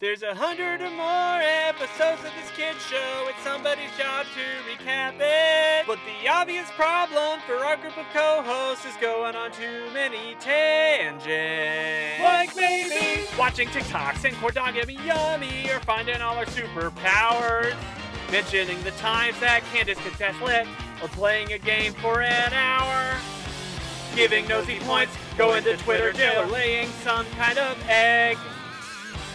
There's 0.00 0.22
a 0.22 0.34
hundred 0.34 0.80
or 0.80 0.88
more 0.88 1.42
episodes 1.42 2.24
of 2.24 2.32
this 2.32 2.50
kid's 2.56 2.82
show. 2.86 3.26
It's 3.28 3.42
somebody's 3.44 3.90
job 3.98 4.24
to 4.32 4.40
recap 4.64 5.16
it. 5.20 5.86
But 5.86 5.98
the 6.06 6.26
obvious 6.26 6.70
problem 6.70 7.38
for 7.46 7.56
our 7.56 7.76
group 7.76 7.98
of 7.98 8.06
co-hosts 8.10 8.86
is 8.86 8.94
going 8.98 9.36
on 9.36 9.52
too 9.52 9.92
many 9.92 10.36
tangents. 10.40 11.26
Like 12.22 12.56
maybe 12.56 13.26
watching 13.38 13.68
TikToks 13.68 14.24
and 14.24 14.34
Cordogamy 14.36 15.04
Yummy 15.04 15.70
or 15.70 15.80
finding 15.80 16.22
all 16.22 16.36
our 16.36 16.46
superpowers. 16.46 17.76
Mentioning 18.32 18.82
the 18.84 18.92
times 18.92 19.38
that 19.40 19.62
Candace 19.70 19.98
could 19.98 20.14
test 20.14 20.40
lit 20.40 20.66
or 21.02 21.08
playing 21.08 21.52
a 21.52 21.58
game 21.58 21.92
for 21.92 22.22
an 22.22 22.54
hour. 22.54 23.20
Giving 24.16 24.48
nosy 24.48 24.78
points, 24.78 25.12
going 25.36 25.62
to 25.64 25.76
Twitter 25.76 26.10
jail 26.14 26.44
or 26.44 26.46
laying 26.46 26.88
some 27.02 27.26
kind 27.36 27.58
of 27.58 27.76
egg. 27.86 28.38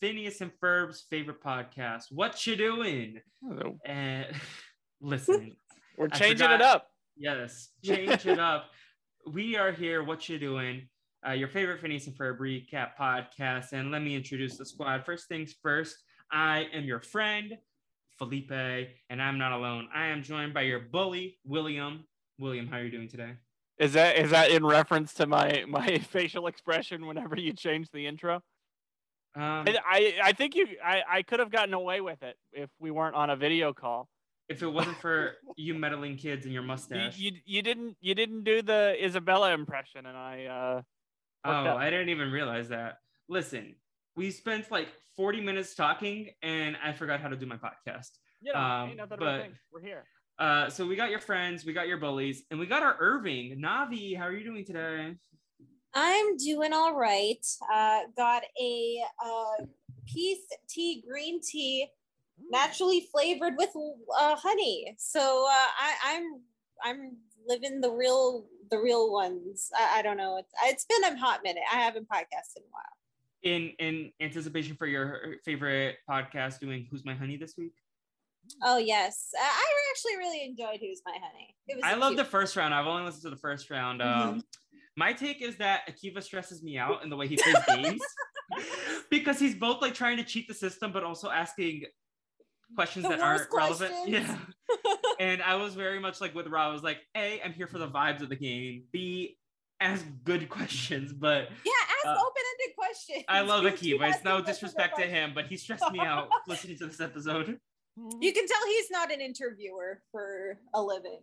Phineas 0.00 0.40
and 0.40 0.50
Ferb's 0.62 1.04
favorite 1.10 1.42
podcast. 1.42 2.04
What 2.10 2.46
you 2.46 2.56
doing? 2.56 3.20
And 3.84 4.26
listen, 5.00 5.56
We're 5.96 6.08
changing 6.08 6.50
it 6.50 6.60
up. 6.60 6.88
yes, 7.16 7.70
change 7.84 8.26
it 8.26 8.38
up. 8.38 8.66
We 9.26 9.56
are 9.56 9.72
here. 9.72 10.02
What 10.02 10.28
you 10.28 10.38
doing? 10.38 10.88
Uh, 11.26 11.32
your 11.32 11.48
favorite 11.48 11.80
Phineas 11.80 12.06
and 12.06 12.16
Ferb 12.16 12.38
recap 12.38 12.90
podcast. 13.00 13.72
And 13.72 13.90
let 13.90 14.02
me 14.02 14.14
introduce 14.14 14.58
the 14.58 14.66
squad. 14.66 15.06
First 15.06 15.28
things 15.28 15.54
first, 15.62 15.96
I 16.30 16.66
am 16.74 16.84
your 16.84 17.00
friend 17.00 17.56
Felipe, 18.18 18.50
and 19.10 19.22
I'm 19.22 19.38
not 19.38 19.52
alone. 19.52 19.88
I 19.94 20.06
am 20.06 20.22
joined 20.22 20.54
by 20.54 20.62
your 20.62 20.80
bully 20.80 21.38
William. 21.44 22.04
William, 22.38 22.66
how 22.66 22.78
are 22.78 22.84
you 22.84 22.90
doing 22.90 23.08
today? 23.08 23.32
Is 23.78 23.92
that 23.94 24.16
is 24.16 24.30
that 24.30 24.50
in 24.50 24.64
reference 24.64 25.14
to 25.14 25.26
my 25.26 25.64
my 25.66 25.98
facial 25.98 26.46
expression 26.46 27.06
whenever 27.06 27.38
you 27.38 27.52
change 27.52 27.90
the 27.92 28.06
intro? 28.06 28.42
Um, 29.36 29.64
I 29.84 30.14
I, 30.22 30.32
think 30.32 30.54
you 30.54 30.66
I, 30.84 31.02
I 31.10 31.22
could 31.22 31.40
have 31.40 31.50
gotten 31.50 31.74
away 31.74 32.00
with 32.00 32.22
it 32.22 32.36
if 32.52 32.70
we 32.78 32.90
weren't 32.90 33.16
on 33.16 33.30
a 33.30 33.36
video 33.36 33.72
call. 33.72 34.08
if 34.48 34.62
it 34.62 34.68
wasn't 34.68 34.96
for 34.98 35.32
you 35.56 35.74
meddling 35.74 36.16
kids 36.16 36.44
and 36.44 36.52
your 36.54 36.62
You, 36.62 36.68
mustache. 36.68 37.18
you 37.18 37.32
you 37.44 37.62
didn't 37.62 37.96
you 38.00 38.14
didn't 38.14 38.44
do 38.44 38.62
the 38.62 38.94
Isabella 39.02 39.52
impression, 39.52 40.06
and 40.06 40.16
I 40.16 40.44
uh 40.44 40.82
Oh, 41.46 41.50
up. 41.50 41.76
I 41.76 41.90
didn't 41.90 42.08
even 42.08 42.30
realize 42.30 42.68
that. 42.70 42.98
Listen, 43.28 43.74
we 44.16 44.30
spent 44.30 44.70
like 44.70 44.88
40 45.16 45.42
minutes 45.42 45.74
talking 45.74 46.30
and 46.42 46.76
I 46.82 46.92
forgot 46.92 47.20
how 47.20 47.28
to 47.28 47.36
do 47.36 47.44
my 47.44 47.56
podcast. 47.56 48.10
Yeah, 48.40 48.82
um, 48.84 48.96
but. 49.18 49.48
We're 49.72 49.80
here. 49.82 50.04
Uh, 50.38 50.68
so 50.70 50.86
we 50.86 50.96
got 50.96 51.10
your 51.10 51.20
friends, 51.20 51.64
we 51.64 51.72
got 51.74 51.86
your 51.86 51.98
bullies, 51.98 52.44
and 52.50 52.58
we 52.58 52.66
got 52.66 52.82
our 52.82 52.96
Irving. 52.98 53.60
Navi, 53.60 54.16
how 54.16 54.24
are 54.24 54.32
you 54.32 54.42
doing 54.42 54.64
today? 54.64 55.14
I'm 55.94 56.36
doing 56.36 56.72
all 56.72 56.94
right. 56.94 57.44
Uh, 57.72 58.00
got 58.16 58.42
a 58.60 58.98
uh, 59.24 59.64
peace 60.06 60.46
tea, 60.68 61.04
green 61.08 61.40
tea, 61.40 61.88
naturally 62.50 63.08
flavored 63.12 63.54
with 63.56 63.70
uh, 64.18 64.36
honey. 64.36 64.94
So 64.98 65.46
uh, 65.48 65.70
I, 65.78 65.94
I'm 66.04 66.40
I'm 66.82 67.16
living 67.46 67.80
the 67.80 67.90
real 67.90 68.46
the 68.70 68.78
real 68.78 69.12
ones. 69.12 69.70
I, 69.76 69.98
I 69.98 70.02
don't 70.02 70.16
know. 70.16 70.38
It's, 70.38 70.52
it's 70.64 70.84
been 70.84 71.04
a 71.12 71.18
hot 71.18 71.40
minute. 71.44 71.62
I 71.72 71.76
haven't 71.76 72.08
podcasted 72.08 72.56
in 72.56 72.62
a 72.62 72.72
while. 72.72 72.84
In 73.42 73.72
in 73.78 74.12
anticipation 74.20 74.74
for 74.76 74.86
your 74.86 75.36
favorite 75.44 75.96
podcast 76.08 76.60
doing 76.60 76.86
Who's 76.90 77.04
My 77.04 77.14
Honey 77.14 77.36
this 77.36 77.54
week? 77.56 77.74
Oh 78.62 78.78
yes, 78.78 79.30
I 79.38 79.44
I 79.44 79.90
actually 79.90 80.16
really 80.16 80.44
enjoyed 80.44 80.80
Who's 80.80 81.02
My 81.06 81.12
Honey. 81.12 81.54
It 81.68 81.76
was. 81.76 81.84
I 81.84 81.94
love 81.94 82.16
the 82.16 82.24
first 82.24 82.56
round. 82.56 82.74
I've 82.74 82.86
only 82.86 83.04
listened 83.04 83.22
to 83.22 83.30
the 83.30 83.36
first 83.36 83.70
round. 83.70 84.00
Mm-hmm. 84.00 84.40
My 84.96 85.12
take 85.12 85.42
is 85.42 85.56
that 85.56 85.82
Akiva 85.88 86.22
stresses 86.22 86.62
me 86.62 86.78
out 86.78 87.02
in 87.02 87.10
the 87.10 87.16
way 87.16 87.26
he 87.26 87.36
plays 87.36 87.56
games 87.68 88.00
because 89.10 89.38
he's 89.38 89.54
both 89.54 89.82
like 89.82 89.94
trying 89.94 90.16
to 90.18 90.24
cheat 90.24 90.46
the 90.48 90.54
system, 90.54 90.92
but 90.92 91.02
also 91.02 91.30
asking 91.30 91.84
questions 92.76 93.02
The 93.04 93.10
that 93.10 93.20
aren't 93.20 93.50
worst 93.52 93.80
relevant. 93.80 93.92
Yeah. 94.08 94.38
and 95.20 95.42
I 95.42 95.56
was 95.56 95.74
very 95.74 95.98
much 95.98 96.20
like 96.20 96.34
with 96.34 96.46
Rob. 96.46 96.70
I 96.70 96.72
was 96.72 96.82
like, 96.82 96.98
A, 97.16 97.40
I'm 97.42 97.52
here 97.52 97.66
for 97.66 97.78
the 97.78 97.88
vibes 97.88 98.22
of 98.22 98.28
the 98.28 98.36
game. 98.36 98.84
B, 98.92 99.36
ask 99.80 100.04
good 100.24 100.48
questions. 100.48 101.12
But 101.12 101.48
Yeah, 101.64 101.72
ask 101.82 102.06
Uh, 102.06 102.10
open-ended 102.20 102.76
questions. 102.76 103.24
I 103.28 103.40
love 103.40 103.64
Akiva. 103.64 104.10
It's 104.14 104.24
no 104.24 104.40
disrespect 104.42 104.96
to 104.98 105.06
him, 105.06 105.32
but 105.34 105.46
he 105.46 105.56
stressed 105.56 105.90
me 105.90 106.00
out 106.00 106.28
listening 106.46 106.78
to 106.78 106.86
this 106.86 107.00
episode. 107.00 107.58
You 108.20 108.32
can 108.32 108.46
tell 108.46 108.66
he's 108.66 108.90
not 108.90 109.12
an 109.12 109.20
interviewer 109.20 110.02
for 110.10 110.58
a 110.74 110.82
living. 110.82 111.20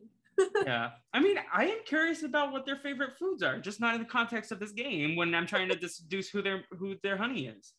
Yeah. 0.65 0.91
I 1.13 1.19
mean, 1.19 1.37
I 1.53 1.65
am 1.65 1.79
curious 1.85 2.23
about 2.23 2.51
what 2.51 2.65
their 2.65 2.75
favorite 2.75 3.17
foods 3.17 3.43
are, 3.43 3.59
just 3.59 3.79
not 3.79 3.95
in 3.95 4.01
the 4.01 4.07
context 4.07 4.51
of 4.51 4.59
this 4.59 4.71
game 4.71 5.15
when 5.15 5.33
I'm 5.33 5.47
trying 5.47 5.69
to 5.69 5.75
deduce 5.75 6.29
who 6.29 6.41
their 6.41 6.63
who 6.71 6.95
their 7.03 7.17
honey 7.17 7.47
is. 7.47 7.73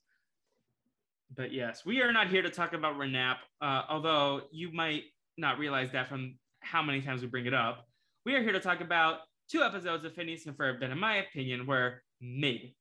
But 1.34 1.53
yes, 1.53 1.84
we 1.87 2.03
are 2.03 2.12
not 2.12 2.28
here 2.28 2.43
to 2.43 2.50
talk 2.50 2.75
about 2.75 2.97
Renap, 2.97 3.37
uh, 3.61 3.83
although 3.89 4.43
you 4.50 4.71
might 4.73 5.05
not 5.39 5.59
realize 5.59 5.91
that 5.93 6.09
from 6.09 6.37
how 6.61 6.83
many 6.83 7.00
times 7.00 7.23
we 7.23 7.28
bring 7.28 7.47
it 7.47 7.55
up. 7.55 7.87
We 8.27 8.34
are 8.34 8.43
here 8.43 8.53
to 8.53 8.61
talk 8.61 8.81
about 8.81 9.21
two 9.50 9.62
episodes 9.62 10.05
of 10.05 10.15
Phineas 10.15 10.47
and 10.47 10.56
Ferb 10.56 10.81
that, 10.81 10.91
in 10.91 10.99
my 10.99 11.17
opinion, 11.17 11.67
were 11.67 12.03
mid. 12.21 12.73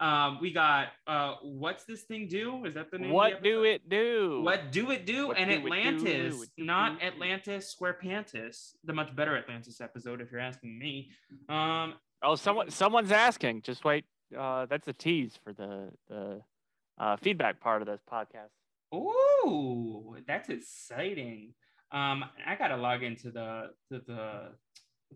Um, 0.00 0.38
we 0.40 0.52
got 0.52 0.88
uh, 1.06 1.34
what's 1.42 1.84
this 1.84 2.02
thing 2.02 2.26
do? 2.28 2.64
Is 2.64 2.74
that 2.74 2.90
the 2.90 2.98
name? 2.98 3.06
of 3.06 3.10
the 3.10 3.14
What 3.14 3.42
do 3.42 3.62
it 3.64 3.88
do? 3.88 4.42
What 4.42 4.72
do 4.72 4.90
it 4.90 5.06
do? 5.06 5.28
What 5.28 5.38
and 5.38 5.50
do? 5.50 5.56
Atlantis, 5.56 6.46
do 6.56 6.64
not? 6.64 7.00
Atlantis 7.02 7.74
Squarepantis, 7.74 8.72
the 8.84 8.92
much 8.92 9.14
better 9.14 9.36
Atlantis 9.36 9.80
episode, 9.80 10.20
if 10.20 10.32
you're 10.32 10.40
asking 10.40 10.78
me. 10.78 11.10
Um, 11.48 11.94
Oh, 12.22 12.34
someone 12.36 12.70
someone's 12.70 13.12
asking. 13.12 13.62
Just 13.62 13.84
wait. 13.84 14.04
Uh, 14.36 14.66
that's 14.66 14.88
a 14.88 14.92
tease 14.92 15.38
for 15.44 15.52
the 15.52 15.90
the 16.08 16.40
uh, 16.98 17.16
feedback 17.16 17.60
part 17.60 17.82
of 17.82 17.86
this 17.86 18.00
podcast. 18.10 18.50
ooh, 18.94 20.16
that's 20.26 20.48
exciting. 20.48 21.52
Um, 21.92 22.24
I 22.46 22.56
gotta 22.56 22.76
log 22.76 23.02
into 23.02 23.30
the 23.30 23.70
the, 23.90 24.00
the 24.06 24.48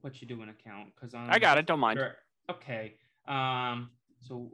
what 0.03 0.21
you 0.21 0.28
do 0.28 0.37
doing 0.37 0.50
account 0.50 0.91
because 0.94 1.15
I 1.15 1.38
got 1.38 1.59
it. 1.59 1.67
Don't 1.67 1.81
mind. 1.81 1.99
Sure. 1.99 2.15
Okay. 2.50 2.94
Um, 3.27 3.91
so 4.21 4.53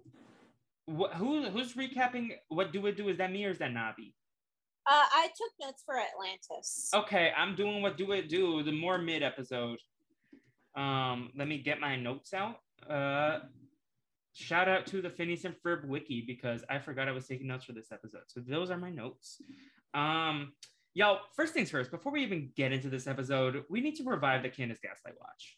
wh- 0.89 1.13
who 1.17 1.49
who's 1.51 1.75
recapping? 1.75 2.31
What 2.49 2.73
do 2.73 2.81
we 2.81 2.93
do? 2.93 3.09
Is 3.09 3.19
that 3.19 3.31
me 3.33 3.45
or 3.45 3.51
is 3.51 3.59
that 3.59 3.71
Navi? 3.73 4.13
Uh, 4.87 5.07
I 5.13 5.29
took 5.29 5.51
notes 5.67 5.83
for 5.87 5.97
Atlantis. 5.99 6.91
Okay, 6.95 7.33
I'm 7.37 7.55
doing 7.57 7.81
what 7.81 7.97
do 7.97 8.13
it 8.13 8.29
do, 8.29 8.63
the 8.63 8.73
more 8.73 8.99
mid 8.99 9.23
episode. 9.23 9.79
Um, 10.77 11.31
let 11.37 11.49
me 11.49 11.59
get 11.59 11.81
my 11.81 11.97
notes 11.97 12.35
out. 12.35 12.57
Uh 12.89 13.41
shout 14.37 14.69
out 14.69 14.85
to 14.85 15.01
the 15.01 15.09
Phineas 15.09 15.45
and 15.45 15.55
Ferb 15.65 15.87
wiki 15.87 16.21
because 16.27 16.65
I 16.69 16.81
forgot 16.81 17.07
I 17.09 17.13
was 17.13 17.27
taking 17.29 17.47
notes 17.47 17.65
for 17.65 17.73
this 17.73 17.93
episode. 17.93 18.23
So 18.27 18.41
those 18.41 18.69
are 18.71 18.77
my 18.77 18.91
notes. 18.91 19.41
Um 19.95 20.53
y'all, 20.93 21.21
first 21.37 21.55
things 21.55 21.71
first, 21.71 21.91
before 21.91 22.13
we 22.13 22.23
even 22.25 22.51
get 22.57 22.73
into 22.73 22.91
this 22.91 23.07
episode, 23.07 23.65
we 23.71 23.81
need 23.81 23.95
to 23.97 24.05
revive 24.05 24.43
the 24.43 24.49
Candace 24.49 24.81
Gaslight 24.83 25.15
Watch 25.21 25.57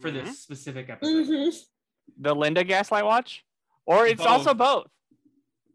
for 0.00 0.10
Mhm. 0.10 0.24
this 0.24 0.40
specific 0.40 0.88
episode. 0.90 1.26
Mhm. 1.26 1.58
The 2.18 2.34
Linda 2.34 2.64
Gaslight 2.64 3.04
Watch, 3.04 3.44
or 3.86 4.06
it's 4.06 4.24
also 4.24 4.54
both. 4.54 4.88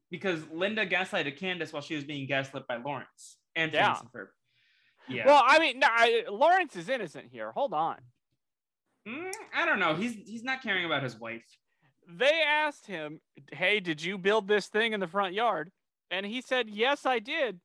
Because 0.09 0.41
Linda 0.51 0.85
gaslighted 0.85 1.37
Candace 1.37 1.73
while 1.73 1.81
she 1.81 1.95
was 1.95 2.03
being 2.05 2.27
gaslit 2.27 2.65
by 2.67 2.77
Lawrence 2.77 3.37
and 3.55 3.73
Yeah. 3.73 3.95
Phineas 3.95 4.01
and 4.01 4.11
Ferb. 4.11 4.27
Yeah. 5.09 5.25
Well, 5.25 5.43
I 5.45 5.59
mean, 5.59 5.79
no, 5.79 5.87
I, 5.89 6.23
Lawrence 6.29 6.75
is 6.75 6.89
innocent 6.89 7.27
here. 7.31 7.51
Hold 7.51 7.73
on. 7.73 7.97
Mm, 9.07 9.31
I 9.55 9.65
don't 9.65 9.79
know. 9.79 9.95
He's 9.95 10.15
he's 10.15 10.43
not 10.43 10.61
caring 10.61 10.85
about 10.85 11.01
his 11.03 11.17
wife. 11.17 11.45
They 12.09 12.41
asked 12.45 12.87
him, 12.87 13.21
"Hey, 13.51 13.79
did 13.79 14.01
you 14.01 14.17
build 14.17 14.47
this 14.47 14.67
thing 14.67 14.93
in 14.93 14.99
the 14.99 15.07
front 15.07 15.33
yard?" 15.33 15.71
And 16.11 16.25
he 16.25 16.41
said, 16.41 16.69
"Yes, 16.69 17.05
I 17.05 17.19
did," 17.19 17.59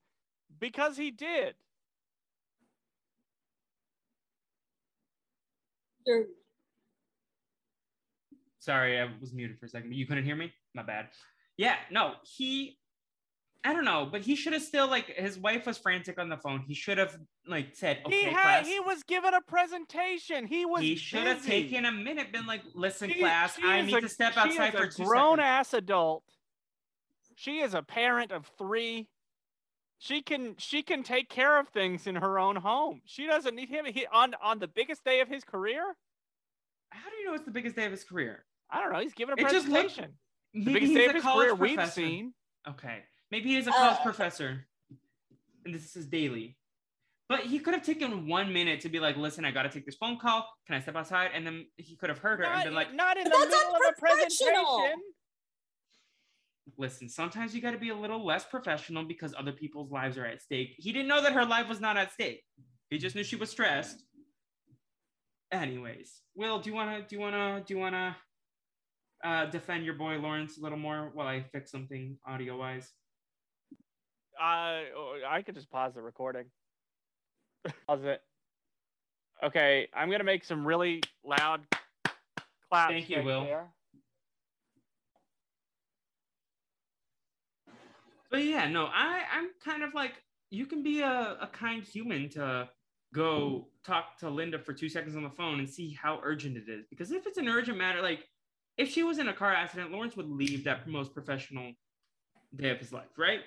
because 0.60 0.96
he 0.96 1.10
did. 1.10 1.54
You're- 6.06 6.26
Sorry, 8.62 9.00
I 9.00 9.08
was 9.20 9.32
muted 9.32 9.58
for 9.58 9.66
a 9.66 9.68
second. 9.68 9.92
You 9.92 10.06
couldn't 10.06 10.24
hear 10.24 10.36
me? 10.36 10.52
My 10.72 10.84
bad. 10.84 11.08
Yeah, 11.56 11.74
no, 11.90 12.12
he 12.22 12.78
I 13.64 13.72
don't 13.72 13.84
know, 13.84 14.08
but 14.10 14.20
he 14.20 14.36
should 14.36 14.52
have 14.52 14.62
still 14.62 14.86
like 14.86 15.06
his 15.06 15.36
wife 15.36 15.66
was 15.66 15.78
frantic 15.78 16.16
on 16.18 16.28
the 16.28 16.36
phone. 16.36 16.60
He 16.60 16.74
should 16.74 16.98
have 16.98 17.16
like 17.44 17.74
said, 17.74 18.02
okay, 18.06 18.20
he 18.20 18.24
had 18.26 18.62
class. 18.62 18.66
he 18.68 18.78
was 18.78 19.02
given 19.02 19.34
a 19.34 19.40
presentation. 19.40 20.46
He 20.46 20.64
was 20.64 20.82
he 20.82 20.94
should 20.94 21.26
have 21.26 21.44
taken 21.44 21.86
a 21.86 21.90
minute, 21.90 22.30
been 22.32 22.46
like, 22.46 22.62
listen, 22.72 23.10
She- 23.10 23.18
class, 23.18 23.56
she 23.56 23.64
I 23.64 23.82
need 23.82 23.96
a- 23.96 24.00
to 24.02 24.08
step 24.08 24.36
outside 24.36 24.72
for 24.72 24.84
a 24.84 24.90
two 24.90 25.04
grown 25.04 25.38
seconds. 25.38 25.44
ass 25.44 25.74
adult. 25.74 26.22
She 27.34 27.58
is 27.58 27.74
a 27.74 27.82
parent 27.82 28.30
of 28.30 28.46
three. 28.56 29.08
She 29.98 30.22
can 30.22 30.54
she 30.56 30.82
can 30.82 31.02
take 31.02 31.28
care 31.28 31.58
of 31.58 31.68
things 31.68 32.06
in 32.06 32.14
her 32.14 32.38
own 32.38 32.56
home. 32.56 33.02
She 33.06 33.26
doesn't 33.26 33.56
need 33.56 33.70
him 33.70 33.86
he, 33.86 34.06
on 34.06 34.34
on 34.40 34.60
the 34.60 34.68
biggest 34.68 35.04
day 35.04 35.20
of 35.20 35.26
his 35.26 35.42
career. 35.42 35.96
How 36.90 37.08
do 37.10 37.16
you 37.16 37.26
know 37.26 37.34
it's 37.34 37.44
the 37.44 37.50
biggest 37.50 37.74
day 37.74 37.86
of 37.86 37.92
his 37.92 38.04
career? 38.04 38.44
I 38.72 38.80
don't 38.80 38.92
know. 38.92 39.00
He's 39.00 39.12
giving 39.14 39.34
a 39.38 39.40
It 39.40 39.50
just 39.50 39.68
looked- 39.68 39.94
presentation. 39.94 40.18
the 40.54 40.64
biggest 40.72 40.90
he's 40.90 40.96
day 40.98 41.04
a 41.06 41.08
of 41.10 41.14
his 41.14 41.22
college 41.24 41.48
career 41.48 41.54
we've 41.76 41.92
seen. 41.92 42.34
Okay. 42.68 43.04
Maybe 43.30 43.50
he's 43.54 43.66
a 43.66 43.70
college 43.70 43.98
Uh, 44.00 44.02
professor. 44.02 44.66
And 45.64 45.74
this 45.74 45.94
is 45.96 46.06
daily. 46.06 46.56
But 47.28 47.40
he 47.40 47.58
could 47.60 47.72
have 47.74 47.82
taken 47.84 48.26
one 48.26 48.52
minute 48.52 48.80
to 48.80 48.88
be 48.88 48.98
like, 49.00 49.16
listen, 49.16 49.44
I 49.44 49.50
gotta 49.52 49.68
take 49.70 49.86
this 49.86 49.94
phone 49.96 50.18
call. 50.18 50.46
Can 50.66 50.74
I 50.76 50.80
step 50.80 50.96
outside? 50.96 51.30
And 51.32 51.46
then 51.46 51.66
he 51.76 51.96
could 51.96 52.08
have 52.10 52.18
heard 52.18 52.40
her 52.40 52.44
and 52.44 52.64
been 52.64 52.74
like, 52.74 52.92
not 52.92 53.16
in 53.16 53.24
the 53.24 53.30
that's 53.30 53.44
middle 53.48 53.74
of 53.76 53.80
a 53.88 53.92
presentation. 53.98 55.02
listen, 56.78 57.08
sometimes 57.08 57.54
you 57.54 57.60
gotta 57.62 57.78
be 57.78 57.88
a 57.90 57.94
little 57.94 58.24
less 58.24 58.44
professional 58.44 59.04
because 59.04 59.34
other 59.36 59.52
people's 59.52 59.90
lives 59.90 60.16
are 60.18 60.26
at 60.26 60.42
stake. 60.42 60.74
He 60.78 60.92
didn't 60.92 61.08
know 61.08 61.22
that 61.22 61.32
her 61.32 61.44
life 61.44 61.68
was 61.68 61.80
not 61.80 61.96
at 61.96 62.12
stake. 62.12 62.42
He 62.90 62.98
just 62.98 63.14
knew 63.16 63.24
she 63.24 63.36
was 63.36 63.50
stressed. 63.50 64.04
Anyways, 65.50 66.20
Will, 66.34 66.58
do 66.60 66.70
you 66.70 66.76
wanna 66.76 67.02
do 67.06 67.16
you 67.16 67.20
wanna 67.20 67.62
do 67.66 67.74
you 67.74 67.80
wanna 67.80 68.16
uh, 69.22 69.46
defend 69.46 69.84
your 69.84 69.94
boy 69.94 70.18
Lawrence 70.18 70.58
a 70.58 70.62
little 70.62 70.78
more 70.78 71.10
while 71.14 71.26
I 71.26 71.42
fix 71.42 71.70
something 71.70 72.18
audio 72.26 72.58
wise? 72.58 72.92
Uh, 74.40 74.82
I 75.28 75.42
could 75.44 75.54
just 75.54 75.70
pause 75.70 75.94
the 75.94 76.02
recording. 76.02 76.46
pause 77.86 78.00
it. 78.04 78.20
Okay, 79.44 79.88
I'm 79.94 80.10
gonna 80.10 80.24
make 80.24 80.44
some 80.44 80.66
really 80.66 81.02
loud 81.24 81.62
claps. 82.68 82.92
Thank 82.92 83.10
you, 83.10 83.16
right 83.16 83.24
Will. 83.24 83.44
there. 83.44 83.66
But 88.30 88.44
yeah, 88.44 88.68
no, 88.68 88.86
I 88.86 89.22
I'm 89.32 89.50
kind 89.64 89.82
of 89.82 89.94
like 89.94 90.12
you 90.50 90.66
can 90.66 90.82
be 90.82 91.00
a, 91.00 91.36
a 91.40 91.48
kind 91.52 91.82
human 91.82 92.28
to 92.30 92.68
go 93.14 93.68
talk 93.84 94.18
to 94.18 94.30
Linda 94.30 94.58
for 94.58 94.72
two 94.72 94.88
seconds 94.88 95.16
on 95.16 95.22
the 95.22 95.30
phone 95.30 95.58
and 95.58 95.68
see 95.68 95.96
how 96.00 96.20
urgent 96.22 96.56
it 96.56 96.64
is. 96.68 96.86
Because 96.88 97.12
if 97.12 97.26
it's 97.26 97.38
an 97.38 97.48
urgent 97.48 97.76
matter, 97.76 98.00
like 98.00 98.26
if 98.82 98.90
she 98.90 99.02
was 99.02 99.18
in 99.18 99.28
a 99.28 99.32
car 99.32 99.52
accident, 99.52 99.92
Lawrence 99.92 100.16
would 100.16 100.28
leave 100.28 100.64
that 100.64 100.86
most 100.86 101.14
professional 101.14 101.72
day 102.54 102.70
of 102.70 102.78
his 102.78 102.92
life, 102.92 103.16
right? 103.16 103.40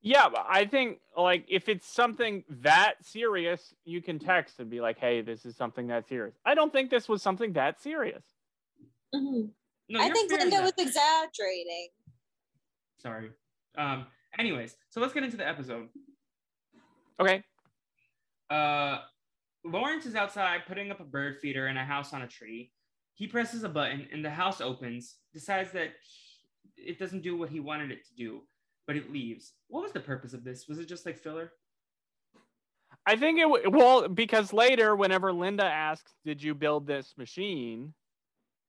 Yeah, 0.00 0.28
but 0.28 0.46
I 0.48 0.64
think 0.64 0.98
like 1.16 1.44
if 1.48 1.68
it's 1.68 1.86
something 1.86 2.44
that 2.48 2.94
serious, 3.02 3.74
you 3.84 4.00
can 4.00 4.18
text 4.18 4.60
and 4.60 4.70
be 4.70 4.80
like, 4.80 4.98
"Hey, 4.98 5.20
this 5.20 5.44
is 5.44 5.56
something 5.56 5.88
that 5.88 6.08
serious." 6.08 6.34
I 6.44 6.54
don't 6.54 6.72
think 6.72 6.90
this 6.90 7.08
was 7.08 7.20
something 7.20 7.52
that 7.54 7.80
serious. 7.80 8.24
Mhm. 9.14 9.50
No, 9.88 10.00
I 10.00 10.10
think 10.10 10.30
fair 10.30 10.40
in 10.40 10.50
Linda 10.50 10.62
was 10.62 10.72
exaggerating. 10.78 11.88
sorry. 12.98 13.30
Um, 13.76 14.06
anyways, 14.38 14.76
so 14.88 15.00
let's 15.00 15.12
get 15.12 15.22
into 15.22 15.36
the 15.36 15.46
episode. 15.46 15.88
Okay. 17.20 17.42
Uh, 18.50 19.02
Lawrence 19.64 20.06
is 20.06 20.14
outside 20.14 20.66
putting 20.66 20.90
up 20.90 21.00
a 21.00 21.04
bird 21.04 21.38
feeder 21.40 21.68
in 21.68 21.76
a 21.76 21.84
house 21.84 22.12
on 22.12 22.22
a 22.22 22.28
tree. 22.28 22.72
He 23.18 23.26
presses 23.26 23.64
a 23.64 23.68
button 23.68 24.06
and 24.12 24.24
the 24.24 24.30
house 24.30 24.60
opens, 24.60 25.16
decides 25.32 25.72
that 25.72 25.88
it 26.76 27.00
doesn't 27.00 27.24
do 27.24 27.36
what 27.36 27.48
he 27.48 27.58
wanted 27.58 27.90
it 27.90 28.06
to 28.06 28.14
do, 28.14 28.42
but 28.86 28.94
it 28.94 29.12
leaves. 29.12 29.54
What 29.66 29.82
was 29.82 29.90
the 29.90 29.98
purpose 29.98 30.34
of 30.34 30.44
this? 30.44 30.68
Was 30.68 30.78
it 30.78 30.86
just 30.86 31.04
like 31.04 31.18
filler? 31.18 31.50
I 33.04 33.16
think 33.16 33.40
it 33.40 33.42
w- 33.42 33.70
well 33.70 34.06
because 34.08 34.52
later, 34.52 34.94
whenever 34.94 35.32
Linda 35.32 35.64
asks, 35.64 36.14
"Did 36.24 36.40
you 36.40 36.54
build 36.54 36.86
this 36.86 37.14
machine?" 37.18 37.92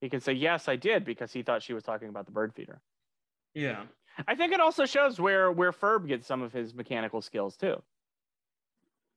he 0.02 0.10
can 0.10 0.20
say, 0.20 0.34
"Yes, 0.34 0.68
I 0.68 0.78
did," 0.78 1.06
because 1.06 1.32
he 1.32 1.44
thought 1.44 1.62
she 1.62 1.74
was 1.76 1.84
talking 1.84 2.10
about 2.10 2.26
the 2.26 2.32
bird 2.32 2.56
feeder. 2.56 2.82
Yeah. 3.54 3.86
I 4.28 4.34
think 4.34 4.52
it 4.52 4.60
also 4.60 4.88
shows 4.88 5.20
where 5.20 5.52
where 5.52 5.72
Ferb 5.72 6.08
gets 6.08 6.26
some 6.26 6.42
of 6.42 6.52
his 6.52 6.74
mechanical 6.74 7.22
skills 7.22 7.56
too. 7.56 7.84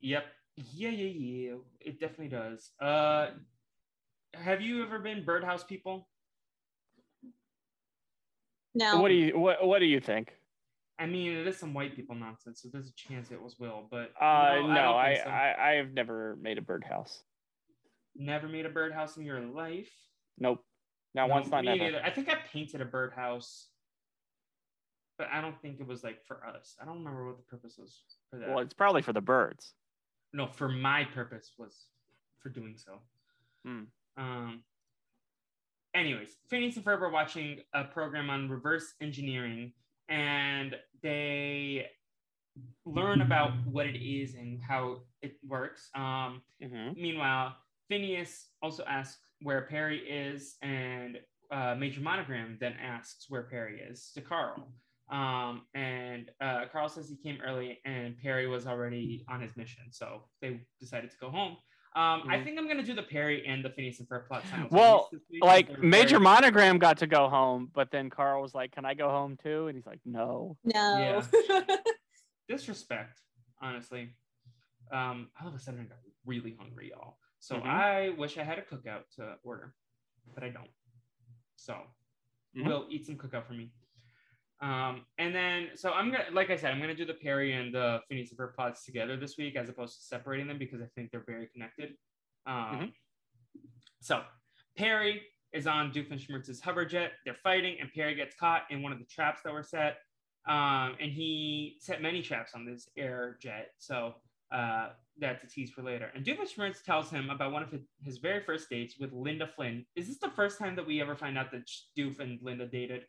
Yep. 0.01 0.27
Yeah, 0.57 0.91
yeah, 0.91 1.07
yeah. 1.07 1.55
It 1.81 1.99
definitely 1.99 2.29
does. 2.29 2.73
Uh, 2.79 3.31
have 4.35 4.61
you 4.61 4.83
ever 4.83 4.99
been 4.99 5.25
birdhouse 5.25 5.65
people? 5.65 6.09
No. 8.75 9.01
What 9.01 9.09
do 9.09 9.15
you 9.15 9.39
what 9.39 9.65
What 9.67 9.79
do 9.81 9.87
you 9.87 10.01
think? 10.01 10.33
I 10.99 11.07
mean, 11.07 11.33
it 11.33 11.47
is 11.47 11.57
some 11.59 11.75
white 11.75 11.97
people 11.97 12.15
nonsense, 12.15 12.63
so 12.63 12.69
there's 12.73 12.89
a 12.89 12.95
chance 12.95 13.31
it 13.31 13.43
was 13.43 13.59
Will, 13.59 13.89
but 13.91 14.13
Uh, 14.21 14.55
no, 14.61 14.67
no, 14.69 14.75
don't 14.75 14.97
I 14.97 15.21
so. 15.23 15.29
I, 15.31 15.71
I 15.71 15.73
have 15.75 15.93
never 15.93 16.37
made 16.41 16.59
a 16.59 16.63
birdhouse. 16.63 17.23
never 18.15 18.47
made 18.47 18.67
a 18.67 18.71
birdhouse 18.71 19.17
in 19.17 19.25
your 19.25 19.41
life. 19.41 19.91
Nope. 20.39 20.65
Not 21.15 21.29
No, 21.29 21.35
once, 21.35 21.49
not 21.49 21.63
me 21.65 21.77
never. 21.77 21.79
neither. 21.93 22.05
I 22.05 22.11
think 22.11 22.29
I 22.31 22.37
painted 22.53 22.81
a 22.81 22.85
birdhouse, 22.85 23.69
but 25.19 25.29
I 25.33 25.41
don't 25.41 25.61
think 25.61 25.81
it 25.81 25.87
was 25.87 26.05
like 26.05 26.25
for 26.25 26.47
us. 26.47 26.77
I 26.81 26.85
don't 26.85 26.99
remember 26.99 27.27
what 27.27 27.37
the 27.37 27.43
purpose 27.45 27.77
was 27.79 28.01
for 28.31 28.39
that. 28.39 28.49
Well, 28.49 28.61
it's 28.61 28.75
probably 28.75 29.03
for 29.03 29.13
the 29.13 29.21
birds. 29.21 29.75
No, 30.33 30.47
for 30.47 30.69
my 30.69 31.05
purpose 31.05 31.53
was 31.59 31.87
for 32.41 32.49
doing 32.49 32.77
so. 32.79 33.01
Hmm. 33.67 33.83
Um. 34.17 34.63
Anyways, 35.95 36.37
Phineas 36.49 36.77
and 36.77 36.85
Ferb 36.85 37.03
are 37.03 37.11
watching 37.11 37.61
a 37.75 37.85
program 37.85 38.31
on 38.31 38.49
reverse 38.49 38.95
engineering, 39.03 39.73
and 40.09 40.75
they 41.03 41.87
learn 42.87 43.21
about 43.21 43.53
what 43.71 43.87
it 43.87 43.99
is 44.03 44.35
and 44.35 44.61
how 44.63 45.01
it 45.21 45.37
works. 45.47 45.91
Um, 45.95 46.43
Mm-hmm. 46.63 47.01
Meanwhile, 47.01 47.57
Phineas 47.89 48.49
also 48.63 48.85
asks 48.85 49.19
where 49.43 49.63
Perry 49.63 49.99
is, 49.99 50.57
and 50.63 51.19
uh, 51.51 51.75
Major 51.77 52.01
Monogram 52.01 52.57
then 52.61 52.75
asks 52.81 53.27
where 53.29 53.43
Perry 53.43 53.81
is 53.81 54.11
to 54.15 54.21
Carl. 54.21 54.69
Um, 55.11 55.63
and 55.75 56.31
uh, 56.41 56.67
Carl 56.73 56.89
says 56.89 57.09
he 57.09 57.17
came 57.17 57.41
early, 57.45 57.81
and 57.85 58.17
Perry 58.17 58.47
was 58.47 58.67
already 58.67 59.27
on 59.29 59.41
his 59.41 59.57
mission, 59.57 59.83
so 59.91 60.23
they 60.41 60.61
decided 60.81 61.11
to 61.11 61.17
go 61.21 61.31
home. 61.31 61.57
Um, 61.95 62.23
I 62.27 62.39
Mhm. 62.39 62.45
think 62.45 62.59
I'm 62.59 62.67
gonna 62.67 62.83
do 62.83 62.95
the 62.95 63.03
Perry 63.03 63.47
and 63.47 63.63
the 63.63 63.69
Phineas 63.71 64.01
and 64.01 64.09
Ferb 64.09 64.27
plot 64.27 64.43
simultaneously. 64.47 64.79
Well, 64.79 65.11
Like 65.43 65.79
Major 65.83 66.09
very- 66.17 66.23
Monogram 66.23 66.79
got 66.79 66.97
to 66.99 67.07
go 67.07 67.29
home, 67.29 67.71
but 67.75 67.91
then 67.91 68.09
Carl 68.09 68.41
was 68.41 68.55
like, 68.55 68.73
"Can 68.73 68.87
I 68.87 68.95
go 68.95 69.11
home 69.11 69.37
too?" 69.37 69.67
And 69.69 69.77
he's 69.77 69.85
like, 69.87 70.01
"No." 70.07 70.57
No. 70.65 71.23
disrespect, 72.49 73.21
honestly. 73.61 74.15
Um, 74.91 75.31
all 75.41 75.49
of 75.49 75.55
a 75.55 75.59
sudden 75.59 75.81
I 75.81 75.85
got 75.85 75.99
really 76.25 76.55
hungry, 76.59 76.91
y'all. 76.91 77.19
So 77.39 77.57
Mhm. 77.57 77.67
I 77.67 78.09
wish 78.11 78.39
I 78.39 78.43
had 78.45 78.59
a 78.59 78.63
cookout 78.63 79.09
to 79.17 79.39
order, 79.43 79.75
but 80.35 80.43
I 80.45 80.49
don't. 80.51 80.71
So 81.57 81.75
Mhm. 82.55 82.67
we'll 82.67 82.87
eat 82.91 83.07
some 83.07 83.17
cookout 83.17 83.47
for 83.47 83.55
me. 83.55 83.71
Um, 84.63 85.05
and 85.19 85.35
then, 85.35 85.71
so 85.75 85.93
I'm 85.93 86.11
gonna, 86.13 86.25
like 86.33 86.51
I 86.51 86.57
said, 86.57 86.73
I'm 86.73 86.81
gonna 86.81 86.95
do 86.95 87.05
the 87.05 87.15
Perry 87.15 87.53
and 87.55 87.75
the 87.75 88.01
Phineas 88.09 88.31
and 88.31 88.39
Ferb 88.39 88.55
plots 88.55 88.85
together 88.85 89.17
this 89.17 89.37
week, 89.37 89.57
as 89.57 89.69
opposed 89.69 89.97
to 89.97 90.03
separating 90.05 90.47
them 90.47 90.59
because 90.59 90.81
I 90.81 90.87
think 90.95 91.11
they're 91.11 91.25
very 91.27 91.49
connected. 91.49 91.95
Um, 92.47 92.93
So 94.01 94.23
Perry 94.77 95.23
is 95.53 95.67
on 95.67 95.93
Doofenshmirtz's 95.93 96.61
hover 96.61 96.85
jet. 96.85 97.13
They're 97.25 97.35
fighting, 97.35 97.77
and 97.81 97.93
Perry 97.93 98.15
gets 98.15 98.35
caught 98.35 98.63
in 98.71 98.83
one 98.83 98.93
of 98.93 98.99
the 98.99 99.05
traps 99.05 99.41
that 99.45 99.53
were 99.53 99.63
set. 99.63 99.99
Um, 100.49 100.97
and 101.01 101.13
he 101.13 101.77
set 101.81 102.03
many 102.03 102.21
traps 102.21 102.53
on 102.55 102.65
this 102.65 102.89
air 102.97 103.39
jet. 103.41 103.71
So 103.79 104.15
uh, 104.53 104.89
that's 105.19 105.45
a 105.45 105.47
tease 105.47 105.71
for 105.71 105.83
later. 105.83 106.11
And 106.15 106.25
Doofenshmirtz 106.25 106.83
tells 106.83 107.11
him 107.11 107.31
about 107.31 107.53
one 107.53 107.63
of 107.63 107.71
his, 107.71 107.83
his 108.03 108.19
very 108.19 108.43
first 108.43 108.69
dates 108.69 108.97
with 108.99 109.13
Linda 109.13 109.47
Flynn. 109.47 109.87
Is 109.95 110.09
this 110.09 110.19
the 110.19 110.31
first 110.31 110.59
time 110.59 110.75
that 110.77 110.87
we 110.87 111.01
ever 111.01 111.15
find 111.15 111.39
out 111.39 111.53
that 111.53 111.71
Doof 111.97 112.19
and 112.19 112.41
Linda 112.43 112.67
dated? 112.67 113.07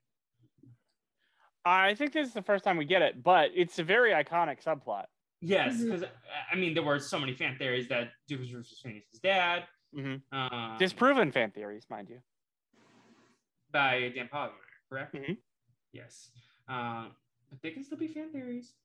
I 1.66 1.96
think 1.96 2.12
this 2.14 2.28
is 2.28 2.34
the 2.34 2.42
first 2.42 2.64
time 2.64 2.78
we 2.78 2.86
get 2.86 3.02
it, 3.02 3.24
but 3.24 3.52
it's 3.56 3.80
a 3.80 3.84
very 3.84 4.12
iconic 4.12 4.64
subplot. 4.64 5.06
Yes, 5.42 5.82
because 5.82 6.04
I 6.52 6.56
mean, 6.56 6.74
there 6.74 6.84
were 6.84 7.00
so 7.00 7.20
many 7.20 7.34
fan 7.34 7.58
theories 7.58 7.88
that 7.90 8.12
Duke 8.28 8.42
was 8.42 8.80
Phineas' 8.82 9.20
dad. 9.22 9.68
Mhm. 9.94 10.22
Um, 10.32 10.78
Disproven 10.78 11.32
fan 11.32 11.52
theories, 11.52 11.86
mind 11.90 12.10
you. 12.10 12.22
by 13.72 14.10
Dan 14.16 14.30
Povenmire, 14.32 14.52
correct? 14.90 15.16
Mhm. 15.16 15.38
Yes. 15.92 16.32
Um, 16.68 17.16
but 17.50 17.62
they 17.62 17.72
can 17.72 17.84
still 17.84 17.98
be 17.98 18.08
fan 18.08 18.32
theories. 18.32 18.76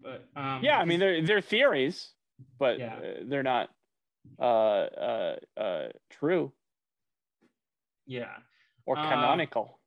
But 0.00 0.28
um, 0.34 0.64
Yeah, 0.64 0.78
I 0.78 0.84
mean 0.84 0.98
they're 1.00 1.22
they're 1.22 1.40
theories, 1.40 2.14
but 2.58 2.78
Yeah. 2.78 2.96
uh, 2.96 3.14
they're 3.22 3.42
not 3.44 3.70
uh, 4.38 4.42
uh, 4.42 5.36
uh, 5.56 5.88
true 6.10 6.52
yeah, 8.06 8.38
or 8.84 8.96
Uh, 8.98 9.08
canonical. 9.08 9.81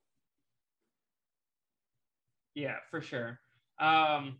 Yeah, 2.56 2.78
for 2.90 3.02
sure. 3.02 3.40
Um, 3.80 4.40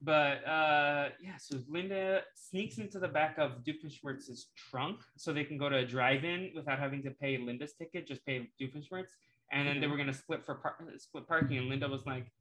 but 0.00 0.46
uh, 0.46 1.10
yeah, 1.20 1.36
so 1.38 1.58
Linda 1.68 2.22
sneaks 2.34 2.78
into 2.78 2.98
the 2.98 3.08
back 3.08 3.38
of 3.38 3.62
Doofenshmirtz's 3.64 4.48
trunk 4.56 5.00
so 5.16 5.32
they 5.32 5.44
can 5.44 5.58
go 5.58 5.68
to 5.68 5.76
a 5.78 5.84
drive-in 5.84 6.50
without 6.54 6.78
having 6.78 7.02
to 7.04 7.10
pay 7.10 7.38
Linda's 7.38 7.72
ticket, 7.74 8.06
just 8.06 8.24
pay 8.26 8.50
Doofenshmirtz. 8.60 9.10
And 9.52 9.68
then 9.68 9.80
they 9.80 9.86
Mhm. 9.86 9.90
were 9.90 9.96
gonna 9.96 10.12
split 10.12 10.44
for 10.44 10.56
par- 10.56 10.78
split 10.96 11.26
parking, 11.28 11.58
and 11.58 11.68
Linda 11.68 11.88
was 11.88 12.04
like, 12.06 12.32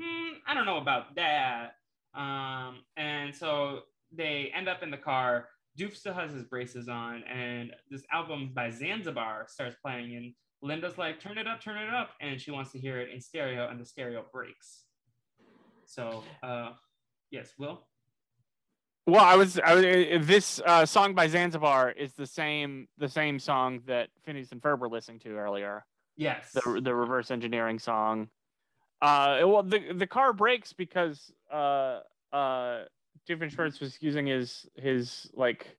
hmm, 0.00 0.34
I 0.46 0.54
don't 0.54 0.66
know 0.66 0.76
about 0.78 1.14
that. 1.16 1.76
Um, 2.14 2.84
and 2.96 3.34
so 3.34 3.84
they 4.12 4.50
end 4.54 4.68
up 4.68 4.82
in 4.82 4.90
the 4.90 4.96
car. 4.98 5.48
Doof 5.78 5.94
still 5.96 6.14
has 6.14 6.32
his 6.32 6.44
braces 6.44 6.88
on, 6.88 7.24
and 7.24 7.74
this 7.90 8.04
album 8.12 8.52
by 8.52 8.70
Zanzibar 8.70 9.46
starts 9.48 9.76
playing, 9.76 10.14
and 10.16 10.34
Linda's 10.62 10.98
like, 10.98 11.20
turn 11.20 11.38
it 11.38 11.46
up, 11.46 11.62
turn 11.62 11.78
it 11.78 11.92
up, 11.92 12.10
and 12.20 12.40
she 12.40 12.50
wants 12.50 12.72
to 12.72 12.78
hear 12.78 13.00
it 13.00 13.10
in 13.12 13.20
stereo, 13.20 13.68
and 13.68 13.80
the 13.80 13.84
stereo 13.84 14.24
breaks. 14.32 14.84
So, 15.84 16.24
uh, 16.42 16.72
Yes, 17.30 17.52
Will. 17.58 17.86
Well, 19.06 19.24
I 19.24 19.36
was, 19.36 19.58
I 19.58 19.74
was 19.74 19.84
uh, 19.84 20.18
this 20.22 20.60
uh, 20.64 20.84
song 20.84 21.14
by 21.14 21.28
Zanzibar 21.28 21.90
is 21.90 22.12
the 22.12 22.26
same 22.26 22.88
the 22.98 23.08
same 23.08 23.38
song 23.38 23.80
that 23.86 24.08
Phineas 24.24 24.52
and 24.52 24.60
Ferb 24.60 24.80
were 24.80 24.88
listening 24.88 25.18
to 25.20 25.30
earlier. 25.36 25.84
Yes. 26.16 26.52
The 26.52 26.80
the 26.82 26.94
reverse 26.94 27.30
engineering 27.30 27.78
song. 27.78 28.28
Uh, 29.00 29.40
well, 29.44 29.62
the 29.62 29.92
the 29.94 30.06
car 30.06 30.32
breaks 30.34 30.74
because 30.74 31.32
uh 31.50 32.00
uh 32.32 32.84
Doofenshmirtz 33.26 33.80
was 33.80 33.96
using 34.00 34.26
his 34.26 34.66
his 34.76 35.30
like 35.32 35.74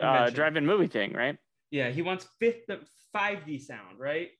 uh 0.00 0.30
drive-in 0.30 0.66
movie 0.66 0.88
thing, 0.88 1.12
right? 1.12 1.38
Yeah, 1.70 1.90
he 1.90 2.02
wants 2.02 2.26
fifth 2.38 2.64
five 3.12 3.44
D 3.46 3.58
sound, 3.58 3.98
right? 3.98 4.30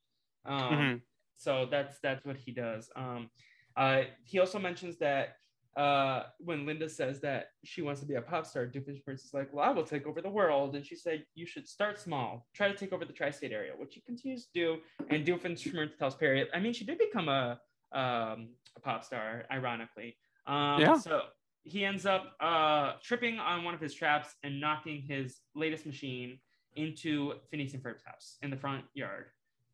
Um, 0.45 0.61
Mhm. 0.73 1.01
So 1.35 1.65
that's 1.71 1.99
that's 1.99 2.25
what 2.25 2.37
he 2.37 2.51
does. 2.51 2.89
Um, 2.95 3.29
uh, 3.77 4.03
he 4.25 4.39
also 4.39 4.59
mentions 4.59 4.97
that 4.97 5.35
uh, 5.77 6.23
when 6.39 6.65
Linda 6.65 6.89
says 6.89 7.21
that 7.21 7.51
she 7.63 7.81
wants 7.81 8.01
to 8.01 8.07
be 8.07 8.15
a 8.15 8.21
pop 8.21 8.45
star, 8.45 8.65
Doofenshmirtz 8.67 9.23
is 9.23 9.33
like, 9.33 9.53
"Well, 9.53 9.63
I 9.63 9.69
will 9.71 9.85
take 9.85 10.05
over 10.05 10.21
the 10.21 10.29
world," 10.29 10.75
and 10.75 10.85
she 10.85 10.95
said, 10.95 11.25
"You 11.35 11.45
should 11.45 11.67
start 11.69 11.97
small. 11.99 12.47
Try 12.53 12.67
to 12.67 12.73
take 12.75 12.91
over 12.91 13.05
the 13.05 13.13
tri-state 13.13 13.53
area," 13.53 13.73
which 13.77 13.93
she 13.93 14.01
continues 14.01 14.47
to 14.47 14.51
do. 14.53 14.81
And 15.09 15.25
Doofenshmirtz 15.25 15.95
tells 15.97 16.15
Perry, 16.15 16.51
"I 16.53 16.59
mean, 16.59 16.73
she 16.73 16.83
did 16.85 16.97
become 16.97 17.29
a 17.29 17.61
um, 17.93 18.55
a 18.75 18.79
pop 18.81 19.03
star, 19.05 19.45
ironically." 19.51 20.17
Um, 20.47 20.81
Yeah. 20.81 20.95
So 20.97 21.21
he 21.63 21.85
ends 21.85 22.05
up 22.05 22.35
uh, 22.41 22.93
tripping 23.03 23.39
on 23.39 23.63
one 23.63 23.73
of 23.73 23.79
his 23.79 23.93
traps 23.93 24.35
and 24.43 24.59
knocking 24.59 25.01
his 25.03 25.39
latest 25.55 25.85
machine 25.85 26.39
into 26.75 27.33
Phineas 27.51 27.73
and 27.73 27.83
Ferb's 27.83 28.03
house 28.05 28.37
in 28.41 28.49
the 28.49 28.57
front 28.57 28.85
yard. 28.93 29.25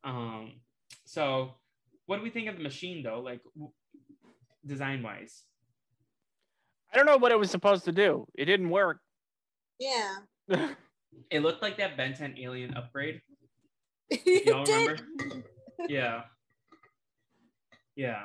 Um, 0.04 0.54
so, 1.06 1.56
what 2.06 2.18
do 2.18 2.24
we 2.24 2.30
think 2.30 2.48
of 2.48 2.58
the 2.58 2.64
machine 2.64 3.04
though, 3.04 3.20
like 3.22 3.42
design 4.66 5.02
wise? 5.04 5.44
I 6.94 6.98
don't 6.98 7.06
know 7.06 7.18
what 7.18 7.32
it 7.32 7.40
was 7.40 7.50
supposed 7.52 7.84
to 7.86 7.92
do. 7.92 8.26
It 8.36 8.46
didn't 8.46 8.70
work. 8.70 9.00
Yeah. 9.80 10.16
It 11.32 11.40
looked 11.40 11.62
like 11.62 11.78
that 11.78 11.96
Ben 11.96 12.14
10 12.14 12.36
alien 12.38 12.74
upgrade. 12.76 13.22
you 14.12 14.42
Y'all 14.46 14.66
did. 14.66 14.74
remember? 14.74 14.98
Yeah. 15.88 16.24
Yeah. 17.96 18.24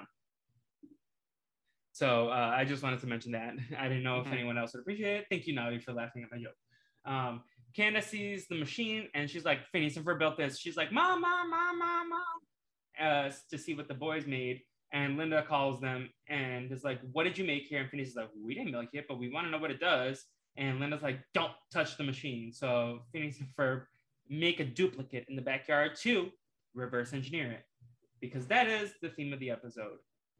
So 1.92 2.28
uh, 2.28 2.52
I 2.54 2.64
just 2.64 2.82
wanted 2.82 3.00
to 3.00 3.06
mention 3.06 3.32
that. 3.32 3.54
I 3.78 3.84
didn't 3.88 4.02
know 4.02 4.20
if 4.20 4.26
Mhm. 4.26 4.32
anyone 4.32 4.58
else 4.58 4.72
would 4.74 4.80
appreciate 4.80 5.20
it. 5.20 5.26
Thank 5.30 5.46
you, 5.46 5.54
Navi, 5.54 5.82
for 5.82 5.92
laughing 5.92 6.24
at 6.24 6.30
my 6.32 6.42
joke. 6.42 6.56
Um, 7.04 7.42
Candace 7.74 8.06
sees 8.06 8.46
the 8.48 8.56
machine 8.56 9.08
and 9.14 9.28
she's 9.28 9.44
like, 9.44 9.66
Phineas 9.72 9.96
and 9.96 10.04
Ferb 10.04 10.18
built 10.18 10.36
this. 10.36 10.58
She's 10.58 10.76
like, 10.76 10.92
Mom, 10.92 11.20
Mom, 11.20 11.50
Mom, 11.50 11.78
Mom, 11.78 12.10
Mom, 12.10 12.20
uh, 13.00 13.30
to 13.50 13.58
see 13.58 13.74
what 13.74 13.88
the 13.88 13.94
boys 13.94 14.26
made. 14.26 14.62
And 14.92 15.16
Linda 15.16 15.42
calls 15.42 15.80
them 15.80 16.10
and 16.28 16.70
is 16.72 16.82
like, 16.82 17.00
What 17.12 17.24
did 17.24 17.38
you 17.38 17.44
make 17.44 17.64
here? 17.64 17.80
And 17.80 17.88
Phineas 17.88 18.10
is 18.10 18.16
like, 18.16 18.30
We 18.44 18.54
didn't 18.54 18.72
make 18.72 18.88
it, 18.92 19.06
but 19.08 19.18
we 19.18 19.30
want 19.30 19.46
to 19.46 19.50
know 19.50 19.58
what 19.58 19.70
it 19.70 19.78
does. 19.78 20.24
And 20.56 20.80
Linda's 20.80 21.02
like, 21.02 21.20
Don't 21.32 21.52
touch 21.72 21.96
the 21.96 22.02
machine. 22.02 22.52
So 22.52 23.02
Phineas 23.12 23.38
and 23.38 23.48
Ferb 23.56 23.84
make 24.28 24.58
a 24.58 24.64
duplicate 24.64 25.26
in 25.28 25.36
the 25.36 25.42
backyard 25.42 25.92
to 26.02 26.30
reverse 26.74 27.12
engineer 27.12 27.52
it 27.52 27.64
because 28.20 28.46
that 28.46 28.68
is 28.68 28.92
the 29.00 29.08
theme 29.10 29.32
of 29.32 29.40
the 29.40 29.50
episode. 29.50 29.98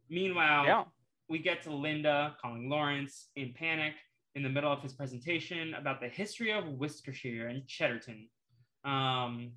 Meanwhile, 0.09 0.65
yeah. 0.65 0.85
we 1.29 1.39
get 1.39 1.63
to 1.63 1.73
Linda 1.73 2.37
calling 2.41 2.69
Lawrence 2.69 3.29
in 3.37 3.53
panic 3.53 3.95
in 4.35 4.43
the 4.43 4.49
middle 4.49 4.73
of 4.73 4.83
his 4.83 4.93
presentation 4.93 5.75
about 5.75 6.01
the 6.01 6.09
history 6.09 6.53
of 6.53 6.65
Worcestershire 6.67 7.49
and 7.49 7.63
Cheddarton. 7.67 8.29
Um, 8.85 9.53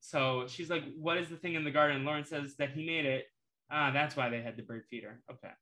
so 0.00 0.46
she's 0.48 0.70
like, 0.70 0.84
What 0.96 1.18
is 1.18 1.28
the 1.28 1.36
thing 1.36 1.54
in 1.54 1.64
the 1.64 1.70
garden? 1.70 2.04
Lawrence 2.04 2.30
says 2.30 2.54
that 2.58 2.70
he 2.70 2.86
made 2.86 3.06
it. 3.06 3.24
Ah, 3.70 3.90
that's 3.92 4.16
why 4.16 4.28
they 4.28 4.42
had 4.42 4.56
the 4.56 4.62
bird 4.62 4.84
feeder. 4.88 5.20
Okay. 5.30 5.52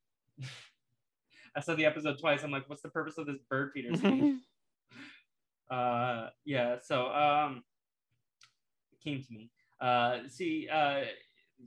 I 1.57 1.61
saw 1.61 1.75
the 1.75 1.87
episode 1.87 2.19
twice. 2.21 2.43
I'm 2.43 2.51
like, 2.51 2.69
What's 2.69 2.83
the 2.83 2.91
purpose 2.91 3.17
of 3.19 3.27
this 3.27 3.39
bird 3.49 3.71
feeder 3.73 4.37
uh 5.71 6.29
yeah 6.45 6.77
so 6.83 7.07
um 7.09 7.63
it 8.93 9.03
came 9.03 9.23
to 9.23 9.33
me 9.33 9.51
uh 9.81 10.19
see 10.29 10.69
uh 10.71 11.01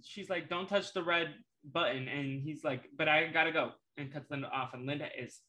she's 0.03 0.29
like 0.29 0.49
don't 0.49 0.69
touch 0.69 0.93
the 0.93 1.01
red 1.01 1.33
button 1.73 2.07
and 2.07 2.41
he's 2.41 2.63
like 2.63 2.83
but 2.97 3.07
i 3.07 3.27
gotta 3.27 3.51
go 3.51 3.71
and 3.97 4.13
cuts 4.13 4.29
linda 4.29 4.47
off 4.49 4.73
and 4.73 4.85
linda 4.85 5.07
is 5.19 5.39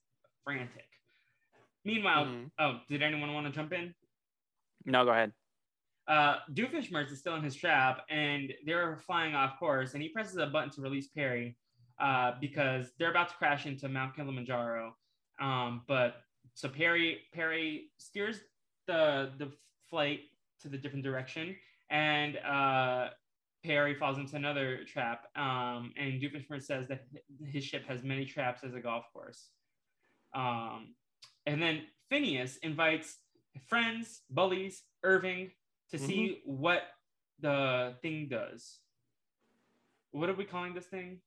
frantic 0.45 0.87
meanwhile 1.85 2.25
Mhm. 2.27 2.51
oh 2.59 2.81
did 2.89 3.03
anyone 3.03 3.33
want 3.35 3.47
to 3.47 3.53
jump 3.53 3.73
in 3.73 3.95
No, 4.85 5.05
go 5.05 5.11
ahead. 5.13 5.33
uh 6.07 6.39
doofenshmirtz 6.53 7.11
is 7.13 7.19
still 7.21 7.35
in 7.37 7.43
his 7.43 7.55
trap 7.55 8.05
and 8.09 8.53
they're 8.65 8.97
flying 8.99 9.35
off 9.35 9.59
course 9.59 9.95
and 9.95 10.03
he 10.03 10.09
presses 10.09 10.37
a 10.37 10.47
button 10.47 10.71
to 10.71 10.81
release 10.81 11.09
perry 11.09 11.57
uh 12.01 12.33
because 12.41 12.93
they're 12.99 13.11
about 13.11 13.29
to 13.29 13.35
crash 13.37 13.67
into 13.67 13.89
mount 13.89 14.15
kilimanjaro 14.17 14.95
um 15.41 15.83
but 15.87 16.23
so 16.55 16.69
Perry 16.69 17.21
Perry 17.33 17.91
steers 17.99 18.41
the 18.89 19.33
the 19.39 19.53
flight 19.89 20.21
to 20.61 20.69
the 20.69 20.77
different 20.77 21.05
direction, 21.05 21.55
and 21.89 22.37
uh, 22.39 23.11
Perry 23.65 23.95
falls 23.95 24.19
into 24.19 24.35
another 24.35 24.83
trap. 24.85 25.27
Um, 25.37 25.93
and 25.97 26.21
Doofenshmirtz 26.21 26.65
says 26.65 26.89
that 26.89 27.03
his 27.47 27.63
ship 27.63 27.87
has 27.87 28.03
many 28.03 28.25
traps 28.25 28.65
as 28.65 28.75
a 28.75 28.81
golf 28.81 29.05
course. 29.13 29.51
Um, 30.35 30.97
and 31.49 31.63
then 31.63 31.81
Phineas 32.11 32.59
invites 32.59 33.17
friends, 33.67 34.21
bullies, 34.31 34.83
Irving 35.03 35.51
to 35.91 35.99
see 35.99 36.41
what 36.45 36.83
the 37.41 37.95
thing 38.03 38.29
does. 38.29 38.81
What 40.11 40.29
are 40.29 40.35
we 40.35 40.45
calling 40.45 40.75
this 40.75 40.85
thing? 40.85 41.21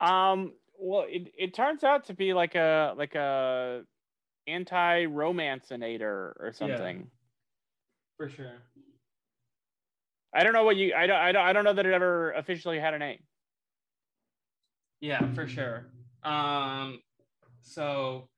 Um, 0.00 0.54
well, 0.78 1.04
it, 1.06 1.32
it 1.36 1.54
turns 1.54 1.84
out 1.84 2.06
to 2.06 2.14
be 2.14 2.32
like 2.32 2.54
a 2.54 2.94
like 2.96 3.14
a 3.14 3.82
anti-romancinator 4.46 6.00
or 6.00 6.52
something. 6.54 7.10
For 8.16 8.30
sure. 8.30 8.54
I 10.34 10.44
don't 10.44 10.52
know 10.52 10.64
what 10.64 10.76
you. 10.76 10.94
I 10.94 11.06
don't. 11.06 11.16
I 11.16 11.32
don't. 11.32 11.42
I 11.44 11.52
don't 11.52 11.64
know 11.64 11.74
that 11.74 11.84
it 11.84 11.92
ever 11.92 12.32
officially 12.32 12.78
had 12.78 12.94
a 12.94 12.98
name. 12.98 13.18
Yeah, 15.00 15.32
for 15.34 15.46
sure. 15.46 15.86
Um, 16.22 17.00
so, 17.62 18.28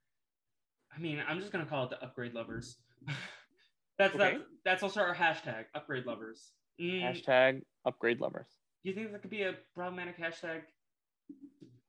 I 1.00 1.02
mean, 1.02 1.22
I'm 1.26 1.38
just 1.40 1.50
gonna 1.50 1.64
call 1.64 1.84
it 1.84 1.90
the 1.90 2.02
upgrade 2.02 2.34
lovers. 2.34 2.76
that's 3.98 4.14
Okay. 4.14 4.32
that's 4.34 4.44
that's 4.64 4.82
also 4.82 5.00
our 5.00 5.14
hashtag, 5.14 5.64
upgrade 5.74 6.04
lovers. 6.04 6.52
Mm, 6.80 7.02
Hashtag 7.02 7.62
upgrade 7.86 8.20
lovers. 8.20 8.46
do 8.84 8.90
you 8.90 8.94
think 8.94 9.10
that 9.12 9.22
could 9.22 9.30
be 9.30 9.42
a 9.42 9.54
problematic 9.74 10.18
hashtag? 10.18 10.60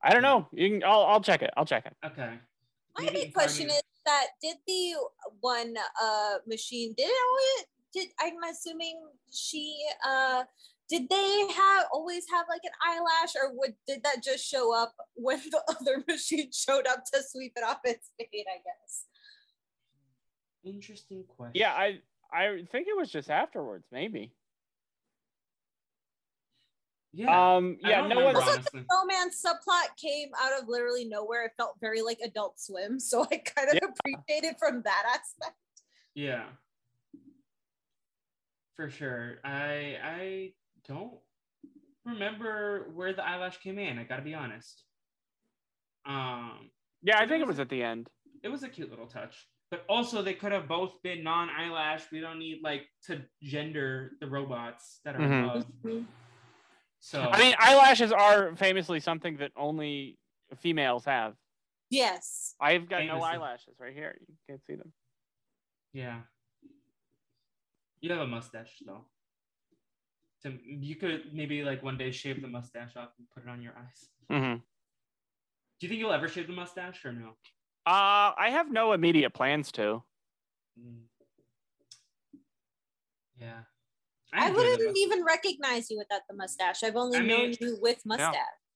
I 0.02 0.12
don't 0.12 0.22
know. 0.22 0.48
You 0.52 0.70
can. 0.70 0.84
I'll. 0.84 1.02
I'll 1.02 1.20
check 1.20 1.42
it. 1.42 1.50
I'll 1.56 1.66
check 1.66 1.84
it. 1.86 1.94
Okay. 2.04 2.38
My 2.96 3.04
Maybe 3.04 3.24
big 3.24 3.34
question 3.34 3.68
is 3.68 3.82
that 4.06 4.28
did 4.40 4.56
the 4.66 4.94
one 5.40 5.74
uh 6.02 6.36
machine 6.46 6.94
did 6.96 7.08
it 7.08 7.66
did 7.92 8.08
I'm 8.20 8.42
assuming 8.50 9.00
she 9.30 9.78
uh 10.06 10.44
did 10.92 11.08
they 11.08 11.46
have 11.56 11.86
always 11.90 12.26
have 12.30 12.44
like 12.50 12.60
an 12.64 12.70
eyelash 12.86 13.34
or 13.34 13.50
would 13.54 13.74
did 13.88 14.02
that 14.04 14.22
just 14.22 14.46
show 14.46 14.76
up 14.76 14.94
when 15.14 15.40
the 15.50 15.62
other 15.80 16.04
machine 16.06 16.50
showed 16.52 16.86
up 16.86 17.02
to 17.14 17.22
sweep 17.26 17.52
it 17.56 17.64
off 17.64 17.78
its 17.84 18.10
fate, 18.18 18.28
I 18.46 18.58
guess. 18.58 19.06
Interesting 20.64 21.24
question. 21.26 21.52
Yeah. 21.54 21.72
I. 21.72 22.00
I 22.34 22.64
think 22.70 22.88
it 22.88 22.96
was 22.96 23.10
just 23.10 23.30
afterwards. 23.30 23.84
Maybe. 23.92 24.32
yeah. 27.12 27.56
Um. 27.56 27.76
Yeah. 27.80 28.06
No 28.06 28.16
remember, 28.16 28.40
one's. 28.40 28.48
honestly. 28.48 28.84
Romance 28.90 29.44
subplot 29.44 29.96
came 30.00 30.28
out 30.40 30.60
of 30.62 30.68
literally 30.68 31.04
nowhere. 31.04 31.44
It 31.46 31.52
felt 31.56 31.76
very 31.80 32.00
like 32.02 32.18
adult 32.24 32.58
swim. 32.60 32.98
So 33.00 33.22
I 33.30 33.36
kind 33.38 33.68
of 33.70 33.74
Yeah. 33.74 33.88
appreciated 33.88 34.56
from 34.58 34.82
that 34.82 35.04
aspect. 35.08 35.56
Yeah. 36.14 36.44
For 38.76 38.88
sure. 38.88 39.38
I 39.44 39.96
I 40.02 40.52
don't 40.86 41.18
remember 42.04 42.90
where 42.94 43.12
the 43.12 43.24
eyelash 43.24 43.58
came 43.58 43.78
in. 43.78 43.98
I 43.98 44.04
gotta 44.04 44.22
be 44.22 44.34
honest. 44.34 44.84
Um, 46.04 46.70
Yeah. 47.02 47.18
I 47.18 47.26
think 47.26 47.40
it 47.42 47.46
was 47.46 47.60
at 47.60 47.68
the 47.68 47.82
end. 47.82 48.08
it 48.42 48.48
was 48.48 48.62
a 48.64 48.68
cute 48.68 48.90
little 48.90 49.06
touch. 49.06 49.48
But 49.70 49.84
also, 49.88 50.20
they 50.20 50.34
could 50.34 50.52
have 50.52 50.68
both 50.68 51.00
been 51.02 51.22
non-eyelash. 51.22 52.10
We 52.10 52.20
don't 52.20 52.38
need 52.38 52.60
like 52.62 52.88
to 53.04 53.22
gender 53.42 54.12
the 54.20 54.26
robots 54.28 55.00
that 55.04 55.14
are 55.16 55.20
Mhm. 55.20 55.44
above. 55.44 56.06
So 57.00 57.22
I 57.22 57.38
mean, 57.38 57.54
eyelashes 57.58 58.12
are 58.12 58.54
famously 58.56 59.00
something 59.00 59.36
that 59.38 59.52
only 59.56 60.18
females 60.58 61.04
have. 61.06 61.36
Yes. 61.88 62.54
I've 62.60 62.88
got 62.88 63.04
no 63.06 63.22
eyelashes 63.22 63.78
right 63.78 63.94
here. 63.94 64.16
You 64.28 64.36
can't 64.48 64.64
see 64.66 64.74
them. 64.74 64.92
yeah, 65.92 66.22
you 68.00 68.10
have 68.10 68.20
a 68.20 68.26
mustache 68.26 68.78
though. 68.84 69.06
So 70.44 70.52
you 70.64 70.96
could 70.96 71.32
maybe 71.32 71.62
like 71.62 71.82
one 71.82 71.96
day 71.96 72.10
shave 72.10 72.42
the 72.42 72.48
mustache 72.48 72.96
off 72.96 73.10
and 73.18 73.28
put 73.32 73.44
it 73.44 73.48
on 73.48 73.62
your 73.62 73.72
eyes. 73.78 74.08
Mm-hmm. 74.30 74.56
Do 74.56 75.86
you 75.86 75.88
think 75.88 76.00
you'll 76.00 76.12
ever 76.12 76.28
shave 76.28 76.48
the 76.48 76.52
mustache 76.52 77.04
or 77.04 77.12
no? 77.12 77.30
Uh, 77.86 78.34
I 78.36 78.50
have 78.50 78.70
no 78.70 78.92
immediate 78.92 79.30
plans 79.34 79.70
to. 79.72 80.02
Mm. 80.78 81.02
Yeah. 83.40 83.60
I 84.32 84.48
enjoy 84.48 84.62
the 84.62 84.68
wouldn't 84.70 84.96
even 84.98 85.24
recognize 85.24 85.90
you 85.90 85.98
without 85.98 86.22
the 86.28 86.34
mustache. 86.34 86.82
I've 86.82 86.96
only 86.96 87.18
I 87.18 87.22
known 87.22 87.50
mean- 87.50 87.56
you 87.60 87.78
with 87.80 88.04
mustache. 88.04 88.34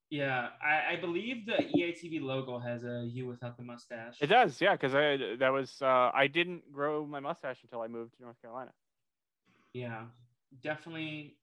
Yeah, 0.08 0.50
I, 0.62 0.92
I 0.94 0.96
believe 1.00 1.46
the 1.46 1.54
EATV 1.54 2.22
logo 2.22 2.60
has 2.60 2.84
a 2.84 3.04
you 3.10 3.26
without 3.26 3.56
the 3.56 3.64
mustache. 3.64 4.14
It 4.20 4.28
does, 4.28 4.60
yeah, 4.60 4.72
because 4.76 4.94
I 4.94 5.34
that 5.40 5.48
was 5.48 5.82
uh, 5.82 6.12
I 6.14 6.28
didn't 6.28 6.72
grow 6.72 7.04
my 7.04 7.18
mustache 7.18 7.58
until 7.64 7.80
I 7.80 7.88
moved 7.88 8.14
to 8.18 8.22
North 8.22 8.40
Carolina. 8.40 8.70
Yeah, 9.72 10.04
definitely, 10.62 11.38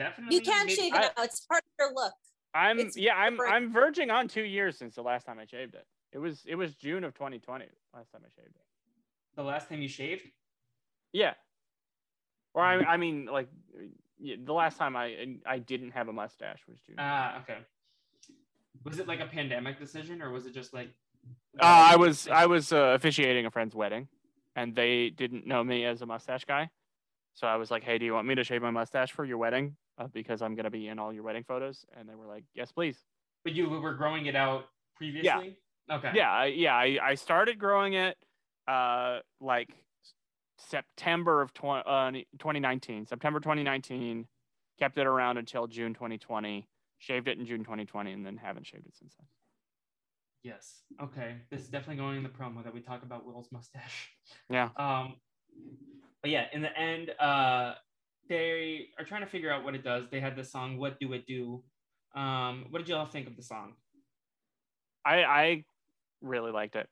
definitely. 0.00 0.36
You 0.36 0.42
can't 0.42 0.66
maybe- 0.66 0.80
shave 0.80 0.92
I- 0.94 1.04
it 1.06 1.12
out. 1.18 1.24
It's 1.26 1.40
part 1.46 1.62
of 1.62 1.70
your 1.78 1.94
look. 1.94 2.12
I'm 2.54 2.80
It's 2.80 2.96
yeah, 2.96 3.14
I'm 3.14 3.34
different. 3.34 3.52
I'm 3.54 3.72
verging 3.72 4.10
on 4.10 4.26
two 4.26 4.42
years 4.42 4.76
since 4.76 4.96
the 4.96 5.02
last 5.02 5.24
time 5.24 5.38
I 5.38 5.44
shaved 5.44 5.74
it. 5.74 5.86
It 6.12 6.18
was 6.18 6.42
it 6.46 6.56
was 6.56 6.74
June 6.74 7.04
of 7.04 7.14
2020 7.14 7.66
last 7.94 8.10
time 8.10 8.22
I 8.24 8.30
shaved 8.34 8.56
it. 8.56 8.62
the 9.36 9.44
last 9.44 9.68
time 9.68 9.80
you 9.80 9.88
shaved. 9.88 10.24
Yeah. 11.12 11.34
Or 12.54 12.64
I 12.64 12.78
I 12.82 12.96
mean 12.96 13.26
like 13.26 13.48
yeah, 14.18 14.36
the 14.42 14.52
last 14.52 14.78
time 14.78 14.96
I 14.96 15.36
I 15.46 15.58
didn't 15.58 15.92
have 15.92 16.08
a 16.08 16.12
mustache 16.12 16.60
was 16.68 16.80
June. 16.80 16.96
Ah, 16.98 17.40
okay. 17.42 17.58
Was 18.84 18.98
it 18.98 19.06
like 19.06 19.20
a 19.20 19.26
pandemic 19.26 19.78
decision, 19.78 20.20
or 20.22 20.30
was 20.30 20.46
it 20.46 20.54
just 20.54 20.72
like? 20.74 20.88
Uh, 21.60 21.64
I 21.92 21.96
was 21.96 22.26
I 22.28 22.46
was 22.46 22.72
uh, 22.72 22.92
officiating 22.96 23.44
a 23.46 23.50
friend's 23.50 23.74
wedding, 23.76 24.08
and 24.56 24.74
they 24.74 25.10
didn't 25.10 25.46
know 25.46 25.62
me 25.62 25.84
as 25.84 26.00
a 26.02 26.06
mustache 26.06 26.44
guy, 26.46 26.70
so 27.34 27.46
I 27.46 27.56
was 27.56 27.70
like, 27.70 27.84
"Hey, 27.84 27.98
do 27.98 28.04
you 28.06 28.14
want 28.14 28.26
me 28.26 28.34
to 28.36 28.42
shave 28.44 28.62
my 28.62 28.70
mustache 28.70 29.12
for 29.12 29.24
your 29.24 29.36
wedding? 29.38 29.76
Uh, 30.00 30.08
because 30.14 30.40
I'm 30.40 30.54
gonna 30.54 30.70
be 30.70 30.88
in 30.88 30.98
all 30.98 31.12
your 31.12 31.22
wedding 31.22 31.44
photos." 31.44 31.84
And 31.96 32.08
they 32.08 32.14
were 32.14 32.26
like, 32.26 32.44
"Yes, 32.54 32.72
please." 32.72 33.04
But 33.44 33.52
you 33.52 33.68
were 33.68 33.94
growing 33.94 34.26
it 34.26 34.34
out 34.34 34.68
previously. 34.96 35.58
Yeah. 35.88 35.96
Okay. 35.96 36.12
Yeah, 36.14 36.30
I, 36.30 36.46
yeah. 36.46 36.74
I, 36.74 36.98
I 37.02 37.14
started 37.14 37.58
growing 37.58 37.94
it, 37.94 38.16
uh, 38.68 39.20
like 39.40 39.74
September 40.56 41.42
of 41.42 41.52
20, 41.52 41.82
uh, 41.86 42.10
2019. 42.38 43.06
September 43.06 43.40
2019. 43.40 44.26
Kept 44.78 44.96
it 44.96 45.06
around 45.06 45.36
until 45.36 45.66
June 45.66 45.92
2020. 45.92 46.66
Shaved 46.98 47.28
it 47.28 47.38
in 47.38 47.44
June 47.44 47.64
2020, 47.64 48.12
and 48.12 48.24
then 48.24 48.36
haven't 48.38 48.66
shaved 48.66 48.86
it 48.86 48.96
since 48.96 49.14
then. 49.18 49.26
Yes. 50.42 50.82
Okay. 51.02 51.36
This 51.50 51.60
is 51.60 51.68
definitely 51.68 51.96
going 51.96 52.16
in 52.16 52.22
the 52.22 52.30
promo 52.30 52.64
that 52.64 52.72
we 52.72 52.80
talk 52.80 53.02
about 53.02 53.26
Will's 53.26 53.48
mustache. 53.52 54.10
Yeah. 54.48 54.70
Um. 54.76 55.16
But 56.22 56.30
yeah, 56.30 56.46
in 56.52 56.60
the 56.60 56.78
end, 56.78 57.10
uh, 57.18 57.74
they 58.30 58.86
are 58.98 59.04
trying 59.04 59.20
to 59.22 59.26
figure 59.26 59.52
out 59.52 59.64
what 59.64 59.74
it 59.74 59.84
does. 59.84 60.08
They 60.08 60.20
had 60.20 60.36
the 60.36 60.44
song 60.44 60.78
"What 60.78 60.98
Do 60.98 61.12
It 61.12 61.26
Do." 61.26 61.62
Um, 62.14 62.66
what 62.70 62.78
did 62.78 62.88
y'all 62.88 63.04
think 63.04 63.26
of 63.26 63.36
the 63.36 63.42
song? 63.42 63.74
I 65.04 65.24
I 65.24 65.64
really 66.22 66.52
liked 66.52 66.76
it. 66.76 66.88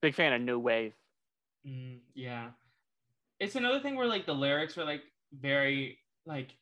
Big 0.00 0.14
fan 0.14 0.32
of 0.32 0.40
new 0.40 0.58
wave. 0.58 0.94
Mm, 1.66 1.98
yeah. 2.14 2.50
It's 3.40 3.56
another 3.56 3.80
thing 3.80 3.96
where 3.96 4.06
like 4.06 4.24
the 4.24 4.34
lyrics 4.34 4.76
were 4.76 4.84
like 4.84 5.02
very 5.32 5.98
like 6.26 6.56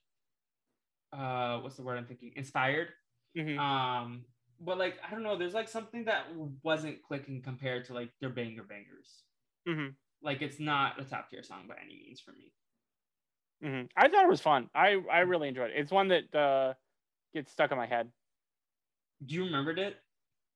uh 1.12 1.58
what's 1.58 1.76
the 1.76 1.82
word 1.82 1.98
I'm 1.98 2.06
thinking? 2.06 2.32
Inspired. 2.36 2.88
Mhm. 3.36 3.58
Um 3.58 4.24
but 4.60 4.78
like 4.78 4.98
I 5.06 5.10
don't 5.10 5.22
know, 5.22 5.36
there's 5.36 5.54
like 5.54 5.68
something 5.68 6.04
that 6.04 6.26
wasn't 6.62 7.02
clicking 7.02 7.42
compared 7.42 7.84
to 7.86 7.94
like 7.94 8.10
their 8.20 8.30
banger 8.30 8.62
bangers. 8.62 9.24
Mhm. 9.68 9.94
Like 10.22 10.42
it's 10.42 10.60
not 10.60 11.00
a 11.00 11.04
top 11.04 11.28
tier 11.30 11.42
song 11.42 11.66
by 11.68 11.76
any 11.82 11.96
means 11.96 12.20
for 12.20 12.32
me. 12.32 12.52
Hmm 13.62 13.82
I 13.96 14.08
thought 14.08 14.24
it 14.24 14.28
was 14.30 14.40
fun. 14.40 14.68
I 14.74 14.96
I 15.10 15.20
really 15.20 15.48
enjoyed 15.48 15.70
it. 15.70 15.76
It's 15.76 15.92
one 15.92 16.08
that 16.08 16.34
uh, 16.34 16.74
gets 17.34 17.52
stuck 17.52 17.70
in 17.72 17.78
my 17.78 17.86
head. 17.86 18.08
Do 19.24 19.34
you 19.34 19.44
remembered 19.44 19.78
it? 19.78 19.96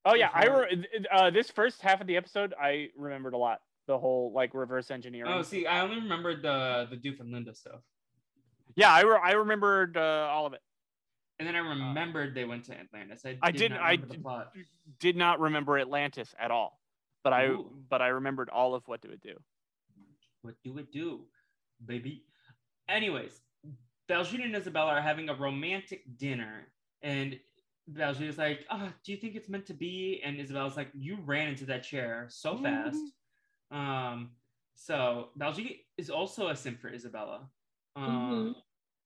Oh 0.07 0.15
yeah, 0.15 0.31
I 0.33 0.47
re- 0.47 0.87
uh, 1.11 1.31
this 1.31 1.51
first 1.51 1.81
half 1.81 2.01
of 2.01 2.07
the 2.07 2.17
episode 2.17 2.55
I 2.61 2.91
remembered 2.97 3.35
a 3.35 3.39
lot. 3.39 3.61
The 3.87 3.99
whole 3.99 4.33
like 4.35 4.55
reverse 4.55 4.91
engineering. 4.91 5.31
Oh, 5.33 5.43
see, 5.43 5.67
I 5.67 5.81
only 5.81 5.97
remembered 5.97 6.43
the 6.43 6.87
the 6.91 6.97
Doof 6.97 7.21
and 7.21 7.31
Linda 7.33 7.55
stuff. 7.55 7.81
Yeah, 8.77 8.91
I 8.93 9.03
re- 9.03 9.21
I 9.23 9.33
remembered 9.33 9.97
uh, 9.97 10.29
all 10.31 10.47
of 10.47 10.53
it. 10.55 10.61
And 11.39 11.49
then 11.49 11.57
I 11.57 11.59
remembered 11.59 12.35
they 12.35 12.45
went 12.45 12.65
to 12.67 12.79
Atlantis. 12.79 13.23
I, 13.27 13.31
Uh, 13.33 13.37
I 13.43 13.51
did 13.51 13.59
didn't- 13.59 13.77
not 13.79 13.83
I 13.83 13.91
remember 13.93 14.51
did- 14.55 14.67
Did 15.01 15.17
not 15.17 15.41
remember 15.41 15.79
Atlantis 15.79 16.35
at 16.39 16.51
all, 16.51 16.81
but 17.23 17.33
I 17.33 17.47
Ooh. 17.49 17.71
but 17.91 18.01
I 18.01 18.09
remembered 18.09 18.49
all 18.51 18.75
of 18.75 18.87
what 18.89 19.01
do 19.03 19.09
it 19.11 19.21
do. 19.21 19.37
What 20.43 20.55
do 20.65 20.79
it 20.79 20.93
do, 20.93 21.27
baby? 21.85 22.25
Anyways, 22.89 23.41
Baljeet 24.09 24.45
and 24.45 24.55
Isabella 24.55 24.93
are 24.93 25.01
having 25.01 25.29
a 25.29 25.35
romantic 25.35 26.03
dinner, 26.19 26.69
and 27.03 27.39
Baljeet 27.91 28.29
is 28.29 28.39
like, 28.39 28.67
"Oh, 28.71 28.91
do 29.05 29.13
you 29.13 29.19
think 29.19 29.35
it's 29.35 29.49
meant 29.49 29.67
to 29.67 29.75
be?" 29.75 30.21
And 30.25 30.39
Isabella's 30.39 30.77
like, 30.77 30.91
"You 30.95 31.19
ran 31.25 31.49
into 31.49 31.67
that 31.67 31.83
chair 31.83 32.27
so 32.29 32.57
fast." 32.57 32.99
Um, 33.71 34.31
so 34.75 35.31
Baljeet 35.39 35.81
is 35.97 36.11
also 36.11 36.49
a 36.49 36.57
simp 36.57 36.81
for 36.81 36.89
Isabella. 36.89 37.49
Um, 37.97 38.57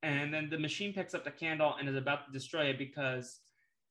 and 0.02 0.32
then 0.32 0.48
the 0.50 0.58
machine 0.58 0.92
picks 0.92 1.14
up 1.14 1.24
the 1.24 1.30
candle 1.30 1.74
and 1.78 1.88
is 1.88 1.96
about 1.96 2.26
to 2.26 2.32
destroy 2.32 2.66
it 2.66 2.78
because 2.78 3.40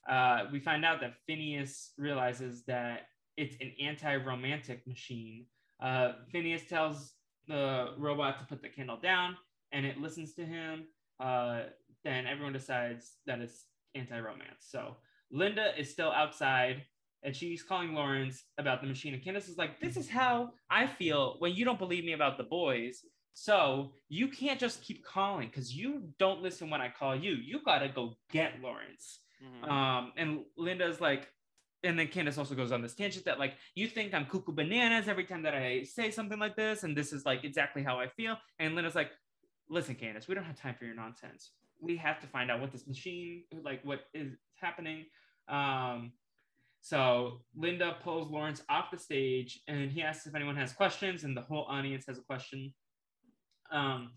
uh, 0.10 0.46
we 0.52 0.60
find 0.60 0.86
out 0.86 1.02
that 1.02 1.16
Phineas 1.26 1.92
realizes 1.98 2.64
that 2.64 3.08
it's 3.36 3.56
an 3.62 3.74
anti-romantic 3.82 4.88
machine. 4.88 5.46
Uh, 5.80 6.14
Phineas 6.32 6.64
tells 6.68 7.14
the 7.48 7.94
robot 7.98 8.40
to 8.40 8.46
put 8.46 8.62
the 8.62 8.70
candle 8.70 8.98
down, 8.98 9.38
and 9.72 9.86
it 9.86 9.98
listens 9.98 10.34
to 10.36 10.46
him. 10.46 10.86
Uh, 11.20 11.64
then 12.04 12.26
everyone 12.28 12.54
decides 12.54 13.16
that 13.26 13.40
it's 13.40 13.66
anti-romance. 13.96 14.60
So 14.70 14.96
Linda 15.32 15.72
is 15.78 15.90
still 15.92 16.12
outside, 16.12 16.84
and 17.24 17.36
she's 17.36 17.64
calling 17.64 17.94
Lawrence 17.94 18.44
about 18.58 18.82
the 18.82 18.88
machine. 18.88 19.14
And 19.14 19.24
Candace 19.24 19.50
is 19.50 19.58
like, 19.58 19.80
"This 19.80 19.98
is 19.98 20.10
how 20.10 20.52
I 20.70 20.88
feel 20.88 21.36
when 21.40 21.54
you 21.56 21.66
don't 21.66 21.80
believe 21.80 22.06
me 22.06 22.14
about 22.14 22.38
the 22.38 22.44
boys." 22.44 23.04
So 23.34 23.94
you 24.10 24.30
can't 24.30 24.60
just 24.60 24.82
keep 24.84 25.04
calling 25.06 25.48
because 25.48 25.76
you 25.76 26.12
don't 26.18 26.42
listen 26.42 26.70
when 26.70 26.82
I 26.82 26.90
call 26.90 27.16
you. 27.16 27.34
You 27.34 27.62
gotta 27.64 27.88
go 27.90 28.16
get 28.32 28.62
Lawrence. 28.62 29.20
Mhm. 29.44 29.70
Um, 29.70 30.14
and 30.18 30.44
Linda's 30.58 31.00
like, 31.00 31.32
and 31.84 32.00
then 32.00 32.08
Candace 32.08 32.40
also 32.40 32.56
goes 32.56 32.72
on 32.72 32.82
this 32.82 32.96
tangent 32.96 33.26
that 33.26 33.38
like 33.38 33.56
you 33.76 33.88
think 33.88 34.14
I'm 34.16 34.26
cuckoo 34.26 34.54
bananas 34.54 35.08
every 35.08 35.26
time 35.26 35.44
that 35.44 35.54
I 35.54 35.84
say 35.84 36.10
something 36.10 36.40
like 36.40 36.56
this, 36.56 36.84
and 36.84 36.98
this 36.98 37.14
is 37.14 37.26
like 37.26 37.44
exactly 37.44 37.84
how 37.84 38.00
I 38.00 38.08
feel. 38.08 38.38
And 38.58 38.74
Linda's 38.76 38.96
like, 38.96 39.12
listen, 39.70 39.96
Candace, 39.96 40.28
we 40.28 40.36
don't 40.36 40.44
have 40.44 40.60
time 40.60 40.76
for 40.78 40.86
your 40.86 40.96
nonsense. 40.96 41.52
We 41.80 41.98
have 41.98 42.20
to 42.22 42.28
find 42.28 42.50
out 42.50 42.60
what 42.60 42.72
this 42.72 42.88
machine, 42.88 43.44
like 43.64 43.84
what 43.84 44.02
is 44.14 44.34
happening. 44.56 45.06
Um, 45.48 46.14
so 46.82 47.42
Linda 47.56 47.98
pulls 48.04 48.30
Lawrence 48.30 48.62
off 48.70 48.92
the 48.92 48.98
stage, 48.98 49.60
and 49.68 49.92
he 49.92 50.02
asks 50.02 50.26
if 50.26 50.36
anyone 50.36 50.56
has 50.56 50.74
questions, 50.74 51.24
and 51.24 51.36
the 51.36 51.42
whole 51.42 51.66
audience 51.70 52.06
has 52.08 52.18
a 52.18 52.22
question. 52.22 52.74
Um, 53.72 54.12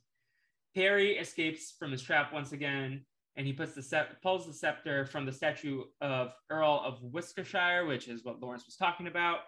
Perry 0.74 1.18
escapes 1.18 1.74
from 1.78 1.90
his 1.90 2.02
trap 2.02 2.32
once 2.32 2.52
again, 2.52 3.04
and 3.36 3.46
he 3.46 3.52
puts 3.52 3.74
the 3.74 3.82
sep- 3.82 4.22
pulls 4.22 4.46
the 4.46 4.52
scepter 4.52 5.04
from 5.06 5.26
the 5.26 5.32
statue 5.32 5.82
of 6.00 6.32
Earl 6.48 6.82
of 6.84 7.02
Worcestershire, 7.02 7.86
which 7.86 8.08
is 8.08 8.24
what 8.24 8.40
Lawrence 8.40 8.66
was 8.66 8.76
talking 8.76 9.06
about 9.08 9.40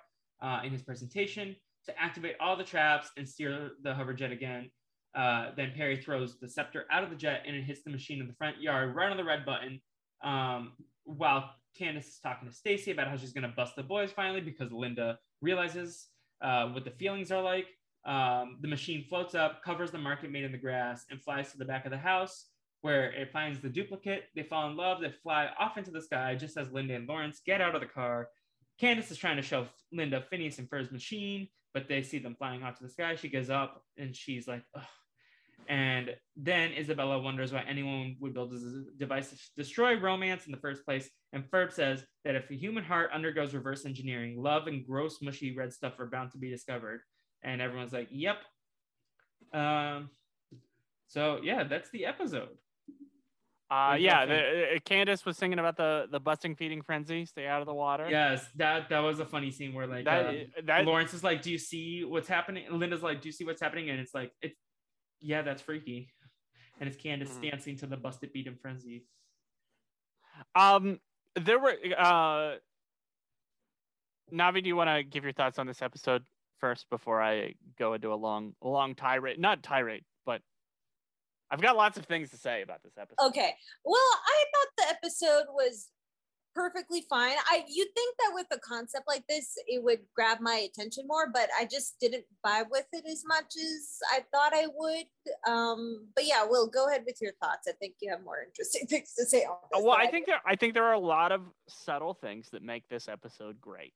uh, 0.42 0.60
in 0.64 0.72
his 0.72 0.82
presentation, 0.82 1.54
to 1.86 2.00
activate 2.00 2.36
all 2.40 2.56
the 2.56 2.64
traps 2.64 3.10
and 3.16 3.28
steer 3.28 3.70
the 3.82 3.94
hover 3.94 4.12
jet 4.14 4.32
again. 4.32 4.70
Uh, 5.14 5.50
then 5.56 5.72
Perry 5.76 5.96
throws 5.96 6.38
the 6.38 6.48
scepter 6.48 6.86
out 6.90 7.04
of 7.04 7.10
the 7.10 7.16
jet 7.16 7.42
and 7.46 7.54
it 7.54 7.64
hits 7.64 7.82
the 7.82 7.90
machine 7.90 8.20
in 8.20 8.26
the 8.26 8.34
front 8.34 8.60
yard, 8.60 8.94
right 8.94 9.10
on 9.10 9.16
the 9.16 9.24
red 9.24 9.44
button. 9.44 9.80
Um, 10.24 10.72
while 11.04 11.50
Candace 11.76 12.08
is 12.08 12.18
talking 12.22 12.48
to 12.48 12.54
Stacy 12.54 12.90
about 12.90 13.08
how 13.08 13.16
she's 13.16 13.32
going 13.32 13.48
to 13.48 13.54
bust 13.54 13.76
the 13.76 13.82
boys 13.82 14.12
finally 14.12 14.40
because 14.40 14.72
Linda 14.72 15.18
realizes 15.40 16.06
uh, 16.40 16.68
what 16.68 16.84
the 16.84 16.90
feelings 16.90 17.30
are 17.30 17.42
like. 17.42 17.66
Um, 18.04 18.58
the 18.60 18.68
machine 18.68 19.04
floats 19.08 19.34
up, 19.34 19.62
covers 19.62 19.90
the 19.90 19.98
market 19.98 20.30
made 20.30 20.44
in 20.44 20.52
the 20.52 20.58
grass, 20.58 21.04
and 21.10 21.22
flies 21.22 21.52
to 21.52 21.58
the 21.58 21.64
back 21.64 21.84
of 21.84 21.92
the 21.92 21.98
house 21.98 22.46
where 22.80 23.12
it 23.12 23.32
finds 23.32 23.60
the 23.60 23.68
duplicate. 23.68 24.24
They 24.34 24.42
fall 24.42 24.68
in 24.68 24.76
love. 24.76 25.00
They 25.00 25.12
fly 25.22 25.48
off 25.58 25.78
into 25.78 25.92
the 25.92 26.02
sky 26.02 26.34
just 26.34 26.56
as 26.56 26.72
Linda 26.72 26.94
and 26.94 27.08
Lawrence 27.08 27.40
get 27.46 27.60
out 27.60 27.74
of 27.74 27.80
the 27.80 27.86
car. 27.86 28.28
Candace 28.80 29.10
is 29.12 29.18
trying 29.18 29.36
to 29.36 29.42
show 29.42 29.68
Linda 29.92 30.24
Phineas 30.28 30.58
and 30.58 30.68
Ferb's 30.68 30.90
machine, 30.90 31.46
but 31.72 31.88
they 31.88 32.02
see 32.02 32.18
them 32.18 32.34
flying 32.36 32.64
off 32.64 32.76
to 32.78 32.82
the 32.82 32.90
sky. 32.90 33.14
She 33.14 33.28
goes 33.28 33.50
up 33.50 33.84
and 33.96 34.14
she's 34.14 34.48
like, 34.48 34.64
Ugh. 34.74 34.82
And 35.68 36.10
then 36.36 36.72
Isabella 36.72 37.18
wonders 37.20 37.52
why 37.52 37.64
anyone 37.68 38.16
would 38.20 38.34
build 38.34 38.52
this 38.52 38.62
device 38.98 39.30
to 39.30 39.36
destroy 39.56 39.98
romance 39.98 40.46
in 40.46 40.52
the 40.52 40.58
first 40.58 40.84
place. 40.84 41.08
And 41.32 41.44
Ferb 41.44 41.72
says 41.72 42.04
that 42.24 42.34
if 42.34 42.50
a 42.50 42.54
human 42.54 42.84
heart 42.84 43.10
undergoes 43.12 43.54
reverse 43.54 43.86
engineering, 43.86 44.36
love 44.36 44.66
and 44.66 44.86
gross, 44.86 45.22
mushy 45.22 45.56
red 45.56 45.72
stuff 45.72 45.98
are 45.98 46.10
bound 46.10 46.32
to 46.32 46.38
be 46.38 46.50
discovered. 46.50 47.00
And 47.42 47.60
everyone's 47.60 47.92
like, 47.92 48.08
yep. 48.10 48.36
Um, 49.54 50.10
so, 51.06 51.40
yeah, 51.42 51.64
that's 51.64 51.90
the 51.90 52.06
episode. 52.06 52.48
Uh, 53.70 53.96
yeah, 53.98 54.26
the, 54.26 54.34
uh, 54.36 54.78
Candace 54.84 55.24
was 55.24 55.38
singing 55.38 55.58
about 55.58 55.78
the 55.78 56.06
the 56.10 56.20
busting 56.20 56.54
feeding 56.54 56.82
frenzy. 56.82 57.24
Stay 57.24 57.46
out 57.46 57.62
of 57.62 57.66
the 57.66 57.72
water. 57.72 58.06
Yes, 58.10 58.46
that 58.56 58.90
that 58.90 58.98
was 58.98 59.18
a 59.18 59.24
funny 59.24 59.50
scene 59.50 59.72
where 59.72 59.86
like 59.86 60.04
that 60.04 60.26
uh, 60.26 60.32
that 60.66 60.84
Lawrence 60.84 61.14
is 61.14 61.24
like, 61.24 61.40
"Do 61.40 61.50
you 61.50 61.56
see 61.56 62.04
what's 62.04 62.28
happening?" 62.28 62.66
And 62.68 62.78
Linda's 62.78 63.02
like, 63.02 63.22
"Do 63.22 63.28
you 63.30 63.32
see 63.32 63.44
what's 63.44 63.62
happening?" 63.62 63.88
And 63.88 63.98
it's 63.98 64.12
like, 64.12 64.30
"It's 64.42 64.58
yeah, 65.22 65.42
that's 65.42 65.62
freaky." 65.62 66.08
And 66.80 66.88
it's 66.88 66.96
Candace 66.96 67.36
Mhm. 67.36 67.50
dancing 67.50 67.76
to 67.78 67.86
the 67.86 67.96
busted 67.96 68.32
beat 68.32 68.46
and 68.46 68.60
frenzy. 68.60 69.06
Um, 70.54 71.00
there 71.34 71.58
were 71.58 71.76
uh, 71.96 72.56
Navi, 74.32 74.62
do 74.62 74.68
you 74.68 74.76
want 74.76 74.88
to 74.88 75.02
give 75.02 75.24
your 75.24 75.32
thoughts 75.32 75.58
on 75.58 75.66
this 75.66 75.82
episode 75.82 76.24
first 76.58 76.88
before 76.90 77.22
I 77.22 77.54
go 77.78 77.94
into 77.94 78.12
a 78.12 78.16
long, 78.16 78.54
a 78.62 78.68
long 78.68 78.94
tirade? 78.94 79.38
Not 79.38 79.62
tirade, 79.62 80.04
but 80.24 80.40
I've 81.50 81.60
got 81.60 81.76
lots 81.76 81.98
of 81.98 82.06
things 82.06 82.30
to 82.30 82.36
say 82.38 82.62
about 82.62 82.82
this 82.82 82.96
episode. 82.98 83.26
Okay. 83.28 83.54
Well, 83.84 84.00
I 84.26 84.44
thought 84.54 84.68
the 84.78 84.88
episode 84.94 85.44
was 85.50 85.90
perfectly 86.54 87.04
fine. 87.08 87.36
I 87.50 87.64
you'd 87.68 87.94
think 87.94 88.16
that 88.18 88.30
with 88.34 88.46
a 88.52 88.58
concept 88.58 89.04
like 89.08 89.24
this, 89.28 89.56
it 89.66 89.82
would 89.82 90.00
grab 90.14 90.38
my 90.40 90.68
attention 90.70 91.06
more, 91.06 91.28
but 91.32 91.48
I 91.58 91.64
just 91.64 91.98
didn't 92.00 92.24
vibe 92.44 92.70
with 92.70 92.86
it 92.92 93.04
as 93.10 93.24
much 93.26 93.54
as 93.56 93.98
I 94.12 94.20
thought 94.32 94.52
I 94.54 94.66
would. 94.74 95.06
Um, 95.46 96.06
but 96.14 96.26
yeah, 96.26 96.44
Will, 96.48 96.66
go 96.66 96.88
ahead 96.88 97.02
with 97.06 97.20
your 97.20 97.32
thoughts. 97.42 97.66
I 97.68 97.72
think 97.72 97.94
you 98.00 98.10
have 98.10 98.24
more 98.24 98.42
interesting 98.46 98.86
things 98.88 99.14
to 99.14 99.24
say 99.24 99.44
on 99.44 99.56
this. 99.72 99.82
well 99.82 99.96
i 99.98 100.06
think 100.06 100.26
there 100.26 100.40
i 100.46 100.56
think 100.56 100.74
there 100.74 100.84
are 100.84 100.92
a 100.94 100.98
lot 100.98 101.32
of 101.32 101.42
subtle 101.68 102.14
things 102.14 102.48
that 102.50 102.62
make 102.62 102.88
this 102.88 103.08
episode 103.08 103.60
great 103.60 103.94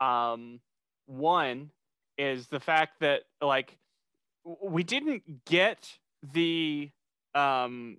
um 0.00 0.60
one 1.06 1.70
is 2.18 2.46
the 2.48 2.60
fact 2.60 3.00
that 3.00 3.22
like 3.40 3.76
we 4.62 4.82
didn't 4.82 5.44
get 5.44 5.90
the 6.32 6.90
um 7.34 7.96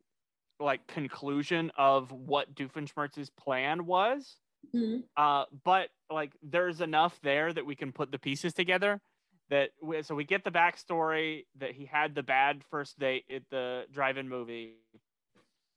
like 0.60 0.88
conclusion 0.88 1.72
of 1.78 2.12
what 2.12 2.54
doofenshmirtz's 2.56 3.30
plan 3.30 3.86
was. 3.86 4.38
Mhm. 4.74 5.04
uh 5.18 5.44
but 5.66 5.90
like 6.10 6.32
there's 6.42 6.80
enough 6.80 7.20
there 7.22 7.52
that 7.52 7.66
we 7.66 7.76
can 7.76 7.92
put 7.92 8.12
the 8.12 8.18
pieces 8.18 8.54
together 8.54 9.02
that 9.50 9.72
we, 9.82 10.02
so 10.04 10.16
we 10.16 10.24
get 10.24 10.46
the 10.46 10.52
backstory 10.52 11.46
that 11.58 11.72
he 11.72 11.86
had 11.86 12.16
the 12.16 12.24
bad 12.24 12.64
first 12.72 12.98
date 12.98 13.26
at 13.30 13.44
the 13.50 13.86
drive-in 13.92 14.30
movie. 14.30 14.78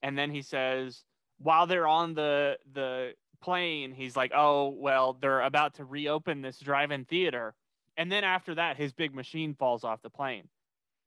And 0.03 0.17
then 0.17 0.31
he 0.31 0.41
says 0.43 1.05
while 1.39 1.67
they're 1.67 1.89
on 1.89 2.15
the 2.15 2.59
the 2.73 3.15
plane 3.43 3.93
he's 3.93 4.17
like 4.17 4.33
oh 4.35 4.69
well 4.69 5.15
they're 5.15 5.43
about 5.43 5.75
to 5.75 5.85
reopen 5.85 6.41
this 6.43 6.59
drive-in 6.61 7.05
theater. 7.07 7.55
And 7.97 8.11
then 8.11 8.23
after 8.25 8.55
that 8.55 8.77
his 8.77 8.93
big 8.93 9.15
machine 9.15 9.55
falls 9.57 9.83
off 9.85 10.01
the 10.01 10.11
plane. 10.11 10.49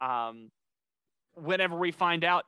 Um 0.01 0.51
whenever 1.33 1.77
we 1.77 1.91
find 1.91 2.23
out 2.25 2.45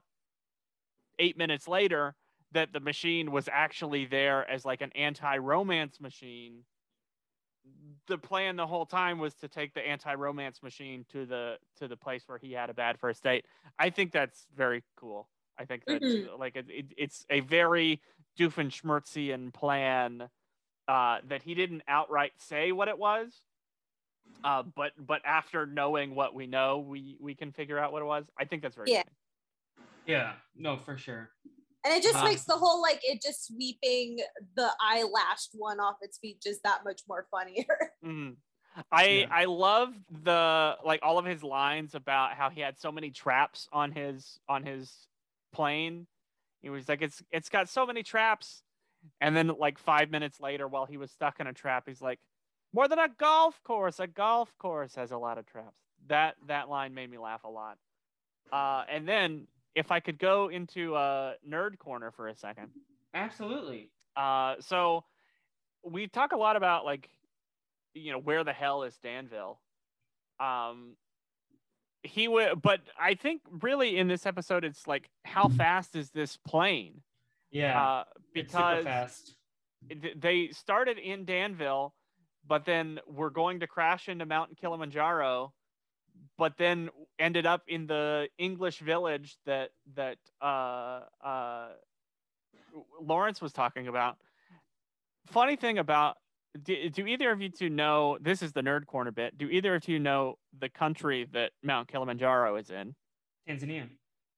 eight 1.21 1.37
minutes 1.37 1.67
later 1.67 2.15
that 2.51 2.73
the 2.73 2.81
machine 2.81 3.31
was 3.31 3.47
actually 3.51 4.05
there 4.05 4.49
as 4.49 4.65
like 4.65 4.81
an 4.81 4.91
anti-romance 4.95 6.01
machine 6.01 6.65
the 8.07 8.17
plan 8.17 8.55
the 8.55 8.65
whole 8.65 8.85
time 8.87 9.19
was 9.19 9.35
to 9.35 9.47
take 9.47 9.73
the 9.73 9.81
anti-romance 9.87 10.63
machine 10.63 11.05
to 11.11 11.25
the 11.25 11.57
to 11.77 11.87
the 11.87 11.95
place 11.95 12.23
where 12.27 12.39
he 12.39 12.51
had 12.51 12.69
a 12.69 12.73
bad 12.73 12.99
first 12.99 13.23
date 13.23 13.45
i 13.77 13.89
think 13.89 14.11
that's 14.11 14.47
very 14.55 14.83
cool 14.97 15.29
i 15.59 15.65
think 15.65 15.83
that's 15.85 16.03
Mhm. 16.03 16.39
like 16.39 16.55
it, 16.55 16.65
it, 16.69 16.85
it's 16.97 17.25
a 17.29 17.39
very 17.41 18.01
doofenshmirtzian 18.39 19.53
plan 19.53 20.27
uh, 20.87 21.19
that 21.27 21.43
he 21.43 21.53
didn't 21.53 21.83
outright 21.87 22.33
say 22.37 22.71
what 22.71 22.87
it 22.87 22.97
was 22.97 23.43
uh, 24.43 24.63
but 24.63 24.93
but 24.97 25.21
after 25.23 25.65
knowing 25.67 26.15
what 26.15 26.33
we 26.33 26.47
know 26.47 26.79
we 26.79 27.15
we 27.21 27.35
can 27.35 27.51
figure 27.51 27.77
out 27.77 27.91
what 27.91 28.01
it 28.01 28.05
was 28.05 28.25
i 28.39 28.45
think 28.45 28.63
that's 28.63 28.75
very 28.75 28.89
Yeah. 28.89 29.03
good. 29.03 29.11
Yeah, 30.05 30.37
no, 30.55 30.77
for 30.77 30.97
sure. 30.97 31.31
And 31.83 31.93
it 31.93 32.03
just 32.03 32.21
Uh, 32.21 32.23
makes 32.23 32.45
the 32.45 32.57
whole 32.57 32.81
like 32.81 32.99
it 33.03 33.21
just 33.21 33.47
sweeping 33.47 34.19
the 34.55 34.69
eyelashed 34.79 35.49
one 35.53 35.79
off 35.79 35.97
its 36.01 36.19
feet 36.19 36.39
just 36.41 36.61
that 36.63 36.83
much 36.83 37.01
more 37.07 37.27
funnier. 37.31 37.65
Mhm. 38.03 38.37
I 38.91 39.25
Yeah. 39.25 39.27
I 39.29 39.45
love 39.45 39.93
the 40.09 40.77
like 40.83 41.01
all 41.03 41.19
of 41.19 41.25
his 41.25 41.43
lines 41.43 41.93
about 41.95 42.35
how 42.35 42.49
he 42.49 42.61
had 42.61 42.77
so 42.79 42.91
many 42.91 43.11
traps 43.11 43.67
on 43.71 43.91
his 43.91 44.39
on 44.47 44.63
his 44.63 45.07
plane. 45.51 46.07
He 46.61 46.69
was 46.69 46.89
like, 46.89 47.01
it's 47.01 47.23
it's 47.31 47.49
got 47.49 47.69
so 47.69 47.85
many 47.85 48.03
traps, 48.03 48.63
and 49.21 49.35
then 49.35 49.47
like 49.49 49.79
five 49.79 50.11
minutes 50.11 50.39
later, 50.41 50.67
while 50.67 50.85
he 50.87 50.97
was 50.97 51.11
stuck 51.11 51.39
in 51.41 51.47
a 51.47 51.53
trap, 51.53 51.85
he's 51.87 52.01
like, 52.01 52.21
more 52.73 52.87
than 52.89 52.99
a 52.99 53.09
golf 53.09 53.61
course. 53.63 53.99
A 53.99 54.07
golf 54.07 54.57
course 54.57 54.95
has 54.95 55.11
a 55.11 55.17
lot 55.17 55.37
of 55.39 55.45
traps. 55.47 55.77
That 56.07 56.37
that 56.47 56.69
line 56.69 56.93
made 56.95 57.09
me 57.11 57.17
laugh 57.19 57.43
a 57.45 57.49
lot. 57.49 57.79
Uh, 58.51 58.83
and 58.89 59.07
then 59.07 59.47
if 59.75 59.91
I 59.91 59.99
could 59.99 60.19
go 60.19 60.49
into 60.49 60.95
a 60.95 61.35
nerd 61.47 61.77
corner 61.77 62.11
for 62.11 62.27
a 62.27 62.35
second, 62.35 62.69
Absolutely. 63.13 63.89
uh, 64.15 64.55
so 64.59 65.03
we 65.83 66.07
talk 66.07 66.31
a 66.31 66.37
lot 66.37 66.55
about 66.55 66.85
like, 66.85 67.09
you 67.93 68.11
know, 68.11 68.19
where 68.19 68.43
the 68.43 68.53
hell 68.53 68.83
is 68.83 68.97
Danville? 68.97 69.59
Um, 70.39 70.95
he 72.03 72.27
would, 72.27 72.61
but 72.61 72.81
I 72.99 73.13
think 73.13 73.41
really 73.61 73.97
in 73.97 74.07
this 74.07 74.25
episode, 74.25 74.63
it's 74.63 74.87
like, 74.87 75.09
how 75.23 75.47
fast 75.49 75.95
is 75.95 76.09
this 76.11 76.37
plane? 76.37 77.01
Yeah. 77.51 77.81
Uh, 77.81 78.03
because 78.33 78.83
fast. 78.83 79.35
they 80.15 80.49
started 80.49 80.97
in 80.97 81.25
Danville, 81.25 81.93
but 82.47 82.65
then 82.65 82.99
we're 83.07 83.29
going 83.29 83.59
to 83.59 83.67
crash 83.67 84.09
into 84.09 84.25
Mountain 84.25 84.57
Kilimanjaro, 84.59 85.53
but 86.37 86.57
then 86.57 86.89
ended 87.19 87.45
up 87.45 87.63
in 87.67 87.87
the 87.87 88.27
English 88.37 88.79
village 88.79 89.37
that 89.45 89.69
that 89.95 90.17
uh, 90.41 91.01
uh, 91.23 91.69
Lawrence 93.01 93.41
was 93.41 93.53
talking 93.53 93.87
about. 93.87 94.17
Funny 95.27 95.55
thing 95.55 95.77
about 95.77 96.17
do, 96.63 96.89
do 96.89 97.05
either 97.05 97.31
of 97.31 97.41
you 97.41 97.49
two 97.49 97.69
know 97.69 98.17
this 98.21 98.41
is 98.41 98.51
the 98.51 98.61
nerd 98.61 98.85
corner 98.85 99.11
bit? 99.11 99.37
Do 99.37 99.47
either 99.47 99.75
of 99.75 99.87
you 99.87 99.99
know 99.99 100.37
the 100.59 100.69
country 100.69 101.27
that 101.31 101.51
Mount 101.63 101.87
Kilimanjaro 101.87 102.55
is 102.57 102.69
in? 102.69 102.95
Tanzania. 103.47 103.87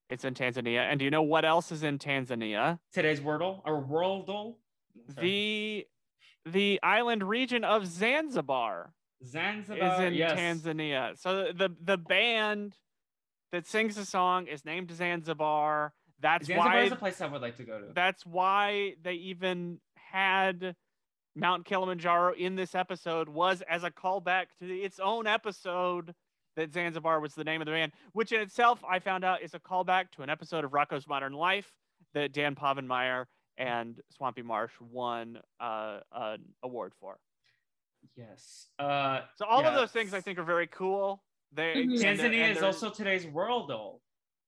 It's 0.09 0.23
in 0.23 0.33
Tanzania. 0.33 0.81
And 0.81 0.99
do 0.99 1.05
you 1.05 1.11
know 1.11 1.23
what 1.23 1.45
else 1.45 1.71
is 1.71 1.83
in 1.83 1.97
Tanzania? 1.97 2.79
Today's 2.93 3.19
Wordle 3.19 3.61
or 3.65 3.83
Worldle. 3.83 4.55
Sorry. 5.15 5.85
the 6.45 6.51
the 6.51 6.79
island 6.83 7.23
region 7.23 7.63
of 7.63 7.87
Zanzibar 7.87 8.93
Zanzibar. 9.25 9.93
is 9.95 10.07
in 10.07 10.13
yes. 10.13 10.39
Tanzania. 10.39 11.19
So 11.19 11.51
the 11.53 11.75
the 11.81 11.97
band 11.97 12.75
that 13.51 13.67
sings 13.67 13.95
the 13.95 14.05
song 14.05 14.47
is 14.47 14.65
named 14.65 14.91
Zanzibar. 14.91 15.93
That's 16.19 16.47
Zanzibar 16.47 16.67
why 16.67 16.81
is 16.81 16.91
a 16.91 16.95
place 16.95 17.21
I 17.21 17.27
would 17.27 17.41
like 17.41 17.57
to 17.57 17.63
go 17.63 17.79
to. 17.79 17.93
that's 17.93 18.25
why 18.25 18.95
they 19.01 19.13
even 19.13 19.79
had 19.95 20.75
Mount 21.35 21.65
Kilimanjaro 21.65 22.33
in 22.33 22.55
this 22.55 22.75
episode 22.75 23.27
was 23.29 23.61
as 23.69 23.83
a 23.83 23.91
callback 23.91 24.45
to 24.59 24.67
the, 24.67 24.81
its 24.81 24.99
own 24.99 25.27
episode 25.27 26.13
that 26.55 26.71
Zanzibar 26.71 27.19
was 27.19 27.33
the 27.33 27.43
name 27.43 27.61
of 27.61 27.65
the 27.65 27.71
band, 27.71 27.91
which 28.13 28.31
in 28.31 28.39
itself 28.39 28.83
I 28.87 28.99
found 28.99 29.23
out 29.23 29.41
is 29.41 29.53
a 29.53 29.59
callback 29.59 30.11
to 30.11 30.21
an 30.21 30.29
episode 30.29 30.63
of 30.63 30.71
Rocko's 30.71 31.07
Modern 31.07 31.33
Life 31.33 31.71
that 32.13 32.31
Dan 32.31 32.55
Povenmire 32.55 33.25
and 33.57 33.99
Swampy 34.15 34.43
Marsh 34.43 34.73
won 34.79 35.39
uh, 35.59 35.99
an 36.11 36.41
award 36.61 36.93
for. 36.99 37.17
Yes. 38.15 38.67
Uh, 38.79 39.21
So 39.37 39.45
all 39.45 39.65
of 39.65 39.73
those 39.75 39.91
things 39.91 40.13
I 40.13 40.21
think 40.21 40.39
are 40.39 40.43
very 40.43 40.67
cool. 40.67 41.23
They 41.51 41.75
Mhm. 41.75 41.81
and 41.81 41.91
they're- 42.19 42.29
Tanzania 42.29 42.41
and 42.43 42.51
is 42.51 42.57
they're- 42.59 42.65
also 42.65 42.89
today's 42.89 43.25
Worldle. 43.25 44.01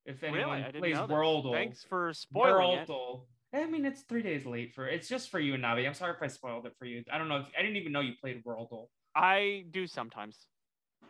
If 0.05 0.21
anyone 0.23 0.39
really 0.49 0.61
I 0.61 0.65
didn't 0.67 0.81
plays 0.81 0.95
know 0.95 1.07
that. 1.07 1.13
Worldle. 1.13 1.53
Thanks 1.53 1.83
for 1.83 2.13
spoiling 2.13 2.79
it. 2.79 2.87
Worldle. 2.87 3.27
I 3.53 3.65
mean, 3.65 3.85
it's 3.85 4.01
three 4.03 4.21
days 4.21 4.45
late 4.45 4.73
for. 4.73 4.87
It's 4.87 5.07
just 5.07 5.29
for 5.29 5.39
you, 5.39 5.53
and 5.53 5.63
Navi. 5.63 5.87
I'm 5.87 5.93
sorry 5.93 6.13
if 6.13 6.21
I 6.21 6.27
spoiled 6.27 6.65
it 6.67 6.75
for 6.77 6.85
you. 6.85 7.03
I 7.09 7.17
don't 7.17 7.27
know. 7.29 7.37
If, 7.37 7.47
I 7.57 7.61
didn't 7.61 7.77
even 7.77 7.91
know 7.91 8.01
you 8.01 8.15
played 8.17 8.43
Worldle. 8.43 8.89
I 9.15 9.65
do 9.71 9.87
sometimes. 9.87 10.45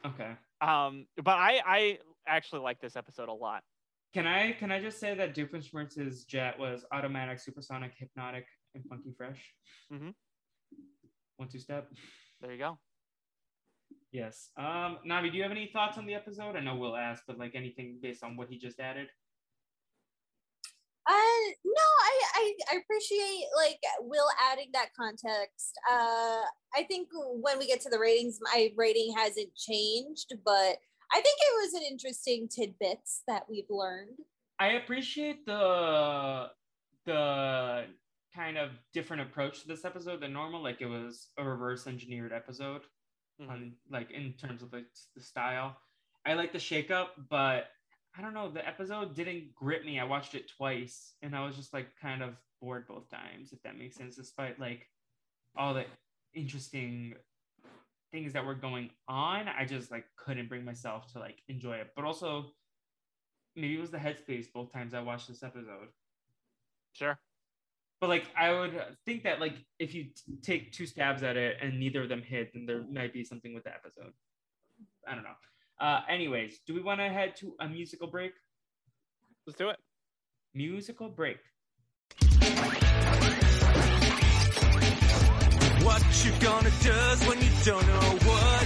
Okay. 0.06 0.36
Um, 0.62 1.08
but 1.18 1.38
I 1.38 1.62
I 1.66 2.00
actually 2.28 2.62
like 2.62 2.80
this 2.80 2.96
episode 2.96 3.30
a 3.30 3.34
lot. 3.34 3.64
Can 4.14 4.28
I 4.28 4.52
can 4.54 4.72
I 4.72 4.80
just 4.80 5.00
say 5.00 5.14
that 5.16 5.34
Doofenshmirtz's 5.36 6.24
jet 6.26 6.58
was 6.60 6.86
automatic, 6.92 7.40
supersonic, 7.40 7.94
hypnotic, 7.98 8.48
and 8.76 8.86
funky 8.88 9.12
fresh? 9.18 9.54
Mhm. 9.92 10.14
One 11.38 11.50
two 11.50 11.60
step. 11.60 11.92
There 12.46 12.54
you 12.54 12.60
go. 12.60 12.78
Yes. 14.12 14.52
Um, 14.56 15.00
Navi, 15.04 15.32
do 15.32 15.38
you 15.38 15.42
have 15.42 15.52
any 15.52 15.72
thoughts 15.74 15.98
on 15.98 16.06
the 16.06 16.14
episode? 16.14 16.56
I 16.56 16.60
know 16.60 16.76
Will 16.76 16.96
ask, 16.96 17.24
but 17.28 17.40
like 17.40 17.56
anything 17.56 17.98
based 18.04 18.24
on 18.24 18.38
what 18.38 18.50
he 18.50 18.60
just 18.60 18.80
added? 18.80 19.08
Uh, 21.08 21.50
no, 21.66 21.88
I, 22.02 22.22
I 22.36 22.54
I 22.72 22.76
appreciate 22.78 23.46
like 23.58 23.80
Will 24.02 24.28
adding 24.52 24.70
that 24.74 24.90
context. 24.96 25.74
Uh, 25.92 26.42
I 26.76 26.84
think 26.88 27.10
when 27.14 27.58
we 27.58 27.66
get 27.66 27.82
to 27.82 27.90
the 27.90 28.00
ratings, 28.00 28.40
my 28.42 28.72
rating 28.76 29.16
hasn't 29.18 29.56
changed, 29.56 30.34
but 30.46 30.78
I 31.12 31.22
think 31.22 31.38
it 31.40 31.64
was 31.64 31.74
an 31.74 31.84
interesting 31.90 32.48
tidbits 32.48 33.24
that 33.28 33.50
we've 33.50 33.70
learned. 33.72 34.20
I 34.60 34.74
appreciate 34.74 35.48
the 35.48 36.50
the 37.08 37.86
kind 38.36 38.58
of 38.58 38.72
different 38.94 39.22
approach 39.24 39.62
to 39.62 39.68
this 39.68 39.86
episode 39.86 40.20
than 40.20 40.34
normal. 40.34 40.62
Like 40.62 40.82
it 40.82 40.88
was 40.88 41.30
a 41.38 41.44
reverse 41.44 41.88
engineered 41.88 42.34
episode 42.34 42.82
Mhm. 43.40 43.50
on 43.50 43.78
like 43.90 44.12
in 44.12 44.34
terms 44.34 44.62
of 44.62 44.74
like 44.74 44.88
the 45.16 45.22
style. 45.22 45.78
I 46.26 46.34
like 46.34 46.52
the 46.52 46.58
shakeup, 46.60 47.28
but 47.30 47.72
I 48.18 48.22
don't 48.22 48.34
know. 48.34 48.50
The 48.50 48.66
episode 48.68 49.14
didn't 49.16 49.54
grip 49.54 49.84
me. 49.86 50.00
I 50.00 50.06
watched 50.06 50.36
it 50.36 50.50
twice, 50.50 51.16
and 51.22 51.36
I 51.36 51.46
was 51.46 51.56
just 51.56 51.74
like 51.74 51.96
kind 51.98 52.24
of 52.24 52.38
bored 52.62 52.88
both 52.88 53.10
times, 53.10 53.54
if 53.54 53.62
that 53.64 53.78
makes 53.78 53.96
sense. 53.96 54.16
Despite 54.16 54.60
like 54.60 54.90
all 55.56 55.74
the 55.74 55.86
interesting 56.34 57.16
things 58.12 58.34
that 58.34 58.46
were 58.46 58.56
going 58.56 58.90
on, 59.08 59.48
I 59.50 59.66
just 59.66 59.92
like 59.92 60.06
couldn't 60.16 60.48
bring 60.50 60.64
myself 60.66 61.12
to 61.14 61.20
like 61.20 61.44
enjoy 61.48 61.78
it. 61.78 61.92
But 61.96 62.06
also, 62.06 62.56
maybe 63.56 63.76
it 63.76 63.82
was 63.82 63.92
the 63.92 63.98
headspace 63.98 64.52
both 64.52 64.72
times 64.72 64.94
I 64.94 65.02
watched 65.02 65.28
this 65.28 65.44
episode. 65.44 65.90
Sure 66.94 67.20
but 68.02 68.10
like 68.10 68.26
I 68.38 68.52
would 68.52 68.80
think 69.06 69.24
that 69.24 69.40
like 69.40 69.56
if 69.80 69.94
you 69.94 70.06
t- 70.06 70.38
take 70.42 70.72
two 70.72 70.86
stabs 70.86 71.24
at 71.24 71.38
it 71.38 71.58
and 71.62 71.80
neither 71.80 72.04
of 72.04 72.10
them 72.10 72.22
hit, 72.22 72.52
then 72.54 72.66
there 72.66 72.84
might 72.92 73.14
be 73.14 73.24
something 73.24 73.54
with 73.54 73.64
the 73.64 73.72
episode. 73.74 74.14
I 75.08 75.16
don't 75.16 75.24
know. 75.24 75.36
Uh, 75.80 76.02
anyways, 76.10 76.60
do 76.66 76.74
we 76.74 76.82
want 76.82 77.00
to 77.00 77.10
head 77.10 77.36
to 77.38 77.56
a 77.60 77.68
musical 77.68 78.08
break? 78.08 78.34
Let's 79.46 79.58
do 79.58 79.70
it. 79.70 79.78
Musical 80.54 81.10
break. 81.10 81.38
What 85.84 86.02
you 86.26 86.32
gonna 86.40 86.72
do 86.82 86.94
when 87.28 87.42
you 87.42 87.50
don't 87.64 87.86
know 87.88 88.18
what 88.26 88.65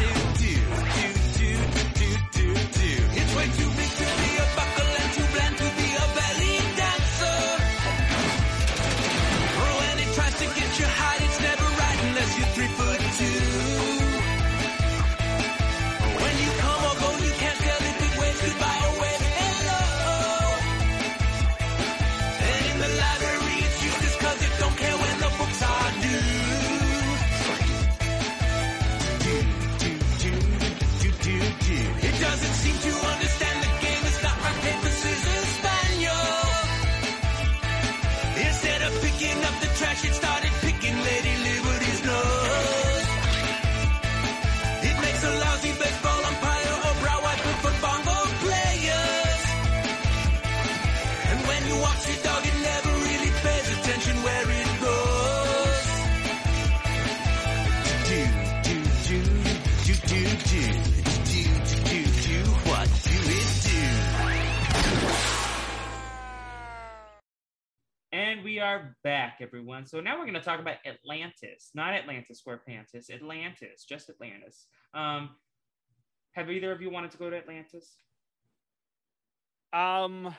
are 68.80 68.96
back, 69.04 69.38
everyone. 69.42 69.86
So 69.86 70.00
now 70.00 70.18
we're 70.18 70.26
going 70.26 70.36
to 70.36 70.42
talk 70.42 70.60
about 70.60 70.78
Atlantis, 70.86 71.72
not 71.74 71.94
Atlantis 71.94 72.42
SquarePantis, 72.46 73.10
Atlantis, 73.14 73.86
just 73.88 74.10
Atlantis. 74.10 74.68
Um, 74.94 75.32
have 76.34 76.50
either 76.50 76.72
of 76.72 76.82
you 76.82 76.90
wanted 76.90 77.12
to 77.12 77.18
go 77.18 77.30
to 77.30 77.36
Atlantis? 77.38 77.98
Um, 79.74 80.34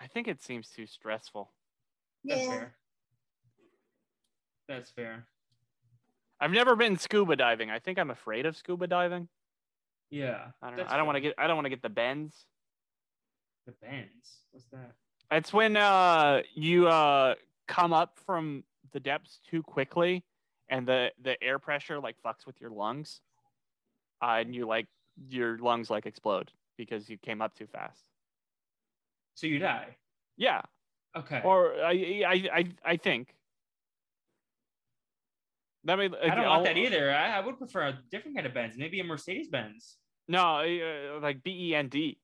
I 0.00 0.06
think 0.08 0.28
it 0.28 0.42
seems 0.42 0.68
too 0.70 0.86
stressful. 0.86 1.52
That's 2.24 2.42
Yeah. 2.42 2.48
fair. 2.50 2.74
That's 4.68 4.90
fair. 4.90 5.26
I've 6.40 6.52
never 6.52 6.74
been 6.74 6.96
scuba 6.96 7.36
diving. 7.36 7.70
I 7.70 7.78
think 7.78 7.98
I'm 7.98 8.10
afraid 8.10 8.46
of 8.46 8.56
scuba 8.56 8.86
diving. 8.86 9.28
Yeah. 10.10 10.50
I 10.62 10.68
don't 10.68 10.78
know. 10.78 10.86
I 10.88 10.96
don't 10.96 11.06
want 11.06 11.16
to 11.16 11.20
get. 11.20 11.34
I 11.38 11.46
don't 11.46 11.56
want 11.56 11.66
to 11.66 11.70
get 11.70 11.82
the 11.82 11.88
bends. 11.88 12.46
the 13.66 13.72
bends. 13.72 14.40
What's 14.50 14.66
that? 14.70 14.94
It's 15.30 15.52
when 15.52 15.76
uh 15.76 16.42
you 16.54 16.88
uh 16.88 17.34
come 17.68 17.92
up 17.92 18.18
from 18.26 18.64
the 18.92 19.00
depths 19.00 19.40
too 19.48 19.62
quickly, 19.62 20.24
and 20.68 20.86
the 20.86 21.12
the 21.22 21.40
air 21.42 21.58
pressure 21.58 22.00
like 22.00 22.16
fucks 22.24 22.46
with 22.46 22.60
your 22.60 22.70
lungs, 22.70 23.20
uh, 24.22 24.38
and 24.40 24.54
you 24.54 24.66
like 24.66 24.86
your 25.28 25.58
lungs 25.58 25.90
like 25.90 26.06
explode 26.06 26.50
because 26.76 27.08
you 27.08 27.16
came 27.18 27.40
up 27.40 27.54
too 27.54 27.66
fast. 27.66 28.02
So 29.34 29.46
you 29.46 29.58
die. 29.58 29.96
Yeah, 30.36 30.62
Okay. 31.16 31.40
or 31.44 31.74
I 31.74 32.22
I 32.26 32.48
I 32.52 32.64
I 32.84 32.96
think. 32.96 33.34
That 35.84 35.96
may, 35.96 36.10
I 36.22 36.34
don't 36.34 36.44
want 36.46 36.64
that 36.64 36.76
either. 36.76 37.10
I, 37.10 37.38
I 37.38 37.40
would 37.40 37.56
prefer 37.56 37.84
a 37.86 37.98
different 38.10 38.36
kind 38.36 38.46
of 38.46 38.52
Benz, 38.52 38.76
maybe 38.76 39.00
a 39.00 39.04
Mercedes 39.04 39.48
Benz. 39.48 39.96
No, 40.28 40.58
uh, 40.58 41.20
like 41.22 41.42
B 41.42 41.70
E 41.70 41.74
N 41.74 41.88
D. 41.88 42.18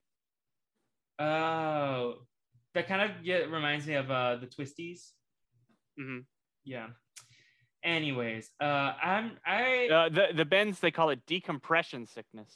Oh, 1.18 2.16
that 2.76 2.86
kind 2.88 3.00
of 3.00 3.10
yeah, 3.24 3.38
reminds 3.38 3.86
me 3.86 3.94
of 3.94 4.10
uh, 4.10 4.36
the 4.36 4.46
Twisties. 4.46 5.12
Mhm. 5.98 6.26
Yeah. 6.64 6.88
Anyways, 7.82 8.50
uh, 8.60 8.92
I'm 9.02 9.38
I 9.46 9.88
Uh, 9.88 10.08
the 10.10 10.28
the 10.34 10.44
bends 10.44 10.80
they 10.80 10.90
call 10.90 11.10
it 11.10 11.20
decompression 11.26 12.06
sickness. 12.06 12.52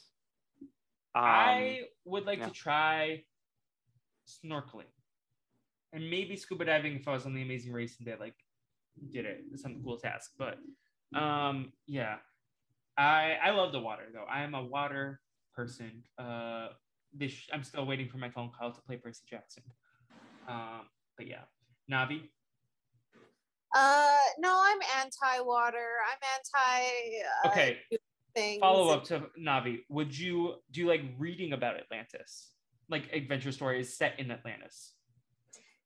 Um, 1.15 1.23
I 1.25 1.81
would 2.05 2.25
like 2.25 2.39
yeah. 2.39 2.47
to 2.47 2.51
try 2.51 3.23
snorkeling 4.27 4.91
and 5.91 6.09
maybe 6.09 6.37
scuba 6.37 6.65
diving 6.65 6.95
if 6.95 7.07
I 7.07 7.13
was 7.13 7.25
on 7.25 7.33
the 7.33 7.41
Amazing 7.41 7.73
Race 7.73 7.97
and 7.97 8.05
did 8.05 8.19
like 8.19 8.35
did 9.11 9.25
it 9.25 9.43
some 9.55 9.81
cool 9.83 9.97
task. 9.97 10.31
But 10.37 10.57
um, 11.15 11.73
yeah, 11.87 12.17
I 12.97 13.37
I 13.43 13.49
love 13.51 13.71
the 13.71 13.79
water 13.79 14.03
though. 14.13 14.27
I 14.29 14.43
am 14.43 14.53
a 14.53 14.63
water 14.63 15.19
person. 15.55 16.03
Uh, 16.17 16.67
this 17.11 17.33
I'm 17.51 17.63
still 17.63 17.85
waiting 17.85 18.07
for 18.07 18.17
my 18.17 18.29
phone 18.29 18.51
call 18.57 18.71
to 18.71 18.81
play 18.81 18.97
Percy 18.97 19.23
Jackson. 19.27 19.63
Um, 20.51 20.81
but 21.17 21.27
yeah, 21.27 21.43
Navi. 21.91 22.21
Uh, 23.73 24.17
no, 24.37 24.61
I'm 24.63 24.79
anti-water. 25.01 25.87
I'm 26.09 26.19
anti. 26.35 26.87
Uh, 27.43 27.49
Okay, 27.49 27.77
Things. 28.35 28.59
follow 28.59 28.89
up 28.93 29.03
to 29.05 29.27
Navi. 29.39 29.79
Would 29.89 30.17
you 30.17 30.55
do 30.71 30.81
you 30.81 30.87
like 30.87 31.03
reading 31.17 31.53
about 31.53 31.77
Atlantis, 31.77 32.51
like 32.89 33.11
adventure 33.13 33.51
stories 33.51 33.95
set 33.95 34.19
in 34.19 34.29
Atlantis? 34.31 34.93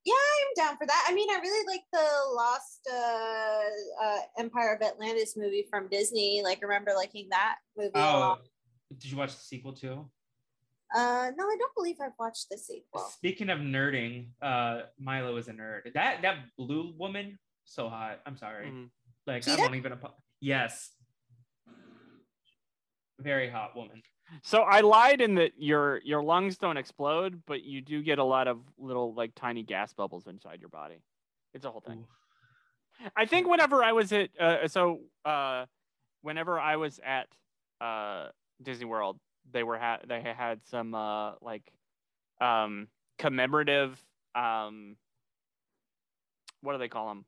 Yeah, 0.03 0.13
I'm 0.13 0.67
down 0.67 0.77
for 0.77 0.85
that. 0.85 1.05
I 1.09 1.13
mean, 1.15 1.29
I 1.31 1.39
really 1.39 1.65
like 1.67 1.81
the 1.91 2.07
Lost 2.35 2.87
uh, 2.93 4.05
uh, 4.05 4.19
Empire 4.37 4.75
of 4.75 4.81
Atlantis 4.83 5.35
movie 5.35 5.65
from 5.67 5.87
Disney. 5.87 6.41
Like, 6.43 6.59
I 6.61 6.67
remember 6.67 6.91
liking 6.95 7.27
that 7.31 7.55
movie 7.75 7.89
Oh, 7.95 8.37
did 8.99 9.11
you 9.11 9.17
watch 9.17 9.35
the 9.35 9.41
sequel 9.41 9.73
too? 9.73 10.07
Uh, 10.95 11.31
no, 11.35 11.43
I 11.45 11.55
don't 11.59 11.75
believe 11.75 11.97
I've 12.01 12.13
watched 12.17 12.47
the 12.49 12.57
sequel. 12.57 13.01
Speaking 13.01 13.49
of 13.49 13.59
nerding, 13.59 14.27
uh, 14.41 14.83
Milo 14.97 15.35
is 15.35 15.47
a 15.49 15.51
nerd. 15.51 15.91
That 15.93 16.21
that 16.21 16.37
blue 16.57 16.93
woman, 16.97 17.37
so 17.65 17.89
hot. 17.89 18.21
I'm 18.25 18.37
sorry. 18.37 18.67
mhm. 18.67 18.89
Like 19.27 19.43
See 19.43 19.51
I 19.51 19.55
that? 19.57 19.61
won't 19.63 19.75
even. 19.75 19.91
apo- 19.93 20.13
Yes. 20.39 20.91
Very 23.19 23.49
hot 23.49 23.75
woman. 23.75 24.01
So 24.43 24.61
I 24.63 24.81
lied 24.81 25.21
in 25.21 25.35
that 25.35 25.51
your 25.57 26.01
your 26.03 26.21
lungs 26.23 26.57
don't 26.57 26.77
explode, 26.77 27.41
but 27.45 27.63
you 27.63 27.81
do 27.81 28.01
get 28.01 28.19
a 28.19 28.23
lot 28.23 28.47
of 28.47 28.59
little 28.77 29.13
like 29.13 29.31
tiny 29.35 29.63
gas 29.63 29.93
bubbles 29.93 30.27
inside 30.27 30.59
your 30.59 30.69
body. 30.69 31.01
It's 31.53 31.65
a 31.65 31.71
whole 31.71 31.81
thing. 31.81 31.99
Ooh. 33.03 33.09
I 33.15 33.25
think 33.25 33.47
whenever 33.47 33.83
I 33.83 33.91
was 33.91 34.11
at 34.13 34.29
uh, 34.39 34.67
so 34.67 35.01
uh, 35.25 35.65
whenever 36.21 36.59
I 36.59 36.75
was 36.77 36.99
at 37.05 37.27
uh, 37.81 38.29
Disney 38.61 38.85
World, 38.85 39.19
they 39.51 39.63
were 39.63 39.77
ha- 39.77 39.99
they 40.07 40.21
had 40.21 40.59
some 40.65 40.93
uh, 40.93 41.33
like 41.41 41.63
um, 42.41 42.87
commemorative 43.17 43.99
um, 44.33 44.97
what 46.61 46.73
do 46.73 46.79
they 46.79 46.87
call 46.87 47.07
them 47.09 47.25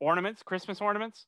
ornaments, 0.00 0.42
Christmas 0.42 0.80
ornaments, 0.80 1.26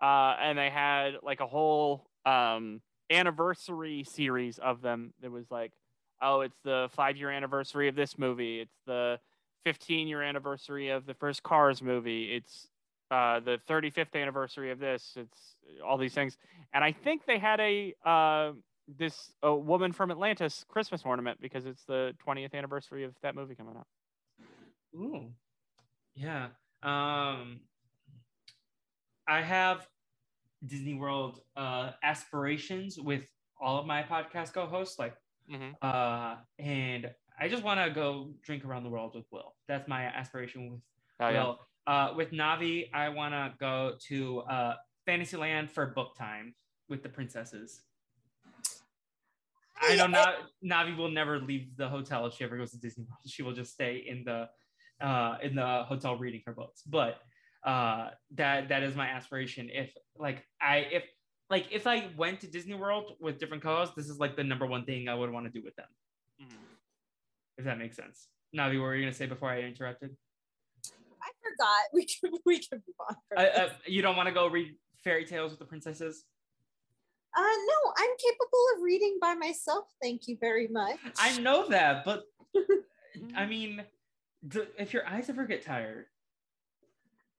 uh, 0.00 0.36
and 0.40 0.58
they 0.58 0.70
had 0.70 1.14
like 1.22 1.40
a 1.40 1.46
whole 1.46 2.06
um, 2.26 2.80
anniversary 3.10 4.04
series 4.04 4.58
of 4.58 4.82
them. 4.82 5.14
That 5.22 5.30
was 5.30 5.50
like, 5.50 5.72
oh, 6.20 6.40
it's 6.40 6.58
the 6.64 6.88
five 6.92 7.16
year 7.16 7.30
anniversary 7.30 7.88
of 7.88 7.94
this 7.94 8.18
movie. 8.18 8.60
It's 8.60 8.76
the 8.86 9.18
15 9.64 10.08
year 10.08 10.22
anniversary 10.22 10.90
of 10.90 11.06
the 11.06 11.14
first 11.14 11.42
Cars 11.42 11.82
movie. 11.82 12.34
It's 12.34 12.68
uh, 13.10 13.40
the 13.40 13.58
35th 13.68 14.14
anniversary 14.14 14.70
of 14.70 14.78
this. 14.78 15.14
It's 15.16 15.56
all 15.84 15.98
these 15.98 16.14
things. 16.14 16.36
And 16.72 16.82
I 16.82 16.92
think 16.92 17.26
they 17.26 17.38
had 17.38 17.60
a 17.60 17.94
uh, 18.04 18.52
this 18.88 19.32
a 19.42 19.54
woman 19.54 19.92
from 19.92 20.10
Atlantis 20.10 20.64
Christmas 20.68 21.02
ornament 21.04 21.38
because 21.40 21.66
it's 21.66 21.84
the 21.84 22.14
20th 22.24 22.54
anniversary 22.54 23.04
of 23.04 23.14
that 23.22 23.34
movie 23.34 23.54
coming 23.54 23.76
out. 23.76 23.86
Ooh. 24.94 25.32
Yeah. 26.14 26.48
Um 26.82 27.60
I 29.28 29.40
have 29.40 29.86
Disney 30.66 30.94
World 30.94 31.40
uh 31.56 31.92
aspirations 32.02 32.98
with 32.98 33.26
all 33.60 33.78
of 33.78 33.86
my 33.86 34.02
podcast 34.02 34.52
co-hosts 34.52 34.98
like 34.98 35.16
Mhm. 35.50 35.74
uh 35.82 36.36
and 36.58 37.10
I 37.38 37.48
just 37.48 37.62
want 37.64 37.80
to 37.80 37.90
go 37.90 38.34
drink 38.42 38.64
around 38.64 38.84
the 38.84 38.90
world 38.90 39.14
with 39.14 39.24
Will. 39.32 39.54
That's 39.66 39.88
my 39.88 40.04
aspiration 40.04 40.70
with 40.70 40.80
Oh, 41.20 41.28
yeah. 41.28 41.44
Will. 41.44 41.60
Uh 41.86 42.14
with 42.16 42.30
Navi, 42.32 42.90
I 42.92 43.08
want 43.08 43.32
to 43.34 43.54
go 43.58 43.96
to 44.08 44.40
uh 44.40 44.76
Fantasyland 45.06 45.70
for 45.70 45.86
book 45.86 46.16
time 46.16 46.54
with 46.88 47.02
the 47.02 47.08
princesses. 47.08 47.82
I 49.80 49.96
know 49.96 50.06
Na- 50.06 50.34
Navi 50.64 50.96
will 50.96 51.10
never 51.10 51.38
leave 51.40 51.76
the 51.76 51.88
hotel 51.88 52.26
if 52.26 52.34
she 52.34 52.44
ever 52.44 52.56
goes 52.56 52.70
to 52.72 52.78
Disney 52.78 53.04
World. 53.04 53.18
She 53.26 53.42
will 53.42 53.52
just 53.52 53.72
stay 53.72 54.04
in 54.06 54.24
the 54.24 54.48
uh, 55.04 55.38
in 55.42 55.54
the 55.54 55.84
hotel 55.84 56.16
reading 56.16 56.42
her 56.46 56.52
books. 56.52 56.82
But 56.86 57.18
uh, 57.64 58.10
that 58.34 58.68
that 58.68 58.82
is 58.82 58.94
my 58.94 59.08
aspiration. 59.08 59.70
If 59.72 59.92
like 60.16 60.44
I 60.60 60.78
if 60.90 61.04
like 61.50 61.66
if 61.72 61.86
I 61.86 62.10
went 62.16 62.40
to 62.40 62.46
Disney 62.46 62.74
World 62.74 63.12
with 63.20 63.38
different 63.38 63.62
co-hosts, 63.62 63.94
this 63.96 64.08
is 64.08 64.18
like 64.18 64.36
the 64.36 64.44
number 64.44 64.66
one 64.66 64.84
thing 64.84 65.08
I 65.08 65.14
would 65.14 65.30
want 65.30 65.46
to 65.46 65.52
do 65.52 65.64
with 65.64 65.74
them. 65.76 65.88
Mhm. 66.40 66.56
If 67.58 67.64
that 67.64 67.78
makes 67.78 67.96
sense. 67.96 68.28
Navi, 68.56 68.78
what 68.78 68.82
were 68.86 68.94
you 68.96 69.02
gonna 69.02 69.14
say 69.14 69.26
before 69.26 69.50
I 69.50 69.60
interrupted? 69.62 70.16
I 71.22 71.30
forgot. 71.42 71.82
We 71.92 72.04
can 72.06 72.30
we 72.44 72.58
can 72.58 72.82
move 72.86 72.96
on. 73.08 73.16
Uh, 73.36 73.40
uh, 73.62 73.68
you 73.86 74.02
don't 74.02 74.16
want 74.16 74.28
to 74.28 74.34
go 74.34 74.46
read 74.48 74.74
fairy 75.04 75.24
tales 75.24 75.50
with 75.50 75.58
the 75.58 75.64
princesses? 75.66 76.24
Uh, 77.34 77.40
no, 77.40 77.92
I'm 77.96 78.10
capable 78.18 78.64
of 78.76 78.82
reading 78.82 79.18
by 79.20 79.34
myself. 79.34 79.86
Thank 80.02 80.28
you 80.28 80.36
very 80.40 80.68
much. 80.68 80.98
I 81.18 81.38
know 81.38 81.68
that, 81.68 82.04
but 82.04 82.24
I 83.34 83.46
mean, 83.46 83.82
d- 84.46 84.60
if 84.78 84.92
your 84.92 85.06
eyes 85.08 85.30
ever 85.30 85.46
get 85.46 85.64
tired, 85.64 86.06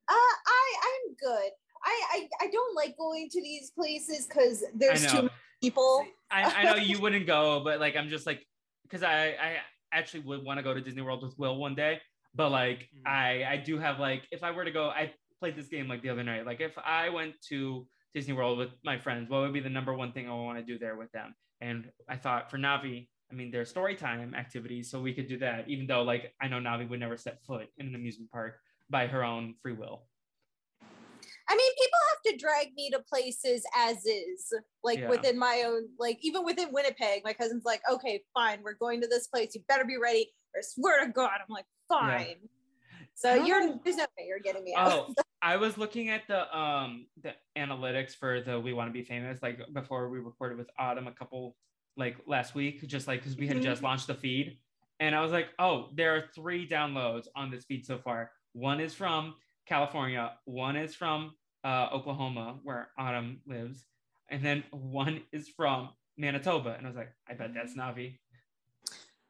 Uh, 0.07 0.13
I 0.13 0.73
I'm 0.83 1.15
good. 1.15 1.51
I 1.85 2.01
I, 2.13 2.29
I 2.41 2.47
don't 2.51 2.75
like 2.75 2.97
going 2.97 3.29
to 3.29 3.41
these 3.41 3.71
places 3.71 4.25
because 4.25 4.63
there's 4.75 5.05
too 5.05 5.17
many 5.23 5.29
people. 5.61 6.05
I, 6.31 6.43
I 6.61 6.63
know 6.63 6.75
you 6.75 6.99
wouldn't 7.03 7.27
go, 7.27 7.61
but 7.63 7.79
like 7.79 7.95
I'm 7.95 8.09
just 8.09 8.25
like 8.25 8.45
because 8.83 9.03
I 9.03 9.27
I 9.39 9.57
actually 9.91 10.21
would 10.21 10.43
want 10.43 10.57
to 10.57 10.63
go 10.63 10.73
to 10.73 10.81
Disney 10.81 11.03
World 11.03 11.21
with 11.21 11.37
Will 11.37 11.57
one 11.57 11.75
day, 11.75 12.01
but 12.33 12.49
like 12.49 12.89
Mhm. 12.95 13.07
I 13.07 13.45
I 13.45 13.57
do 13.57 13.77
have 13.77 13.99
like 13.99 14.27
if 14.31 14.43
I 14.43 14.51
were 14.51 14.65
to 14.65 14.71
go, 14.71 14.89
I 14.89 15.13
played 15.39 15.55
this 15.55 15.67
game 15.67 15.87
like 15.87 16.01
the 16.01 16.09
other 16.09 16.23
night. 16.23 16.45
Like 16.45 16.61
if 16.61 16.77
I 16.79 17.09
went 17.09 17.35
to 17.49 17.87
Disney 18.13 18.33
World 18.33 18.57
with 18.57 18.69
my 18.83 18.97
friends, 18.97 19.29
what 19.29 19.41
would 19.41 19.53
be 19.53 19.59
the 19.59 19.69
number 19.69 19.93
one 19.93 20.11
thing 20.11 20.29
I 20.29 20.33
want 20.33 20.59
to 20.59 20.63
do 20.63 20.77
there 20.77 20.95
with 20.95 21.11
them? 21.11 21.33
And 21.61 21.89
I 22.07 22.17
thought 22.17 22.51
for 22.51 22.57
Navi, 22.57 23.07
I 23.31 23.35
mean, 23.35 23.51
there's 23.51 23.69
story 23.69 23.95
time 23.95 24.35
activities, 24.35 24.91
so 24.91 25.01
we 25.01 25.13
could 25.13 25.27
do 25.27 25.37
that. 25.39 25.67
Even 25.67 25.87
though 25.87 26.03
like 26.03 26.33
I 26.41 26.47
know 26.47 26.57
Navi 26.57 26.87
would 26.89 26.99
never 26.99 27.17
set 27.17 27.43
foot 27.43 27.67
in 27.77 27.87
an 27.87 27.95
amusement 27.95 28.31
park 28.31 28.59
by 28.89 29.07
her 29.07 29.23
own 29.23 29.55
free 29.61 29.73
will. 29.73 30.05
I 31.49 31.55
mean, 31.55 31.71
people 31.73 31.99
have 32.09 32.33
to 32.33 32.37
drag 32.37 32.73
me 32.75 32.89
to 32.91 32.99
places 32.99 33.65
as 33.75 34.05
is, 34.05 34.53
like 34.83 34.99
Yeah. 34.99 35.09
within 35.09 35.37
my 35.37 35.63
own, 35.65 35.89
like 35.99 36.17
even 36.21 36.45
within 36.45 36.71
Winnipeg. 36.71 37.23
My 37.23 37.33
cousin's 37.33 37.65
like, 37.65 37.81
okay, 37.91 38.23
fine, 38.33 38.61
we're 38.63 38.75
going 38.75 39.01
to 39.01 39.07
this 39.07 39.27
place. 39.27 39.53
You 39.55 39.61
better 39.67 39.85
be 39.85 39.97
ready. 39.97 40.31
Or 40.55 40.61
swear 40.61 41.05
to 41.05 41.11
God, 41.11 41.31
I'm 41.33 41.49
like, 41.49 41.65
fine. 41.89 42.37
So 43.15 43.33
you're 43.33 43.79
there's 43.83 43.97
no 43.97 44.05
way 44.17 44.25
you're 44.27 44.39
getting 44.39 44.63
me 44.63 44.73
out. 44.75 44.91
Oh, 45.09 45.13
I 45.43 45.57
was 45.57 45.77
looking 45.77 46.09
at 46.09 46.21
the 46.27 46.57
um 46.57 47.05
the 47.21 47.33
analytics 47.57 48.15
for 48.15 48.39
the 48.39 48.57
We 48.59 48.71
Want 48.71 48.87
to 48.89 48.93
Be 48.93 49.03
Famous 49.03 49.39
like 49.41 49.59
before 49.73 50.07
we 50.09 50.19
recorded 50.19 50.57
with 50.57 50.69
Autumn 50.79 51.07
a 51.07 51.11
couple 51.11 51.57
like 51.97 52.15
last 52.25 52.55
week, 52.55 52.87
just 52.87 53.07
like 53.07 53.19
because 53.21 53.37
we 53.37 53.47
had 53.47 53.61
just 53.61 53.83
launched 53.83 54.07
the 54.07 54.15
feed, 54.15 54.57
and 55.01 55.13
I 55.13 55.21
was 55.21 55.31
like, 55.33 55.49
oh, 55.59 55.89
there 55.93 56.15
are 56.15 56.23
three 56.33 56.67
downloads 56.67 57.25
on 57.35 57.51
this 57.51 57.65
feed 57.65 57.85
so 57.85 57.97
far. 57.99 58.31
One 58.53 58.79
is 58.79 58.93
from 58.95 59.35
California, 59.67 60.31
one 60.45 60.77
is 60.77 60.95
from 60.95 61.33
uh, 61.65 61.89
Oklahoma 61.91 62.59
where 62.63 62.89
Autumn 62.97 63.41
lives, 63.45 63.85
and 64.29 64.43
then 64.43 64.63
one 64.71 65.21
is 65.33 65.49
from 65.49 65.89
Manitoba, 66.17 66.75
and 66.77 66.87
I 66.87 66.89
was 66.89 66.97
like, 66.97 67.11
I 67.29 67.33
bet 67.33 67.53
that's 67.53 67.75
Navi. 67.75 68.17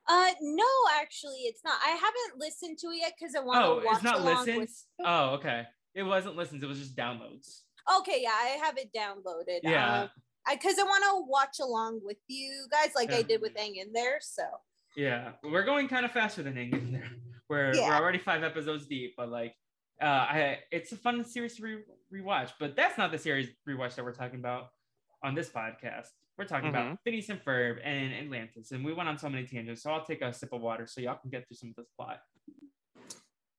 Uh, 0.08 0.32
no, 0.42 0.66
actually, 1.02 1.40
it's 1.46 1.64
not. 1.64 1.80
I 1.84 1.90
haven't 1.92 2.38
listened 2.40 2.78
to 2.80 2.88
it 2.88 2.98
yet 3.02 3.14
because 3.18 3.36
I 3.36 3.40
want 3.40 3.60
to 3.62 3.66
Oh, 3.68 3.76
watch 3.84 3.96
it's 3.96 4.04
not 4.04 4.22
listens. 4.24 4.58
with. 4.58 4.86
Oh, 5.08 5.30
okay. 5.36 5.64
It 5.96 6.04
wasn't 6.04 6.36
listens. 6.36 6.64
It 6.64 6.68
was 6.68 6.80
just 6.80 6.96
downloads. 6.96 7.62
Okay, 8.00 8.20
yeah, 8.22 8.32
I 8.32 8.58
have 8.64 8.78
it 8.78 8.92
downloaded. 8.96 9.60
Yeah. 9.64 10.04
Um, 10.04 10.10
I 10.48 10.56
because 10.56 10.78
I 10.78 10.84
want 10.84 11.04
to 11.04 11.30
watch 11.30 11.60
along 11.62 12.02
with 12.04 12.18
you 12.28 12.68
guys, 12.72 12.92
like 12.96 13.12
I 13.12 13.22
did 13.22 13.42
with 13.42 13.54
Hang 13.56 13.76
in 13.76 13.94
there. 13.94 14.20
So 14.22 14.44
Yeah, 14.96 15.32
we're 15.44 15.64
going 15.64 15.88
kind 15.88 16.06
of 16.06 16.12
faster 16.12 16.44
than 16.44 16.58
England 16.58 16.94
there. 16.94 17.10
We're 17.50 17.74
we're 17.74 17.94
already 17.94 18.18
five 18.18 18.42
episodes 18.42 18.88
deep, 18.88 19.14
but 19.16 19.30
like, 19.30 19.54
uh, 20.02 20.06
I 20.06 20.60
it's 20.72 20.92
a 20.92 20.96
fun 20.96 21.24
series 21.24 21.58
to 21.58 21.64
re- 21.64 22.22
rewatch. 22.22 22.52
But 22.60 22.76
that's 22.76 22.98
not 22.98 23.12
the 23.12 23.18
series 23.20 23.50
rewatch 23.70 23.96
that 23.96 24.06
we're 24.06 24.14
talking 24.14 24.40
about 24.40 24.70
on 25.24 25.36
this 25.36 25.50
podcast. 25.50 26.08
We're 26.38 26.46
talking 26.46 26.70
about 26.70 26.98
Phineas 27.04 27.30
and 27.30 27.44
Ferb 27.44 27.78
and 27.84 28.12
Atlantis, 28.14 28.72
and 28.72 28.84
we 28.84 28.94
went 28.94 29.08
on 29.08 29.20
so 29.20 29.30
many 29.30 29.46
tangents. 29.46 29.84
So 29.84 29.92
I'll 29.92 30.06
take 30.06 30.22
a 30.22 30.34
sip 30.34 30.52
of 30.52 30.62
water 30.62 30.88
so 30.88 31.00
y'all 31.02 31.20
can 31.22 31.30
get 31.30 31.48
through 31.48 31.58
some 31.58 31.70
of 31.70 31.76
this 31.76 31.90
plot. 31.96 32.22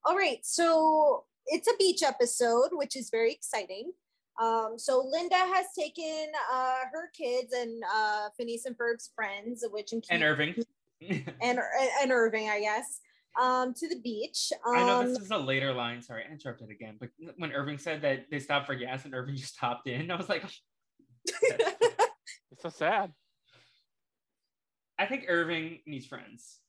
All 0.04 0.16
right, 0.16 0.38
so 0.42 1.24
it's 1.46 1.68
a 1.68 1.76
beach 1.78 2.02
episode, 2.02 2.70
which 2.72 2.96
is 2.96 3.10
very 3.10 3.32
exciting. 3.32 3.92
Um, 4.40 4.74
so 4.78 5.06
Linda 5.08 5.36
has 5.36 5.66
taken 5.78 6.26
uh, 6.52 6.78
her 6.92 7.10
kids 7.16 7.52
and 7.52 7.82
uh, 7.94 8.28
Phineas 8.36 8.66
and 8.66 8.76
Ferb's 8.76 9.10
friends, 9.14 9.64
which 9.70 9.92
include 9.92 10.10
And 10.10 10.24
Irving, 10.24 10.54
and, 11.40 11.58
and 12.02 12.10
Irving, 12.10 12.48
I 12.48 12.60
guess, 12.60 13.00
um, 13.40 13.74
to 13.74 13.88
the 13.88 14.00
beach. 14.00 14.52
Um, 14.66 14.76
I 14.76 14.86
know 14.86 15.08
this 15.08 15.18
is 15.18 15.30
a 15.30 15.38
later 15.38 15.72
line. 15.72 16.02
Sorry, 16.02 16.24
I 16.28 16.32
interrupted 16.32 16.70
again. 16.70 16.96
But 16.98 17.10
when 17.36 17.52
Irving 17.52 17.78
said 17.78 18.02
that 18.02 18.26
they 18.30 18.40
stopped 18.40 18.66
for 18.66 18.74
gas 18.74 19.04
and 19.04 19.14
Irving 19.14 19.36
just 19.36 19.56
hopped 19.56 19.86
in, 19.86 20.10
I 20.10 20.16
was 20.16 20.28
like, 20.28 20.44
It's 22.54 22.62
so 22.62 22.68
sad. 22.68 23.12
I 24.98 25.06
think 25.06 25.24
Irving 25.28 25.80
needs 25.86 26.06
friends. 26.06 26.60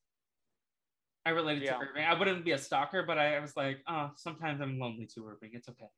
I 1.25 1.31
related 1.31 1.63
Yeah. 1.63 1.77
to 1.77 1.85
Irving. 1.85 2.05
I 2.05 2.13
wouldn't 2.17 2.45
be 2.45 2.51
a 2.51 2.57
stalker, 2.57 3.03
but 3.03 3.17
I, 3.17 3.37
I 3.37 3.39
was 3.39 3.57
like, 3.57 3.81
oh, 3.87 4.11
sometimes 4.15 4.61
I'm 4.61 4.77
lonely 4.79 5.07
too, 5.07 5.27
Irving. 5.27 5.51
It's 5.53 5.67
okay. 5.67 5.89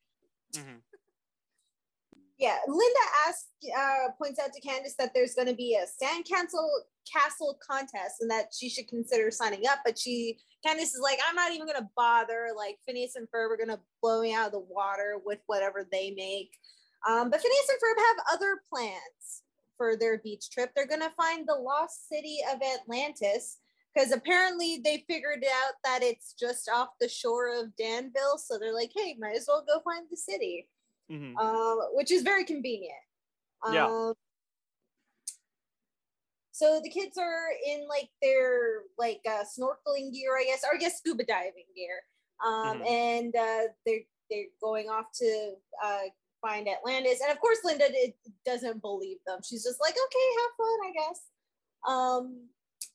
Mhm. 0.54 0.82
yeah, 2.38 2.58
Linda 2.68 3.00
asks, 3.28 3.50
uh, 3.78 4.12
points 4.18 4.40
out 4.40 4.54
to 4.54 4.62
Candace 4.62 4.96
that 4.98 5.14
there's 5.14 5.34
going 5.36 5.48
to 5.48 5.54
be 5.56 5.76
a 5.76 5.86
sand 5.86 6.24
castle 6.26 6.70
castle 7.12 7.58
contest 7.68 8.22
and 8.22 8.30
that 8.32 8.54
she 8.54 8.70
should 8.70 8.88
consider 8.88 9.30
signing 9.32 9.66
up. 9.68 9.80
But 9.84 9.98
she, 10.00 10.40
Candace 10.64 10.94
is 10.94 11.02
like, 11.02 11.20
I'm 11.28 11.36
not 11.36 11.52
even 11.52 11.68
going 11.68 11.80
to 11.80 11.90
bother. 11.96 12.50
Like 12.56 12.78
Phineas 12.86 13.16
and 13.16 13.28
Ferb 13.30 13.52
are 13.52 13.58
going 13.58 13.70
to 13.70 13.80
blow 14.02 14.22
me 14.22 14.34
out 14.34 14.48
of 14.48 14.52
the 14.54 14.60
water 14.60 15.20
with 15.26 15.40
whatever 15.48 15.86
they 15.92 16.12
make. 16.12 16.58
Um, 17.08 17.30
but 17.30 17.42
Phineas 17.42 17.70
and 17.70 17.80
Ferb 17.80 18.06
have 18.06 18.18
other 18.34 18.62
plans 18.70 19.44
for 19.76 19.96
their 19.98 20.18
beach 20.20 20.50
trip. 20.50 20.72
They're 20.76 20.88
going 20.88 21.02
to 21.02 21.10
find 21.12 21.48
the 21.48 21.56
lost 21.56 22.08
city 22.10 22.40
of 22.54 22.62
Atlantis 22.62 23.58
because 23.98 24.12
apparently 24.12 24.80
they 24.84 25.04
figured 25.08 25.44
out 25.44 25.74
that 25.84 26.04
it's 26.04 26.34
just 26.40 26.70
off 26.70 26.90
the 27.02 27.10
shore 27.10 27.50
of 27.60 27.76
Danville. 27.78 28.38
So 28.38 28.60
they're 28.60 28.74
like, 28.74 28.92
hey, 28.96 29.16
might 29.20 29.36
as 29.36 29.46
well 29.48 29.64
go 29.68 29.80
find 29.80 30.06
the 30.10 30.18
city 30.18 30.68
Mhm. 31.10 31.38
um, 31.38 31.80
which 31.94 32.12
is 32.12 32.22
very 32.22 32.44
convenient. 32.44 33.00
Yeah. 33.72 33.88
Um, 33.88 34.14
so 36.52 36.82
the 36.82 36.90
kids 36.90 37.18
are 37.18 37.50
in 37.66 37.88
like 37.88 38.10
their 38.22 38.84
like 38.98 39.22
uh, 39.26 39.46
snorkeling 39.46 40.12
gear, 40.14 40.38
I 40.38 40.46
guess, 40.46 40.64
or 40.64 40.76
I 40.76 40.78
guess 40.78 40.98
scuba 41.00 41.24
diving 41.24 41.66
gear, 41.76 42.04
um, 42.44 42.80
Mhm. 42.80 42.88
and 42.88 43.36
uh, 43.36 43.74
they're 43.86 44.06
they're 44.30 44.48
going 44.62 44.90
off 44.90 45.12
to 45.14 45.56
uh, 45.82 46.04
find 46.42 46.68
Atlantis, 46.68 47.22
and 47.22 47.32
of 47.32 47.40
course 47.40 47.64
Linda 47.64 47.90
doesn't 48.46 48.82
believe 48.82 49.24
them. 49.26 49.42
She's 49.44 49.64
just 49.64 49.80
like, 49.80 49.94
okay, 49.94 50.36
have 50.42 50.56
fun, 50.58 50.80
I 50.86 50.92
guess. 50.92 51.32
Um, 51.88 52.50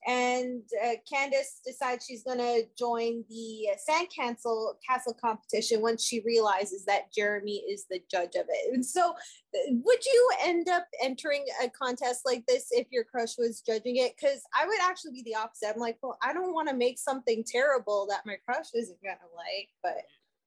and 0.07 0.63
uh, 0.85 0.95
Candace 1.11 1.61
decides 1.65 2.05
she's 2.05 2.25
gonna 2.25 2.59
join 2.77 3.25
the 3.29 3.69
uh, 3.73 3.77
sand 3.79 4.09
castle 4.15 4.77
competition 5.21 5.81
once 5.81 6.05
she 6.05 6.21
realizes 6.27 6.85
that 6.87 7.13
Jeremy 7.13 7.63
is 7.71 7.87
the 7.89 8.01
judge 8.11 8.35
of 8.35 8.47
it. 8.49 8.75
And 8.75 8.85
so, 8.85 9.11
uh, 9.11 9.59
would 9.71 10.05
you 10.05 10.31
end 10.43 10.69
up 10.69 10.87
entering 11.01 11.45
a 11.63 11.69
contest 11.71 12.23
like 12.25 12.45
this 12.47 12.69
if 12.73 12.89
your 12.91 13.05
crush 13.05 13.39
was 13.39 13.63
judging 13.65 13.97
it? 13.97 14.15
Because 14.17 14.43
I 14.59 14.67
would 14.67 14.81
actually 14.83 15.13
be 15.13 15.23
the 15.23 15.37
opposite. 15.37 15.73
I'm 15.73 15.81
like, 15.81 15.99
well, 16.03 16.19
I 16.23 16.33
don't 16.33 16.53
want 16.55 16.69
to 16.69 16.75
make 16.75 16.99
something 16.99 17.45
terrible 17.47 18.07
that 18.11 18.27
my 18.27 18.37
crush 18.45 18.67
isn't 18.75 18.99
gonna 19.05 19.19
like. 19.37 19.69
But 19.85 20.03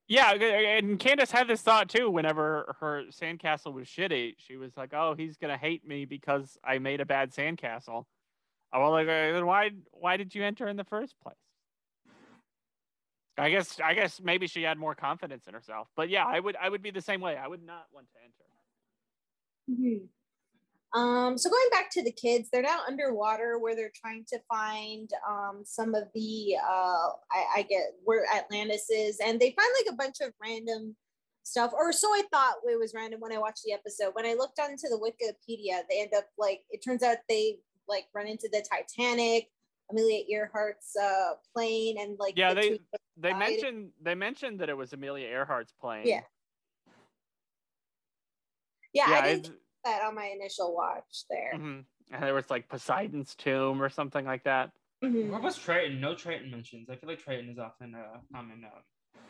Yeah, 0.10 0.34
and 0.34 1.00
Candace 1.00 1.32
had 1.32 1.48
this 1.48 1.62
thought 1.62 1.88
too. 1.88 2.10
Whenever 2.10 2.76
her 2.82 3.04
sandcastle 3.10 3.74
was 3.74 3.88
shitty, 3.88 4.34
she 4.38 4.58
was 4.58 4.76
like, 4.76 4.93
"Oh, 4.93 5.15
he's 5.17 5.38
gonna 5.38 5.58
hate 5.58 5.88
me 5.88 6.04
because 6.04 6.58
I 6.62 6.80
made 6.80 7.00
a 7.00 7.06
bad 7.06 7.32
sandcastle." 7.32 8.06
I 8.71 8.80
was 8.80 8.91
like, 8.91 9.08
"Uh, 9.08 9.34
"Then 9.34 9.45
why? 9.45 9.71
Why 9.91 10.17
did 10.17 10.36
you 10.36 10.43
enter 10.43 10.67
in 10.67 10.78
the 10.78 10.84
first 10.84 11.15
place?" 11.21 11.36
I 13.38 13.49
guess. 13.49 13.80
I 13.84 13.93
guess 13.93 14.21
maybe 14.21 14.47
she 14.47 14.63
had 14.63 14.78
more 14.78 14.95
confidence 14.95 15.47
in 15.47 15.54
herself. 15.54 15.88
But 15.95 16.10
yeah, 16.10 16.25
I 16.25 16.39
would. 16.39 16.56
I 16.56 16.69
would 16.69 16.82
be 16.82 16.91
the 16.91 17.01
same 17.01 17.21
way. 17.21 17.38
I 17.38 17.47
would 17.47 17.63
not 17.65 17.86
want 17.91 18.08
to 18.12 18.17
enter. 18.23 18.45
Hmm. 19.82 20.06
Um, 20.95 21.38
so 21.38 21.49
going 21.49 21.69
back 21.71 21.89
to 21.91 22.04
the 22.04 22.12
kids, 22.12 22.47
they're 22.51 22.62
now 22.62 22.80
underwater 22.88 23.60
where 23.60 23.75
they're 23.75 23.91
trying 23.93 24.24
to 24.30 24.39
find 24.49 25.09
um, 25.30 25.63
some 25.66 25.93
of 25.93 26.03
the 26.13 26.55
uh, 26.63 27.09
I, 27.32 27.45
I 27.57 27.66
get 27.70 27.95
where 28.05 28.26
Atlantis 28.34 28.89
is, 28.89 29.20
and 29.20 29.38
they 29.38 29.53
find 29.57 29.70
like 29.84 29.93
a 29.93 29.97
bunch 29.97 30.22
of 30.22 30.32
random 30.41 30.95
stuff, 31.43 31.74
or 31.74 31.91
so 31.91 32.07
I 32.07 32.24
thought 32.32 32.55
it 32.63 32.80
was 32.80 32.93
random 32.95 33.20
when 33.20 33.34
I 33.34 33.38
watched 33.38 33.63
the 33.66 33.74
episode. 33.74 34.11
When 34.13 34.26
I 34.26 34.36
looked 34.36 34.57
onto 34.57 34.88
the 34.88 34.97
Wikipedia, 34.97 35.82
they 35.89 35.99
end 35.99 36.13
up 36.16 36.28
like 36.38 36.61
it 36.70 36.82
turns 36.82 37.03
out 37.03 37.18
they 37.28 37.59
like 37.88 38.05
run 38.13 38.27
into 38.27 38.49
the 38.51 38.65
Titanic, 38.69 39.49
Amelia 39.91 40.23
Earhart's 40.31 40.95
uh, 41.01 41.33
plane, 41.53 41.97
and 41.99 42.17
like 42.19 42.38
Yeah, 42.38 42.53
the 42.53 42.61
they 42.61 42.79
they 43.17 43.29
Died. 43.31 43.39
mentioned 43.39 43.89
they 44.01 44.15
mentioned 44.15 44.59
that 44.59 44.69
it 44.69 44.77
was 44.77 44.93
Amelia 44.93 45.27
Earhart's 45.27 45.73
plane. 45.79 46.07
Yeah. 46.07 46.21
yeah, 48.93 49.09
yeah. 49.09 49.15
I 49.19 49.21
didn't 49.27 49.39
it's- 49.45 49.59
that 49.83 50.03
on 50.03 50.15
my 50.15 50.25
initial 50.25 50.73
watch 50.75 51.25
there. 51.29 51.53
mhm. 51.55 51.86
And 52.11 52.23
there 52.23 52.33
was 52.33 52.49
like 52.49 52.67
Poseidon's 52.69 53.36
tomb 53.36 53.81
or 53.81 53.89
something 53.89 54.25
like 54.25 54.43
that. 54.45 54.71
Mhm. 55.03 55.29
What 55.29 55.41
was 55.43 55.57
Triton? 55.57 55.99
No 56.01 56.15
Triton 56.15 56.49
mentions. 56.51 56.89
I 56.89 56.95
feel 56.95 57.09
like 57.09 57.19
Triton 57.19 57.49
is 57.49 57.59
often 57.59 57.93
a 57.95 58.21
common 58.33 58.63
um, 58.65 59.21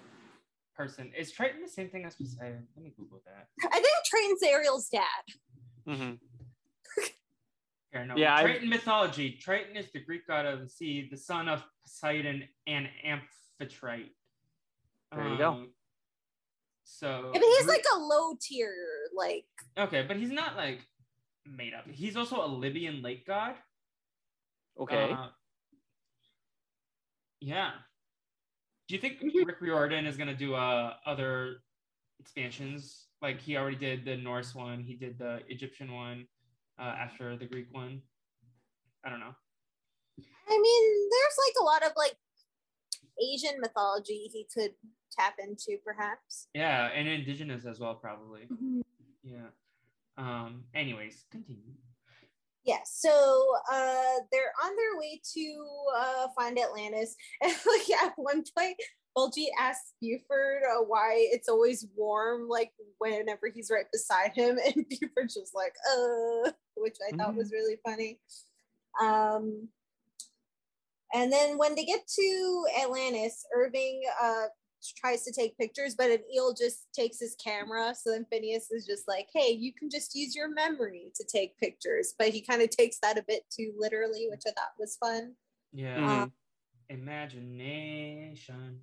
person. 0.75 1.11
Is 1.17 1.31
Triton 1.31 1.61
the 1.61 1.67
same 1.69 1.89
thing 1.89 2.05
as 2.05 2.15
Poseidon? 2.15 2.67
Let 2.75 2.83
me 2.85 2.93
Google 2.97 3.21
that. 3.25 3.47
I 3.71 3.79
think 3.81 3.85
Triton's 4.05 4.43
Ariel's 4.43 4.87
dad. 4.89 5.03
hmm 5.85 5.93
Here, 5.93 6.17
no. 8.03 8.15
Yeah, 8.17 8.35
I- 8.35 8.41
Triton 8.43 8.69
mythology. 8.69 9.31
Triton 9.41 9.77
is 9.77 9.91
the 9.91 9.99
Greek 10.03 10.27
god 10.27 10.45
of 10.45 10.59
the 10.59 10.67
sea, 10.69 11.07
the 11.09 11.17
son 11.17 11.47
of 11.47 11.63
Poseidon 11.83 12.43
and 12.67 12.89
Amphitrite. 13.05 14.09
There 15.11 15.27
you 15.29 15.37
go. 15.37 15.49
Um, 15.51 15.71
So 16.83 17.31
Yeah, 17.33 17.39
but 17.39 17.41
he's 17.41 17.65
like 17.67 17.85
a 17.95 17.97
low 17.97 18.35
tier, 18.39 18.73
like 19.15 19.45
okay, 19.77 20.03
but 20.07 20.17
he's 20.17 20.29
not 20.31 20.55
like 20.55 20.85
made 21.45 21.73
up. 21.73 21.87
He's 21.89 22.15
also 22.17 22.45
a 22.45 22.47
Libyan 22.47 23.01
lake 23.01 23.25
god. 23.25 23.55
Okay. 24.79 25.11
Uh, 25.11 25.29
yeah. 27.39 27.71
Do 28.87 28.95
you 28.95 29.01
think 29.01 29.19
Mhm. 29.19 29.45
Rick 29.47 29.61
Riordan 29.61 30.05
is 30.05 30.15
gonna 30.17 30.35
do 30.35 30.53
uh 30.53 30.97
other 31.05 31.63
expansions? 32.19 33.07
Like 33.21 33.39
he 33.41 33.57
already 33.57 33.77
did 33.77 34.05
the 34.05 34.17
Norse 34.17 34.53
one, 34.53 34.83
he 34.83 34.95
did 34.95 35.17
the 35.17 35.41
Egyptian 35.47 35.91
one 35.91 36.27
uh, 36.80 36.95
after 36.99 37.38
the 37.38 37.45
Greek 37.45 37.67
one. 37.71 38.01
I 39.05 39.09
don't 39.09 39.19
know. 39.19 39.36
I 40.47 40.59
mean, 40.59 41.09
there's 41.11 41.38
like 41.47 41.55
a 41.59 41.63
lot 41.63 41.84
of 41.84 41.91
like 41.95 42.15
Asian 43.21 43.59
mythology 43.59 44.30
he 44.32 44.47
could 44.53 44.71
tap 45.11 45.36
into, 45.39 45.78
perhaps. 45.84 46.47
Yeah, 46.53 46.89
and 46.93 47.07
indigenous 47.07 47.65
as 47.65 47.80
well, 47.80 47.95
probably. 47.95 48.47
Yeah. 49.23 49.49
Um. 50.17 50.65
Anyways, 50.73 51.26
continue. 51.32 51.73
Yeah, 52.66 52.80
so 52.84 53.53
uh, 53.72 54.20
they're 54.32 54.53
on 54.63 54.76
their 54.76 54.99
way 54.99 55.22
to 55.36 55.66
uh, 55.97 56.28
find 56.36 56.57
Atlantis, 56.57 57.16
and 57.41 57.53
like 57.53 58.01
at 58.03 58.13
one 58.16 58.43
point, 58.57 58.78
Baljeet 59.16 59.49
asks 59.59 59.93
Buford 60.01 60.63
uh, 60.63 60.84
why 60.84 61.28
it's 61.32 61.47
always 61.47 61.88
warm, 61.95 62.49
like 62.49 62.72
whenever 62.97 63.49
he's 63.53 63.70
right 63.72 63.86
beside 63.91 64.32
him, 64.34 64.57
and 64.66 64.86
Buford's 64.89 65.36
just 65.36 65.53
like, 65.55 65.74
uh, 65.91 66.51
which 66.76 66.97
I 67.07 67.16
thought 67.16 67.36
was 67.36 67.51
really 67.51 67.78
funny. 67.86 68.20
Um, 68.99 69.70
and 71.13 71.32
then 71.32 71.57
when 71.57 71.76
they 71.76 71.86
get 71.86 72.07
to 72.07 72.66
Atlantis, 72.82 73.45
Irving 73.55 74.01
uh, 74.22 74.45
tries 74.93 75.23
to 75.23 75.31
take 75.31 75.57
pictures, 75.57 75.95
but 75.97 76.11
an 76.11 76.19
eel 76.33 76.53
just 76.53 76.88
takes 76.93 77.19
his 77.19 77.36
camera. 77.43 77.93
So 77.95 78.11
then 78.11 78.25
Phineas 78.31 78.71
is 78.71 78.86
just 78.86 79.07
like, 79.07 79.27
hey, 79.33 79.51
you 79.51 79.73
can 79.73 79.89
just 79.89 80.15
use 80.15 80.36
your 80.36 80.49
memory 80.49 81.11
to 81.15 81.25
take 81.25 81.57
pictures. 81.57 82.13
But 82.17 82.29
he 82.29 82.41
kind 82.41 82.61
of 82.61 82.69
takes 82.69 82.99
that 83.01 83.17
a 83.17 83.25
bit 83.27 83.43
too 83.49 83.73
literally, 83.77 84.27
which 84.29 84.43
I 84.47 84.51
thought 84.51 84.73
was 84.79 84.97
fun. 84.97 85.36
Yeah. 85.71 86.25
Mhm. 86.25 86.31
Imagination. 86.89 88.81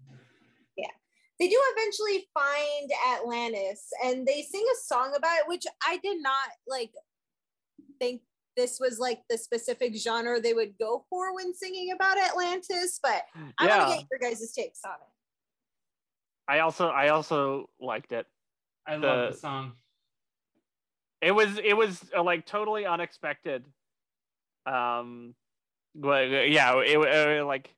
Yeah. 0.76 0.90
They 1.38 1.48
do 1.48 1.60
eventually 1.76 2.28
find 2.34 2.90
Atlantis 3.14 3.88
and 4.04 4.26
they 4.26 4.42
sing 4.42 4.64
a 4.72 4.76
song 4.84 5.14
about 5.16 5.38
it, 5.38 5.48
which 5.48 5.64
I 5.86 5.98
did 5.98 6.20
not 6.20 6.50
like 6.66 6.92
think 7.98 8.22
this 8.56 8.78
was 8.78 8.98
like 8.98 9.22
the 9.30 9.38
specific 9.38 9.94
genre 9.96 10.40
they 10.40 10.54
would 10.54 10.78
go 10.78 11.04
for 11.08 11.34
when 11.34 11.54
singing 11.54 11.92
about 11.92 12.18
Atlantis, 12.18 13.00
but 13.02 13.22
I 13.58 13.66
yeah. 13.66 13.78
want 13.78 13.90
to 13.90 13.96
get 13.96 14.06
your 14.10 14.30
guys' 14.30 14.52
takes 14.52 14.80
on 14.84 14.92
it. 14.92 15.08
I 16.48 16.60
also 16.60 16.88
I 16.88 17.08
also 17.08 17.70
liked 17.80 18.12
it. 18.12 18.26
I 18.86 18.96
love 18.96 19.00
The- 19.00 19.30
the 19.32 19.38
song. 19.38 19.72
It 21.20 21.30
was 21.32 21.56
it 21.58 21.76
was 21.76 22.02
uh, 22.16 22.22
like 22.22 22.46
totally 22.46 22.84
unexpected. 22.84 23.64
Um, 24.66 25.34
but 25.94 26.24
uh, 26.32 26.40
yeah, 26.40 26.80
it, 26.80 26.96
uh, 26.96 27.46
like 27.46 27.72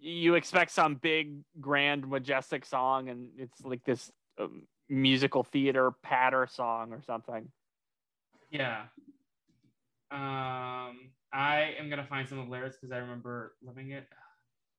you 0.00 0.34
expect 0.34 0.72
some 0.72 0.96
big, 0.96 1.42
grand, 1.60 2.08
majestic 2.08 2.64
song, 2.64 3.08
and 3.08 3.28
it's 3.38 3.60
like 3.62 3.84
this 3.84 4.10
um, 4.40 4.66
musical 4.88 5.44
theater 5.44 5.92
patter 6.02 6.48
song 6.50 6.92
or 6.92 7.00
something. 7.02 7.48
Yeah. 8.50 8.86
Um, 10.10 11.12
I 11.32 11.74
am 11.78 11.88
gonna 11.88 12.04
find 12.04 12.28
some 12.28 12.40
of 12.40 12.46
the 12.46 12.50
lyrics 12.50 12.76
because 12.80 12.92
I 12.92 12.98
remember 12.98 13.54
loving 13.64 13.92
it. 13.92 14.08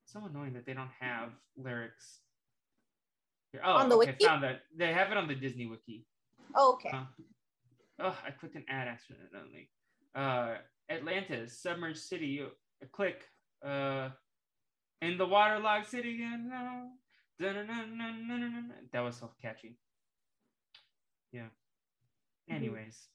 It's 0.03 0.11
so 0.11 0.25
annoying 0.25 0.53
that 0.53 0.65
they 0.65 0.73
don't 0.73 0.91
have 0.99 1.29
lyrics. 1.55 2.19
Oh, 3.63 3.73
On 3.73 3.89
the 3.89 3.95
okay, 3.97 4.11
wiki? 4.11 4.25
found 4.25 4.43
that. 4.43 4.61
They 4.75 4.91
have 4.93 5.11
it 5.11 5.17
on 5.17 5.27
the 5.27 5.35
Disney 5.35 5.67
wiki. 5.67 6.05
Oh, 6.55 6.73
okay. 6.73 6.89
Uh, 6.91 7.03
oh, 7.99 8.17
I 8.25 8.31
clicked 8.31 8.55
an 8.55 8.65
ad 8.69 8.87
accidentally. 8.87 9.69
Uh, 10.15 10.55
Atlantis, 10.89 11.59
submerged 11.61 11.99
city. 11.99 12.41
A 12.81 12.85
click. 12.87 13.29
Uh, 13.63 14.09
in 15.01 15.17
the 15.17 15.25
waterlogged 15.25 15.87
city. 15.87 16.19
That 17.39 18.99
was 19.01 19.17
so 19.17 19.31
catchy. 19.41 19.77
Yeah. 21.31 21.49
Mhm. 22.49 22.55
Anyways. 22.55 23.09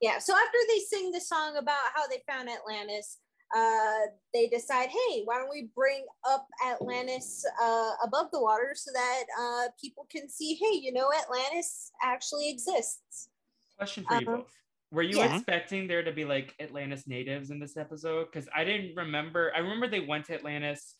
Yeah. 0.00 0.18
So 0.18 0.34
after 0.34 0.58
they 0.68 0.78
sing 0.80 1.10
the 1.10 1.20
song 1.20 1.56
about 1.56 1.92
how 1.94 2.06
they 2.06 2.22
found 2.28 2.48
Atlantis, 2.50 3.18
uh, 3.54 4.06
they 4.32 4.48
decide, 4.48 4.88
hey, 4.88 5.22
why 5.24 5.36
don't 5.36 5.50
we 5.50 5.68
bring 5.74 6.04
up 6.28 6.46
Atlantis 6.66 7.44
uh, 7.62 7.90
above 8.04 8.30
the 8.32 8.40
water 8.40 8.72
so 8.74 8.90
that 8.94 9.24
uh, 9.40 9.68
people 9.80 10.06
can 10.10 10.28
see, 10.28 10.54
hey, 10.54 10.78
you 10.80 10.92
know, 10.92 11.10
Atlantis 11.12 11.90
actually 12.02 12.50
exists. 12.50 13.28
Question 13.76 14.04
for 14.04 14.14
you 14.20 14.28
Um, 14.28 14.36
both. 14.36 14.52
Were 14.90 15.02
you 15.02 15.18
yeah. 15.18 15.34
expecting 15.34 15.86
there 15.86 16.02
to 16.02 16.12
be 16.12 16.24
like 16.24 16.54
Atlantis 16.60 17.06
natives 17.06 17.50
in 17.50 17.58
this 17.58 17.76
episode? 17.78 18.26
Because 18.30 18.48
I 18.54 18.64
didn't 18.64 18.94
remember. 18.94 19.50
I 19.56 19.60
remember 19.60 19.88
they 19.88 20.00
went 20.00 20.26
to 20.26 20.34
Atlantis, 20.34 20.96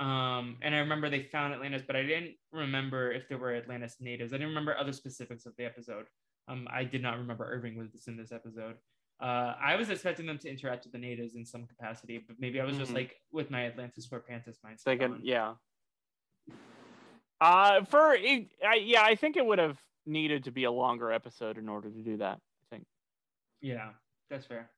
um, 0.00 0.56
and 0.62 0.74
I 0.74 0.78
remember 0.78 1.10
they 1.10 1.24
found 1.24 1.52
Atlantis, 1.52 1.82
but 1.86 1.94
I 1.94 2.02
didn't 2.02 2.36
remember 2.52 3.12
if 3.12 3.28
there 3.28 3.36
were 3.36 3.54
Atlantis 3.54 3.96
natives. 4.00 4.32
I 4.32 4.36
didn't 4.36 4.48
remember 4.48 4.76
other 4.76 4.92
specifics 4.92 5.44
of 5.44 5.52
the 5.58 5.66
episode. 5.66 6.06
Um, 6.48 6.66
I 6.70 6.84
did 6.84 7.02
not 7.02 7.18
remember 7.18 7.44
Irving 7.44 7.76
was 7.76 7.88
in 8.06 8.16
this 8.16 8.32
episode. 8.32 8.76
Uh, 9.20 9.54
I 9.60 9.74
was 9.76 9.90
expecting 9.90 10.26
them 10.26 10.38
to 10.38 10.48
interact 10.48 10.84
with 10.84 10.92
the 10.92 10.98
natives 10.98 11.34
in 11.34 11.44
some 11.44 11.66
capacity, 11.66 12.18
but 12.18 12.36
maybe 12.38 12.60
I 12.60 12.64
was 12.64 12.76
just 12.76 12.92
Mhm. 12.92 12.96
like 12.96 13.20
with 13.32 13.50
my 13.50 13.66
Atlantis 13.66 14.06
for 14.06 14.20
Pantis 14.20 14.58
mindset. 14.64 14.84
They 14.84 14.96
could, 14.96 15.20
yeah. 15.24 15.56
Uh, 17.40 17.84
for 17.84 18.14
it, 18.14 18.48
I, 18.64 18.76
yeah, 18.76 19.02
I 19.02 19.14
think 19.16 19.36
it 19.36 19.44
would 19.44 19.58
have 19.58 19.78
needed 20.06 20.44
to 20.44 20.50
be 20.50 20.64
a 20.64 20.70
longer 20.70 21.12
episode 21.12 21.58
in 21.58 21.68
order 21.68 21.90
to 21.90 22.02
do 22.02 22.16
that. 22.18 22.40
I 22.40 22.64
think. 22.70 22.86
yeah, 23.60 23.92
that's 24.30 24.46
fair. 24.46 24.70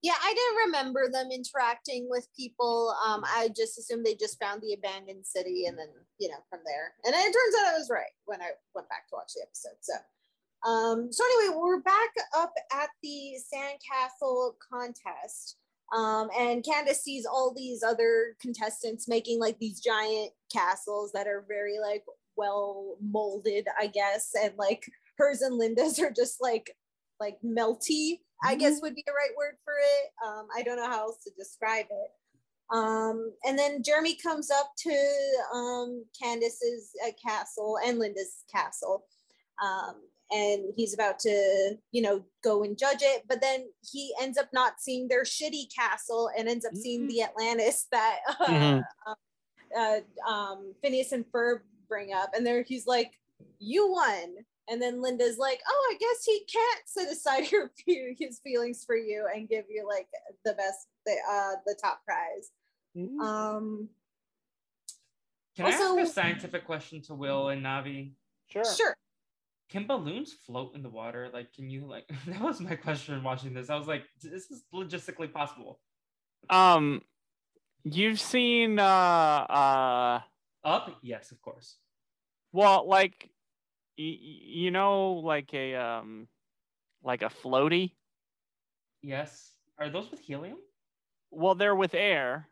Yeah, 0.00 0.14
I 0.20 0.32
didn't 0.32 0.66
remember 0.66 1.10
them 1.10 1.30
interacting 1.32 2.08
with 2.08 2.28
people. 2.36 2.94
Um, 3.04 3.24
I 3.26 3.48
just 3.48 3.78
assumed 3.78 4.06
they 4.06 4.14
just 4.14 4.38
found 4.38 4.62
the 4.62 4.72
abandoned 4.74 5.26
city 5.26 5.66
and 5.66 5.76
then, 5.76 5.88
you 6.18 6.28
know, 6.28 6.38
from 6.48 6.60
there. 6.64 6.94
And 7.04 7.14
it 7.14 7.32
turns 7.32 7.54
out 7.58 7.74
I 7.74 7.78
was 7.78 7.90
right 7.90 8.10
when 8.24 8.40
I 8.40 8.50
went 8.76 8.88
back 8.88 9.08
to 9.08 9.16
watch 9.16 9.32
the 9.34 9.42
episode. 9.42 9.76
So, 9.80 9.94
um, 10.66 11.12
so 11.12 11.24
anyway, 11.24 11.56
we're 11.56 11.80
back 11.80 12.10
up 12.36 12.52
at 12.72 12.90
the 13.02 13.34
sandcastle 13.52 14.54
contest. 14.72 15.56
Um, 15.96 16.28
and 16.38 16.64
Candace 16.64 17.02
sees 17.02 17.24
all 17.24 17.54
these 17.56 17.82
other 17.82 18.36
contestants 18.40 19.08
making 19.08 19.40
like 19.40 19.58
these 19.58 19.80
giant 19.80 20.32
castles 20.52 21.12
that 21.12 21.26
are 21.26 21.44
very 21.48 21.78
like 21.80 22.04
well 22.36 22.96
molded, 23.00 23.66
I 23.78 23.86
guess. 23.86 24.32
And 24.40 24.52
like 24.58 24.84
hers 25.16 25.40
and 25.40 25.56
Linda's 25.56 25.98
are 25.98 26.12
just 26.12 26.42
like 26.42 26.74
like 27.20 27.38
melty, 27.44 28.18
I 28.44 28.54
guess 28.54 28.82
would 28.82 28.94
be 28.94 29.04
the 29.06 29.12
right 29.12 29.36
word 29.36 29.54
for 29.64 29.74
it. 29.78 30.26
Um, 30.26 30.48
I 30.56 30.62
don't 30.62 30.76
know 30.76 30.90
how 30.90 31.06
else 31.06 31.22
to 31.24 31.30
describe 31.36 31.86
it. 31.90 32.10
Um, 32.70 33.32
and 33.44 33.58
then 33.58 33.82
Jeremy 33.82 34.14
comes 34.14 34.50
up 34.50 34.72
to 34.78 35.18
um, 35.54 36.04
Candace's 36.20 36.90
uh, 37.06 37.10
castle 37.24 37.78
and 37.84 37.98
Linda's 37.98 38.44
castle. 38.52 39.04
Um, 39.62 39.94
and 40.30 40.64
he's 40.76 40.94
about 40.94 41.18
to, 41.20 41.76
you 41.92 42.02
know, 42.02 42.24
go 42.44 42.62
and 42.62 42.76
judge 42.78 43.00
it. 43.00 43.22
But 43.28 43.40
then 43.40 43.66
he 43.90 44.12
ends 44.20 44.36
up 44.38 44.48
not 44.52 44.74
seeing 44.80 45.08
their 45.08 45.24
shitty 45.24 45.74
castle 45.74 46.30
and 46.36 46.48
ends 46.48 46.66
up 46.66 46.74
seeing 46.74 47.06
the 47.08 47.22
Atlantis 47.22 47.86
that 47.92 48.18
uh, 48.40 48.46
Mhm. 48.46 48.84
uh, 49.76 50.30
um, 50.30 50.74
Phineas 50.82 51.12
and 51.12 51.24
Ferb 51.32 51.60
bring 51.88 52.12
up. 52.12 52.30
And 52.34 52.46
there 52.46 52.62
he's 52.62 52.86
like, 52.86 53.12
you 53.58 53.90
won. 53.90 54.36
And 54.70 54.82
then 54.82 55.00
Linda's 55.00 55.38
like, 55.38 55.60
oh, 55.66 55.92
I 55.94 55.96
guess 55.98 56.24
he 56.24 56.44
can't 56.52 56.82
set 56.86 57.10
aside 57.10 57.50
your 57.52 57.70
fe- 57.86 58.14
his 58.18 58.38
feelings 58.40 58.84
for 58.84 58.96
you 58.96 59.26
and 59.34 59.48
give 59.48 59.64
you 59.70 59.86
like 59.88 60.08
the 60.44 60.52
best, 60.52 60.88
the 61.06 61.16
uh, 61.30 61.52
the 61.64 61.74
top 61.80 62.02
prize. 62.04 62.50
Um, 62.96 63.88
Can 65.56 65.66
I 65.66 65.70
ask 65.70 65.98
a 65.98 66.06
scientific 66.06 66.66
question 66.66 67.00
to 67.02 67.14
Will 67.14 67.48
and 67.48 67.64
Navi? 67.64 68.12
Sure. 68.48 68.64
sure. 68.64 68.96
Can 69.68 69.86
balloons 69.86 70.32
float 70.32 70.74
in 70.74 70.82
the 70.82 70.88
water? 70.88 71.28
Like, 71.32 71.52
can 71.52 71.68
you 71.70 71.86
like? 71.86 72.08
That 72.26 72.40
was 72.40 72.60
my 72.60 72.74
question 72.76 73.22
watching 73.22 73.54
this. 73.54 73.70
I 73.70 73.76
was 73.76 73.86
like, 73.86 74.04
this 74.22 74.50
is 74.50 74.64
logistically 74.74 75.32
possible. 75.32 75.80
Um, 76.50 77.02
you've 77.84 78.20
seen 78.20 78.78
uh 78.78 78.82
uh 79.48 80.20
Up, 80.64 80.98
yes, 81.02 81.30
of 81.32 81.40
course. 81.42 81.76
well 82.52 82.88
like 82.88 83.30
y- 83.98 84.18
you 84.20 84.70
know 84.70 85.12
like 85.14 85.52
a 85.54 85.74
um 85.74 86.28
like 87.02 87.22
a 87.22 87.30
floaty. 87.30 87.92
Yes. 89.02 89.52
Are 89.78 89.88
those 89.90 90.10
with 90.10 90.20
helium? 90.20 90.58
Well, 91.30 91.54
they're 91.54 91.76
with 91.76 91.94
air, 91.94 92.48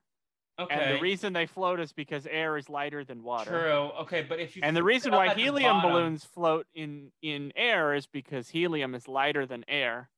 Okay. 0.58 0.74
and 0.74 0.96
the 0.96 1.00
reason 1.02 1.32
they 1.34 1.44
float 1.46 1.80
is 1.80 1.92
because 1.92 2.26
air 2.26 2.56
is 2.56 2.70
lighter 2.70 3.04
than 3.04 3.22
water. 3.22 3.50
True. 3.50 3.90
Okay, 4.02 4.22
but 4.22 4.40
if 4.40 4.56
you 4.56 4.62
And 4.64 4.74
the 4.74 4.82
reason 4.82 5.12
why 5.12 5.34
helium 5.34 5.76
bottom- 5.76 5.90
balloons 5.92 6.24
float 6.24 6.66
in 6.74 7.12
in 7.20 7.52
air 7.56 7.94
is 7.94 8.06
because 8.06 8.48
helium 8.48 8.94
is 8.94 9.06
lighter 9.06 9.44
than 9.46 9.64
air. 9.68 10.08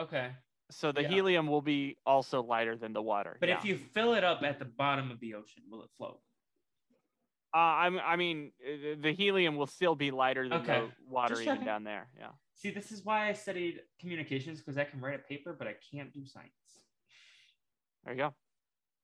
Okay, 0.00 0.32
So 0.70 0.90
the 0.92 1.02
Yeah. 1.02 1.08
helium 1.08 1.46
will 1.48 1.60
be 1.60 1.98
also 2.06 2.42
lighter 2.42 2.76
than 2.76 2.92
the 2.92 3.02
water. 3.02 3.36
but 3.40 3.48
yeah. 3.48 3.58
if 3.58 3.64
you 3.64 3.76
fill 3.76 4.14
it 4.14 4.24
up 4.24 4.42
at 4.42 4.58
the 4.58 4.64
bottom 4.64 5.10
of 5.10 5.18
the 5.20 5.34
ocean, 5.34 5.64
will 5.68 5.82
it 5.82 5.90
float? 5.98 6.20
Uh, 7.54 7.58
I'm, 7.58 7.98
I 8.00 8.16
mean, 8.16 8.52
uh, 8.64 8.94
the 8.98 9.12
helium 9.12 9.56
will 9.56 9.66
still 9.66 9.94
be 9.94 10.10
lighter 10.10 10.48
than 10.48 10.62
Okay. 10.62 10.80
the 10.80 10.92
water 11.10 11.34
Just 11.34 11.42
even 11.42 11.54
checking. 11.56 11.66
down 11.66 11.84
there. 11.84 12.08
Yeah. 12.18 12.30
See, 12.54 12.70
this 12.70 12.90
is 12.92 13.04
why 13.04 13.28
I 13.28 13.32
studied 13.34 13.82
communications 14.00 14.60
because 14.60 14.78
I 14.78 14.84
can 14.84 15.00
write 15.00 15.16
a 15.16 15.22
paper, 15.22 15.52
but 15.52 15.66
I 15.68 15.74
can't 15.74 16.10
do 16.12 16.24
science. 16.24 16.54
There 18.04 18.14
you 18.14 18.18
go. 18.20 18.34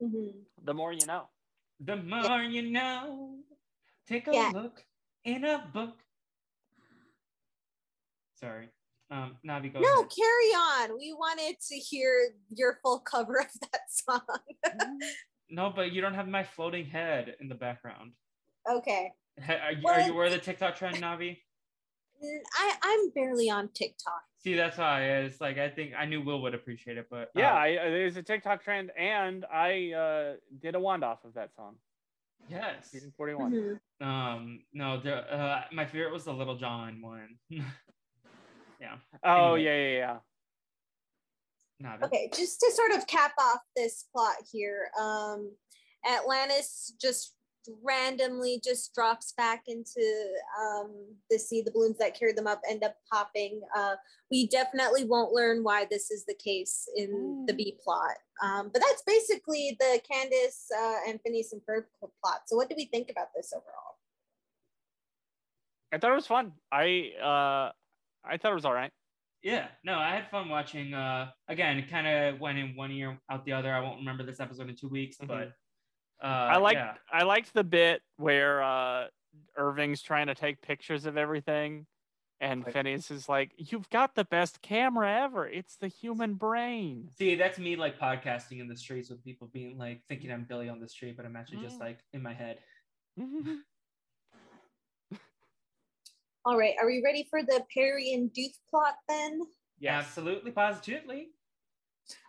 Mhm. 0.03 0.45
The 0.65 0.75
more 0.75 0.93
you 0.93 1.07
know. 1.07 1.29
The 1.81 1.97
more 1.97 2.43
you 2.43 2.63
know. 2.63 3.39
Take 4.07 4.29
a 4.29 4.33
Yeah. 4.33 4.51
look 4.53 4.85
in 5.25 5.45
a 5.45 5.59
book. 5.73 5.97
Sorry. 8.35 8.69
Um, 9.11 9.39
Navi, 9.45 9.73
go 9.73 9.81
No, 9.81 10.01
ahead. 10.01 10.11
carry 10.15 10.53
on. 10.55 10.99
We 10.99 11.13
wanted 11.13 11.59
to 11.61 11.75
hear 11.77 12.35
your 12.49 12.79
full 12.83 13.01
cover 13.01 13.39
of 13.41 13.53
that 13.73 13.91
song. 13.91 14.21
No, 15.51 15.71
but 15.71 15.93
you 15.93 16.03
don't 16.03 16.13
have 16.13 16.29
my 16.29 16.45
floating 16.45 16.85
head 16.85 17.35
in 17.41 17.49
the 17.49 17.55
background. 17.55 18.13
okay. 18.71 19.15
Are 19.49 19.73
you, 19.73 19.89
are 19.89 20.01
you 20.03 20.13
aware 20.13 20.27
of 20.27 20.33
the 20.33 20.39
TikTok 20.39 20.77
trend, 20.77 20.97
Navi? 20.97 21.39
I, 22.59 22.77
I'm 22.83 23.09
barely 23.15 23.49
on 23.49 23.69
TikTok. 23.73 24.28
See, 24.41 24.55
that's 24.55 24.79
why 24.79 25.03
it's 25.03 25.41
like 25.41 25.59
I 25.59 25.69
think 25.69 25.95
I 25.99 26.05
knew 26.07 26.23
Will 26.23 26.41
would 26.43 26.55
appreciate 26.55 26.97
it, 26.97 27.07
but 27.11 27.31
Yeah, 27.35 27.53
uh, 27.53 27.57
I, 27.57 27.67
I- 27.67 27.91
there's 27.91 28.17
a 28.17 28.23
TikTok 28.23 28.63
trend, 28.63 28.93
and 28.97 29.45
I 29.53 29.93
uh, 29.93 30.35
did 30.61 30.75
a 30.77 30.81
wand 30.81 31.03
off 31.05 31.25
of 31.25 31.35
that 31.35 31.55
song. 31.57 31.75
yes. 32.49 32.91
Season 32.91 33.13
41. 33.17 33.53
Mhm. 34.01 34.07
Um, 34.07 34.61
no, 34.73 35.01
the, 35.01 35.17
uh, 35.17 35.65
my 35.73 35.85
favorite 35.87 36.13
was 36.13 36.25
the 36.25 36.33
Little 36.33 36.57
John 36.57 37.03
one. 37.03 37.37
yeah, 37.51 38.99
Oh 39.25 39.55
Anyway. 39.55 39.65
yeah, 39.65 39.77
yeah, 39.77 39.97
yeah. 39.99 40.19
Navi. 41.99 42.03
Okay, 42.05 42.31
just 42.33 42.61
to 42.61 42.71
sort 42.73 42.93
of 42.93 43.07
cap 43.09 43.33
off 43.41 43.61
this 43.75 44.05
plot 44.15 44.37
here, 44.53 44.91
um, 45.01 45.53
Atlantis 46.09 46.93
just 47.01 47.35
randomly 47.83 48.61
just 48.65 48.95
drops 48.95 49.33
back 49.33 49.65
into 49.67 50.01
um, 50.61 50.91
the 51.31 51.39
sea. 51.39 51.63
The 51.63 51.71
balloons 51.71 51.99
that 51.99 52.19
carried 52.19 52.37
them 52.37 52.47
up 52.47 52.61
end 52.69 52.83
up 52.85 52.97
popping. 53.13 53.61
Uh, 53.77 53.97
we 54.31 54.47
definitely 54.49 55.05
won't 55.05 55.33
learn 55.33 55.63
why 55.63 55.87
this 55.91 56.11
is 56.11 56.25
the 56.25 56.35
case 56.35 56.89
in 56.97 57.45
the 57.47 57.55
B 57.55 57.77
plot. 57.83 58.17
Um, 58.43 58.71
but 58.73 58.81
that's 58.83 59.03
basically 59.07 59.77
the 59.81 60.01
Candace 60.11 60.67
uh, 60.77 60.97
and 61.09 61.21
Phineas 61.25 61.53
and 61.53 61.63
Ferb 61.63 61.85
plot. 62.23 62.43
So, 62.47 62.57
what 62.57 62.69
do 62.69 62.75
we 62.77 62.87
think 62.87 63.11
about 63.11 63.29
this 63.35 63.53
overall? 63.53 63.97
I 65.93 65.99
thought 65.99 66.13
it 66.13 66.17
was 66.17 66.27
fun. 66.27 66.53
I 66.71 67.13
uh, 67.21 67.73
I 68.25 68.37
thought 68.37 68.53
it 68.53 68.57
was 68.57 68.65
all 68.65 68.75
right. 68.75 68.91
Yeah, 69.43 69.69
no, 69.85 69.95
I 69.95 70.11
had 70.17 70.29
fun 70.31 70.49
watching. 70.49 70.95
Uh, 70.95 71.31
again, 71.49 71.79
it 71.79 71.89
kind 71.89 72.07
of 72.07 72.41
went 72.41 72.59
in 72.59 72.75
one 72.75 72.91
ear 72.91 73.19
out 73.31 73.45
the 73.45 73.53
other. 73.53 73.73
I 73.73 73.81
won't 73.81 73.99
remember 73.99 74.25
this 74.25 74.41
episode 74.41 74.69
in 74.69 74.77
two 74.77 74.89
weeks, 74.89 75.17
Mhm. 75.19 75.29
but 75.29 75.53
uh, 76.23 76.27
I 76.27 76.57
like 76.59 76.77
yeah. 76.77 76.95
I 77.13 77.23
liked 77.25 77.55
the 77.55 77.65
bit 77.65 78.03
where 78.17 78.63
uh, 78.63 79.07
Irving's 79.57 80.03
trying 80.03 80.27
to 80.29 80.35
take 80.35 80.61
pictures 80.63 81.07
of 81.07 81.17
everything, 81.17 81.87
and 82.41 82.65
Like- 82.65 82.73
Phineas 82.73 83.11
is 83.11 83.29
like, 83.29 83.53
"You've 83.57 83.89
got 83.91 84.15
the 84.15 84.25
best 84.25 84.61
camera 84.63 85.23
ever. 85.25 85.47
It's 85.47 85.77
the 85.77 85.89
human 85.89 86.35
brain." 86.35 87.09
See, 87.19 87.35
that's 87.35 87.59
me 87.59 87.77
like 87.77 87.99
podcasting 87.99 88.61
in 88.61 88.69
the 88.69 88.77
streets 88.77 89.11
with 89.11 89.23
people 89.25 89.49
being 89.53 89.79
like 89.79 90.03
thinking 90.09 90.31
I'm 90.33 90.45
Billy 90.45 90.69
on 90.69 90.81
the 90.81 90.89
street, 90.89 91.17
but 91.17 91.25
I'm 91.27 91.37
actually 91.37 91.63
just 91.63 91.77
Mm. 91.77 91.81
like 91.81 91.99
in 92.13 92.23
my 92.23 92.35
head. 92.35 92.59
All 96.45 96.57
right, 96.57 96.75
are 96.81 96.87
we 96.87 97.03
ready 97.05 97.27
for 97.29 97.43
the 97.43 97.63
Perry 97.75 98.13
and 98.15 98.31
Doof 98.33 98.57
plot 98.71 98.95
then? 99.09 99.41
Yeah, 99.81 99.99
Absolutely, 99.99 100.51
positively. 100.51 101.29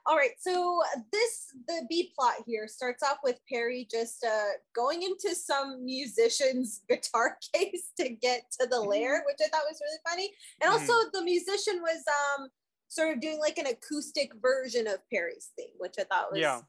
All 0.06 0.16
right, 0.16 0.32
so 0.40 0.82
this 1.12 1.54
the 1.68 1.86
B 1.88 2.12
plot 2.18 2.34
here 2.48 2.68
starts 2.68 3.04
off 3.04 3.18
with 3.24 3.40
Perry 3.48 3.88
just 3.92 4.24
uh, 4.26 4.54
going 4.76 5.04
into 5.04 5.36
some 5.36 5.86
musician's 5.86 6.82
guitar 6.90 7.38
case 7.54 7.92
to 8.00 8.10
get 8.10 8.44
to 8.60 8.68
the 8.68 8.80
lair, 8.80 9.24
which 9.28 9.38
I 9.40 9.50
thought 9.50 9.64
was 9.70 9.80
really 9.82 10.00
funny. 10.10 10.34
And 10.62 10.72
also, 10.72 10.94
the 11.14 11.22
musician 11.24 11.82
was 11.82 12.04
um 12.40 12.50
sort 12.88 13.14
of 13.14 13.22
doing 13.22 13.40
like 13.40 13.58
an 13.60 13.68
acoustic 13.68 14.32
version 14.42 14.88
of 14.88 14.98
Perry's 15.12 15.52
theme, 15.56 15.68
which 15.78 15.96
I 16.00 16.04
thought 16.06 16.32
was 16.32 16.40
Yeah. 16.42 16.62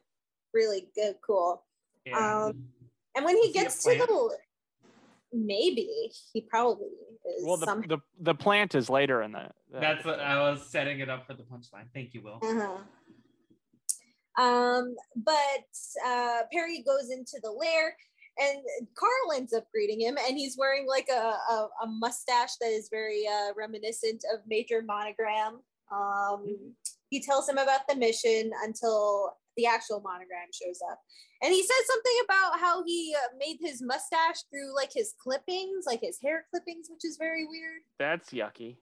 really 0.53 0.89
good, 0.95 1.15
cool. 1.27 1.65
Yeah. 2.05 2.45
Um, 2.47 2.65
And 3.17 3.25
when 3.25 3.37
he 3.37 3.41
Was 3.41 3.47
he 3.49 3.53
gets 3.55 3.85
to 3.85 3.91
the 3.97 4.37
maybe 5.33 5.89
he 6.33 6.43
probably 6.43 6.87
is. 7.39 7.45
Well, 7.45 7.57
the, 7.57 7.67
some- 7.67 7.83
the 7.83 7.99
the 8.21 8.35
plant 8.35 8.75
is 8.75 8.91
later 8.91 9.23
in 9.23 9.33
the. 9.33 9.49
the 9.73 9.81
that's 9.81 10.05
what. 10.05 10.21
I 10.21 10.51
was 10.51 10.67
setting 10.69 11.01
it 11.01 11.09
up 11.09 11.27
for 11.27 11.35
the 11.35 11.43
punchline. 11.45 11.87
Thank 11.95 12.15
you, 12.15 12.23
Will. 12.23 12.39
Uh-huh. 12.43 12.79
Um, 14.41 14.95
but 15.17 15.67
uh, 16.07 16.41
Perry 16.53 16.83
goes 16.87 17.11
into 17.11 17.39
the 17.43 17.51
lair, 17.51 17.95
and 18.39 18.59
Carl 18.97 19.37
ends 19.37 19.53
up 19.53 19.65
greeting 19.73 20.01
him, 20.01 20.17
and 20.27 20.39
he's 20.39 20.57
wearing 20.59 20.87
like 20.89 21.09
a, 21.13 21.37
a, 21.53 21.69
a 21.83 21.87
mustache 21.87 22.57
that 22.61 22.71
is 22.71 22.89
very 22.91 23.27
uh, 23.29 23.53
reminiscent 23.57 24.25
of 24.33 24.41
Major 24.47 24.83
Monogram. 24.83 25.61
Um, 25.93 26.75
he 27.11 27.21
tells 27.21 27.49
him 27.49 27.59
about 27.59 27.87
the 27.89 27.97
mission 27.97 28.51
until 28.65 29.33
the 29.57 29.67
actual 29.67 30.01
monogram 30.01 30.49
shows 30.55 30.81
up, 30.91 30.99
and 31.43 31.53
he 31.53 31.61
says 31.63 31.87
something 31.87 32.19
about 32.25 32.61
how 32.61 32.83
he 32.87 33.15
uh, 33.17 33.37
made 33.39 33.59
his 33.61 33.83
mustache 33.83 34.43
through 34.51 34.75
like 34.75 34.91
his 34.95 35.13
clippings, 35.23 35.85
like 35.87 36.01
his 36.01 36.19
hair 36.23 36.47
clippings, 36.51 36.89
which 36.89 37.05
is 37.05 37.19
very 37.19 37.45
weird. 37.47 37.83
That's 37.99 38.31
yucky. 38.31 38.77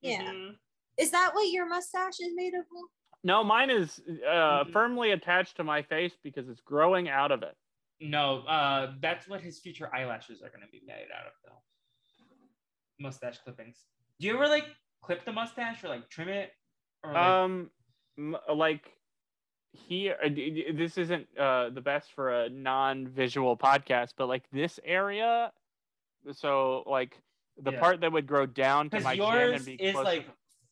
Yeah, 0.00 0.22
Mhm. 0.32 0.56
is 0.96 1.10
that 1.12 1.32
what 1.34 1.50
your 1.50 1.66
mustache 1.68 2.18
is 2.20 2.32
made 2.34 2.54
of? 2.54 2.64
Will? 2.72 2.88
No, 3.22 3.44
mine 3.44 3.70
is 3.70 4.00
uh, 4.26 4.64
Mhm. 4.64 4.72
firmly 4.72 5.10
attached 5.12 5.56
to 5.56 5.64
my 5.64 5.82
face 5.82 6.16
because 6.22 6.48
it's 6.48 6.60
growing 6.60 7.08
out 7.08 7.30
of 7.32 7.42
it. 7.42 7.56
No, 8.00 8.38
uh, 8.46 8.94
that's 9.00 9.28
what 9.28 9.42
his 9.42 9.58
future 9.58 9.94
eyelashes 9.94 10.42
are 10.42 10.48
going 10.48 10.62
to 10.62 10.68
be 10.72 10.80
made 10.86 11.08
out 11.14 11.26
of, 11.26 11.32
though. 11.44 11.62
Mustache 12.98 13.38
clippings. 13.38 13.84
Do 14.18 14.26
you 14.26 14.34
ever 14.34 14.48
like 14.48 14.64
clip 15.02 15.24
the 15.24 15.32
mustache 15.32 15.84
or 15.84 15.88
like 15.88 16.08
trim 16.08 16.28
it? 16.28 16.52
Or 17.02 17.12
like, 17.12 17.22
Um, 17.22 17.70
m- 18.18 18.36
like 18.54 18.92
here, 19.72 20.18
uh, 20.24 20.28
this 20.28 20.98
isn't 20.98 21.26
uh 21.38 21.70
the 21.70 21.80
best 21.80 22.12
for 22.12 22.30
a 22.42 22.48
non-visual 22.48 23.56
podcast, 23.56 24.14
but 24.16 24.26
like 24.26 24.44
this 24.50 24.80
area, 24.84 25.52
so 26.32 26.82
like 26.86 27.16
the 27.62 27.72
Yeah. 27.72 27.80
part 27.80 28.00
that 28.00 28.12
would 28.12 28.26
grow 28.26 28.46
down 28.46 28.90
to 28.90 29.00
my 29.00 29.16
chin 29.16 29.54
and 29.54 29.64
be 29.64 29.74
is 29.74 29.94
like 29.94 30.26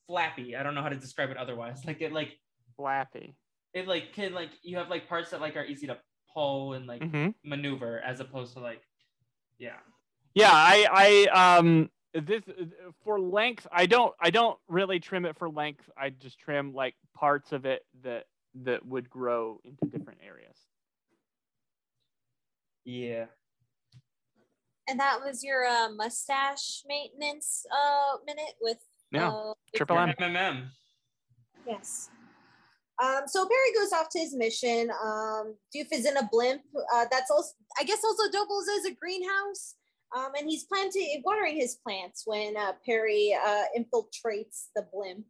flappy. 0.09 0.57
I 0.57 0.65
don't 0.65 0.75
know 0.75 0.83
how 0.83 0.89
to 0.89 0.97
describe 0.97 1.31
it 1.31 1.37
otherwise. 1.37 1.83
Like 1.87 2.01
it, 2.01 2.13
like 2.13 2.39
flappy. 2.77 3.37
it, 3.75 3.87
like 3.87 4.13
can 4.15 4.33
like 4.35 4.51
you 4.63 4.79
have 4.79 4.89
like 4.89 5.09
parts 5.09 5.31
that 5.31 5.41
like 5.41 5.57
are 5.57 5.65
easy 5.65 5.87
to 5.87 5.99
pull 6.35 6.73
and 6.73 6.87
like 6.87 7.03
hmm 7.03 7.29
maneuver 7.45 8.01
as 8.01 8.21
opposed 8.21 8.55
to 8.55 8.61
like, 8.61 8.83
yeah. 9.59 9.77
Yeah, 10.35 10.53
I 10.53 11.27
I 11.33 11.57
um 11.59 11.91
this 12.15 12.43
for 13.05 13.21
length. 13.21 13.67
I 13.71 13.87
don't 13.87 14.15
I 14.21 14.31
don't 14.31 14.59
really 14.69 14.99
trim 15.01 15.25
it 15.27 15.37
for 15.39 15.49
length. 15.49 15.89
I 15.97 16.11
just 16.11 16.39
trim 16.39 16.75
like 16.75 16.95
parts 17.15 17.53
of 17.53 17.67
it 17.67 17.85
that 18.03 18.25
that 18.63 18.85
would 18.85 19.09
grow 19.11 19.61
into 19.65 19.87
different 19.87 20.21
areas. 20.27 20.57
Yeah. 22.85 23.27
And 24.89 24.99
that 24.99 25.21
was 25.23 25.45
your 25.45 25.67
uh, 25.67 25.91
mustache 25.91 26.83
maintenance 26.89 27.67
uh, 27.71 28.17
minute 28.25 28.55
with 28.59 28.79
Yeah, 29.11 29.31
uh, 29.31 29.55
Triple 29.75 29.97
your- 29.97 30.09
M. 30.09 30.15
MMM. 30.19 30.71
Yes. 31.67 32.11
Um, 33.03 33.23
so 33.27 33.47
Perry 33.47 33.73
goes 33.75 33.93
off 33.93 34.09
to 34.11 34.19
his 34.19 34.35
mission. 34.35 34.91
Um, 34.91 35.55
Doof 35.75 35.87
is 35.93 36.05
in 36.05 36.17
a 36.17 36.29
blimp. 36.33 36.63
Uh, 36.93 37.07
that's 37.11 37.31
also, 37.31 37.53
I 37.79 37.85
guess, 37.85 38.03
also 38.05 38.31
doubles 38.33 38.67
as 38.79 38.87
a 38.87 38.95
greenhouse. 38.95 39.77
Um, 40.17 40.33
and 40.37 40.49
he's 40.49 40.65
planting, 40.65 41.23
watering 41.25 41.57
his 41.57 41.77
plants 41.77 42.23
when 42.25 42.57
uh, 42.57 42.73
Perry 42.85 43.37
uh, 43.47 43.65
infiltrates 43.79 44.69
the 44.75 44.87
blimp. 44.93 45.25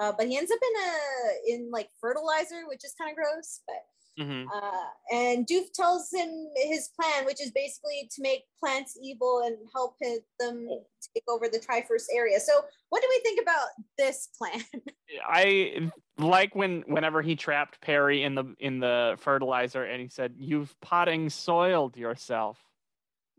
Uh, 0.00 0.12
but 0.18 0.26
he 0.26 0.36
ends 0.36 0.50
up 0.50 0.58
in 0.60 0.82
a 0.82 1.54
in 1.54 1.70
like 1.70 1.88
fertilizer, 2.00 2.66
which 2.66 2.84
is 2.84 2.94
kind 2.98 3.10
of 3.10 3.16
gross. 3.16 3.60
But 3.66 3.76
hmm 4.18 4.44
uh, 4.52 5.14
and 5.16 5.46
Doof 5.46 5.72
tells 5.72 6.12
him 6.12 6.48
his 6.56 6.88
plan, 6.88 7.24
which 7.24 7.40
is 7.40 7.50
basically 7.50 8.08
to 8.14 8.22
make 8.22 8.44
plants 8.60 8.98
evil 9.02 9.42
and 9.44 9.56
help 9.72 9.96
him, 10.00 10.18
them 10.38 10.68
take 11.14 11.24
over 11.28 11.48
the 11.48 11.58
Tri-State 11.58 12.14
area. 12.14 12.40
So, 12.40 12.52
what 12.90 13.02
do 13.02 13.08
we 13.08 13.20
think 13.22 13.40
about 13.40 13.68
this 13.96 14.28
plan? 14.38 14.62
I 15.26 15.90
like 16.18 16.54
when 16.54 16.82
whenever 16.86 17.22
he 17.22 17.36
trapped 17.36 17.80
Perry 17.80 18.22
in 18.22 18.34
the 18.34 18.44
in 18.58 18.80
the 18.80 19.16
fertilizer 19.18 19.84
and 19.84 20.00
he 20.00 20.08
said, 20.08 20.34
"You've 20.38 20.78
potting 20.80 21.30
soiled 21.30 21.96
yourself." 21.96 22.58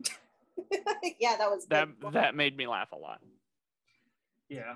yeah, 1.20 1.36
that 1.36 1.50
was 1.50 1.66
That 1.66 1.88
good. 2.00 2.12
that 2.12 2.34
made 2.34 2.56
me 2.56 2.66
laugh 2.66 2.92
a 2.92 2.96
lot. 2.96 3.20
Yeah. 4.48 4.74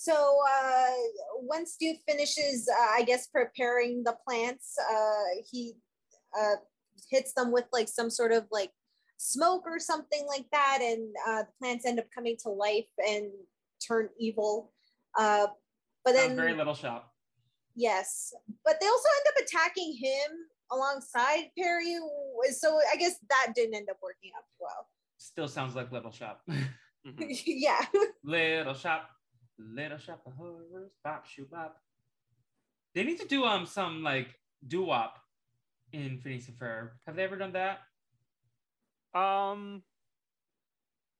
So 0.00 0.14
uh, 0.14 0.90
once 1.40 1.76
Doof 1.82 1.96
finishes, 2.08 2.68
uh, 2.72 2.90
I 2.92 3.02
guess 3.02 3.26
preparing 3.26 4.04
the 4.04 4.16
plants, 4.24 4.76
uh, 4.78 5.42
he 5.50 5.74
uh, 6.38 6.54
hits 7.10 7.32
them 7.32 7.50
with 7.50 7.64
like 7.72 7.88
some 7.88 8.08
sort 8.08 8.30
of 8.30 8.46
like 8.52 8.70
smoke 9.16 9.64
or 9.66 9.80
something 9.80 10.24
like 10.28 10.44
that, 10.52 10.78
and 10.80 11.12
uh, 11.28 11.42
the 11.42 11.48
plants 11.58 11.84
end 11.84 11.98
up 11.98 12.04
coming 12.14 12.36
to 12.44 12.48
life 12.48 12.86
and 13.04 13.24
turn 13.84 14.08
evil. 14.20 14.72
Uh, 15.18 15.48
but 16.04 16.12
then 16.12 16.36
very 16.36 16.54
little 16.54 16.74
shop. 16.74 17.12
Yes, 17.74 18.32
but 18.64 18.76
they 18.80 18.86
also 18.86 19.08
end 19.16 19.36
up 19.36 19.44
attacking 19.44 19.98
him 20.00 20.30
alongside 20.70 21.50
Perry. 21.58 21.96
So 22.52 22.78
I 22.92 22.94
guess 22.94 23.16
that 23.30 23.52
didn't 23.56 23.74
end 23.74 23.88
up 23.90 23.98
working 24.00 24.30
out 24.36 24.44
well. 24.60 24.86
Still 25.16 25.48
sounds 25.48 25.74
like 25.74 25.90
Little 25.90 26.12
Shop. 26.12 26.40
Mhm. 26.48 26.68
yeah. 27.46 27.84
little 28.22 28.74
Shop, 28.74 29.10
Little 29.58 29.98
Shop 29.98 30.22
of 30.26 30.32
Horrors, 30.34 30.92
Bop 31.04 31.26
Shoe 31.26 31.46
Bop. 31.50 31.76
They 32.94 33.04
need 33.04 33.20
to 33.20 33.26
do 33.26 33.44
um 33.44 33.66
some 33.66 34.02
like 34.02 34.34
doo 34.66 34.84
wop 34.84 35.18
in 35.92 36.18
Phineas 36.18 36.48
and 36.48 36.58
Ferb. 36.58 36.90
Have 37.06 37.16
they 37.16 37.24
ever 37.24 37.36
done 37.36 37.52
that? 37.52 37.80
Um, 39.18 39.82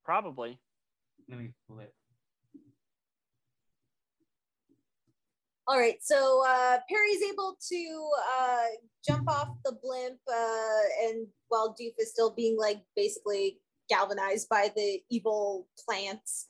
probably. 0.04 0.58
Let 1.28 1.38
me 1.38 1.50
pull 1.66 1.80
it. 1.80 1.94
All 5.66 5.78
right, 5.78 5.98
so 6.00 6.42
uh, 6.48 6.78
Perry's 6.88 7.22
able 7.30 7.58
to 7.68 8.10
uh, 8.40 8.64
jump 9.06 9.28
off 9.30 9.48
the 9.66 9.76
blimp, 9.82 10.18
uh, 10.26 11.06
and 11.06 11.26
while 11.48 11.76
Doof 11.78 11.92
is 11.98 12.10
still 12.10 12.34
being 12.34 12.56
like 12.58 12.78
basically 12.96 13.58
galvanized 13.90 14.48
by 14.48 14.72
the 14.74 15.02
evil 15.10 15.68
plants, 15.86 16.48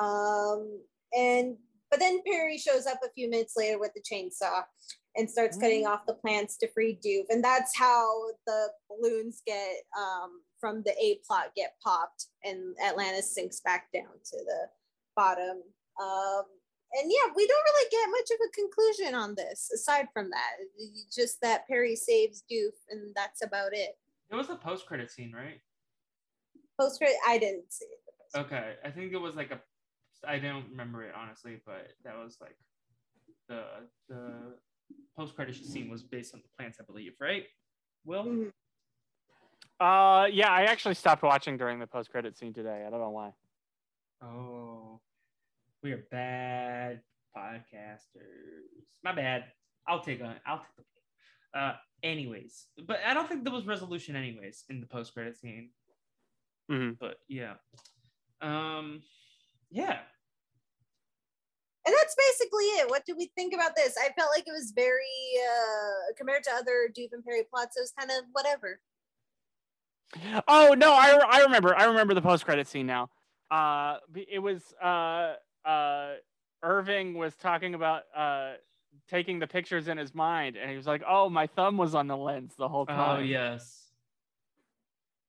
um, 0.00 0.80
and 1.16 1.56
but 1.90 2.00
then 2.00 2.20
Perry 2.26 2.58
shows 2.58 2.86
up 2.86 2.98
a 3.04 3.10
few 3.10 3.30
minutes 3.30 3.54
later 3.56 3.78
with 3.78 3.92
the 3.94 4.02
chainsaw 4.02 4.62
and 5.16 5.30
starts 5.30 5.56
cutting 5.56 5.86
off 5.86 6.04
the 6.06 6.14
plants 6.14 6.56
to 6.58 6.68
free 6.72 6.98
Doof, 7.04 7.24
and 7.30 7.42
that's 7.42 7.76
how 7.76 8.28
the 8.46 8.68
balloons 8.88 9.42
get 9.46 9.76
um, 9.98 10.42
from 10.60 10.82
the 10.84 10.92
A 10.92 11.20
plot 11.26 11.52
get 11.56 11.74
popped, 11.84 12.26
and 12.44 12.74
Atlantis 12.84 13.34
sinks 13.34 13.60
back 13.60 13.86
down 13.94 14.12
to 14.24 14.36
the 14.36 14.68
bottom. 15.14 15.62
Um, 16.00 16.42
and 16.92 17.10
yeah, 17.10 17.32
we 17.34 17.46
don't 17.46 17.64
really 17.64 17.90
get 17.90 18.10
much 18.10 18.30
of 18.30 18.38
a 18.46 18.52
conclusion 18.52 19.14
on 19.14 19.34
this 19.34 19.70
aside 19.74 20.06
from 20.12 20.30
that. 20.30 20.56
Just 21.14 21.40
that 21.42 21.66
Perry 21.66 21.96
saves 21.96 22.44
Doof, 22.50 22.72
and 22.90 23.14
that's 23.14 23.42
about 23.42 23.72
it. 23.72 23.96
It 24.30 24.34
was 24.34 24.50
a 24.50 24.56
post 24.56 24.86
credit 24.86 25.10
scene, 25.10 25.32
right? 25.32 25.60
Post 26.78 26.98
credit, 26.98 27.16
I 27.26 27.38
didn't 27.38 27.72
see 27.72 27.86
it. 27.86 28.38
Okay, 28.38 28.74
I 28.84 28.90
think 28.90 29.12
it 29.12 29.20
was 29.20 29.34
like 29.34 29.50
a. 29.50 29.60
I 30.26 30.38
don't 30.38 30.68
remember 30.70 31.02
it 31.04 31.14
honestly, 31.16 31.60
but 31.64 31.88
that 32.04 32.16
was 32.16 32.38
like 32.40 32.56
the 33.48 33.62
the 34.08 34.54
post 35.16 35.34
credit 35.34 35.54
scene 35.56 35.88
was 35.88 36.02
based 36.02 36.34
on 36.34 36.42
the 36.42 36.48
plants, 36.58 36.78
I 36.80 36.84
believe, 36.84 37.12
right? 37.20 37.44
Will 38.04 38.24
Mhm. 38.24 38.52
Uh, 39.78 40.26
yeah, 40.32 40.50
I 40.50 40.64
actually 40.64 40.94
stopped 40.94 41.22
watching 41.22 41.56
during 41.58 41.78
the 41.78 41.86
post 41.86 42.10
credit 42.10 42.36
scene 42.36 42.54
today. 42.54 42.84
I 42.86 42.90
don't 42.90 43.00
know 43.00 43.10
why. 43.10 43.32
oh, 44.22 45.00
we 45.82 45.92
are 45.92 46.04
bad 46.10 47.02
podcasters. 47.36 48.70
My 49.04 49.12
bad. 49.12 49.44
I'll 49.86 50.00
take 50.00 50.22
on. 50.22 50.36
I'll 50.46 50.58
take 50.58 50.74
the. 50.76 51.58
Uh, 51.58 51.76
anyways, 52.02 52.66
but 52.86 53.00
I 53.06 53.14
don't 53.14 53.28
think 53.28 53.44
there 53.44 53.52
was 53.52 53.66
resolution, 53.66 54.16
anyways, 54.16 54.64
in 54.68 54.80
the 54.80 54.86
post 54.86 55.12
credit 55.14 55.36
scene. 55.36 55.70
hmm 56.68 56.92
But 56.98 57.18
yeah, 57.28 57.54
um, 58.40 59.02
yeah. 59.70 60.00
And 61.86 61.94
that's 61.94 62.16
basically 62.16 62.64
it. 62.64 62.90
What 62.90 63.06
do 63.06 63.14
we 63.16 63.30
think 63.36 63.54
about 63.54 63.76
this? 63.76 63.96
I 63.96 64.10
felt 64.18 64.30
like 64.34 64.46
it 64.46 64.52
was 64.52 64.72
very 64.74 65.06
uh 65.40 66.14
compared 66.16 66.42
to 66.44 66.50
other 66.52 66.90
Doof 66.96 67.12
and 67.12 67.24
Perry 67.24 67.44
plots. 67.44 67.76
It 67.76 67.80
was 67.80 67.92
kind 67.96 68.10
of 68.10 68.24
whatever. 68.32 68.80
Oh 70.48 70.74
no, 70.76 70.92
I 70.92 71.20
I 71.30 71.42
remember. 71.42 71.76
I 71.76 71.84
remember 71.84 72.14
the 72.14 72.22
post 72.22 72.44
credit 72.44 72.66
scene 72.66 72.86
now. 72.86 73.10
Uh, 73.50 73.98
it 74.28 74.40
was 74.40 74.74
uh 74.82 75.34
uh 75.64 76.14
Irving 76.62 77.14
was 77.14 77.36
talking 77.36 77.74
about 77.74 78.02
uh 78.16 78.54
taking 79.08 79.38
the 79.38 79.46
pictures 79.46 79.88
in 79.88 79.98
his 79.98 80.14
mind, 80.14 80.56
and 80.56 80.70
he 80.70 80.76
was 80.76 80.86
like, 80.86 81.02
"Oh, 81.06 81.28
my 81.28 81.46
thumb 81.46 81.76
was 81.76 81.94
on 81.94 82.06
the 82.08 82.16
lens 82.16 82.54
the 82.56 82.68
whole 82.68 82.86
time." 82.86 83.18
Oh 83.18 83.22
yes. 83.22 83.92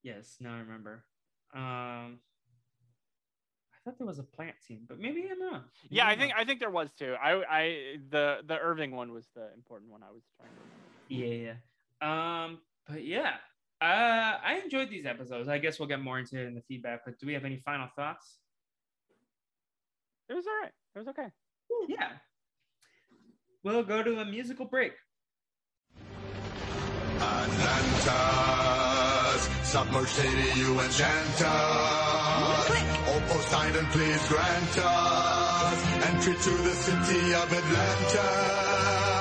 Yes, 0.03 0.37
now 0.39 0.55
I 0.55 0.59
remember. 0.59 1.03
Um, 1.53 1.61
I 1.61 2.26
thought 3.87 3.97
there 3.97 4.07
was 4.07 4.19
a 4.19 4.23
plant 4.23 4.55
scene, 4.59 4.81
but 4.87 4.99
maybe 4.99 5.27
I'm 5.31 5.39
not. 5.39 5.63
Maybe 5.83 5.95
Yeah, 5.95 6.07
I 6.07 6.15
think 6.17 6.31
not. 6.31 6.41
I 6.41 6.45
think 6.45 6.59
there 6.59 6.69
was 6.69 6.91
too. 6.93 7.15
I 7.21 7.43
I 7.49 7.61
the 8.09 8.39
the 8.45 8.59
Irving 8.59 8.91
one 8.91 9.13
was 9.13 9.27
the 9.33 9.47
important 9.55 9.89
one 9.91 10.03
I 10.03 10.11
was 10.11 10.23
trying 10.35 10.49
to. 10.49 11.15
Yeah, 11.15 11.53
yeah. 12.01 12.45
Um, 12.45 12.59
but 12.85 13.05
yeah, 13.05 13.35
uh, 13.81 13.85
I 14.43 14.61
enjoyed 14.63 14.89
these 14.89 15.05
episodes. 15.05 15.47
I 15.47 15.57
guess 15.57 15.79
we'll 15.79 15.87
get 15.87 16.01
more 16.01 16.19
into 16.19 16.37
it 16.37 16.47
in 16.47 16.53
the 16.53 16.61
feedback. 16.61 17.05
But 17.05 17.17
do 17.17 17.27
we 17.27 17.33
have 17.33 17.45
any 17.45 17.57
final 17.57 17.87
thoughts? 17.95 18.39
It 20.29 20.33
was 20.33 20.45
all 20.45 20.53
right. 20.61 20.73
It 20.95 20.99
was 20.99 21.07
okay. 21.07 21.27
Yeah. 21.87 22.09
We'll 23.63 23.83
go 23.83 24.03
to 24.03 24.19
a 24.19 24.25
musical 24.25 24.65
break. 24.65 24.93
Atlantis, 27.19 28.07
submerged 29.67 30.07
city 30.07 30.59
you 30.59 30.79
enchant 30.79 31.41
us. 31.41 32.69
Oh 33.11 33.21
Poseidon, 33.27 33.85
please 33.87 34.25
grant 34.29 34.77
us 34.79 35.79
entry 36.07 36.35
to 36.35 36.49
the 36.63 36.75
city 36.85 37.33
of 37.33 37.51
Atlantis. 37.51 39.16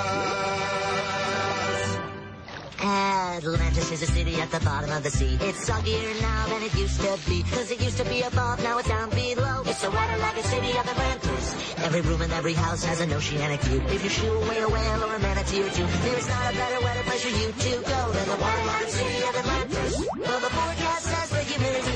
Atlantis 2.80 3.90
is 3.90 4.02
a 4.02 4.06
city 4.06 4.40
at 4.40 4.50
the 4.50 4.60
bottom 4.60 4.90
of 4.90 5.02
the 5.02 5.10
sea. 5.10 5.38
It's 5.40 5.68
soggier 5.68 6.20
now 6.20 6.46
than 6.46 6.62
it 6.62 6.74
used 6.74 7.00
to 7.00 7.18
be. 7.28 7.42
Cause 7.42 7.70
it 7.70 7.80
used 7.80 7.98
to 7.98 8.04
be 8.04 8.22
above, 8.22 8.62
now 8.62 8.78
it's 8.78 8.88
down 8.88 9.10
below. 9.10 9.62
It's 9.64 9.82
a 9.84 9.90
waterlogged 9.90 10.44
city 10.44 10.70
of 10.70 10.86
Atlantis. 10.86 11.54
Every 11.78 12.00
room 12.02 12.22
and 12.22 12.32
every 12.32 12.54
house 12.54 12.84
has 12.84 13.00
an 13.00 13.12
oceanic 13.12 13.60
view. 13.62 13.80
If 13.88 14.04
you 14.04 14.10
shoo 14.10 14.32
away 14.32 14.58
a 14.58 14.68
whale 14.68 15.04
or 15.04 15.14
a 15.14 15.18
manatee 15.18 15.62
or 15.62 15.70
two, 15.70 15.86
there's 15.86 16.28
not 16.28 16.52
a 16.52 16.56
better 16.56 16.84
weather 16.84 17.02
place 17.02 17.22
for 17.22 17.28
you 17.28 17.52
to 17.52 17.82
go 17.82 18.12
than 18.12 18.28
the 18.28 18.36
waterlogged 18.36 18.90
city 18.90 19.18
of 19.28 19.36
Atlantis. 19.36 20.06
Well, 20.18 20.40
the 20.40 20.50
forecast 20.50 21.04
says 21.04 21.30
the 21.30 21.42
humidity 21.44 21.76
is 21.76 21.76
high, 21.76 21.76
and 21.76 21.95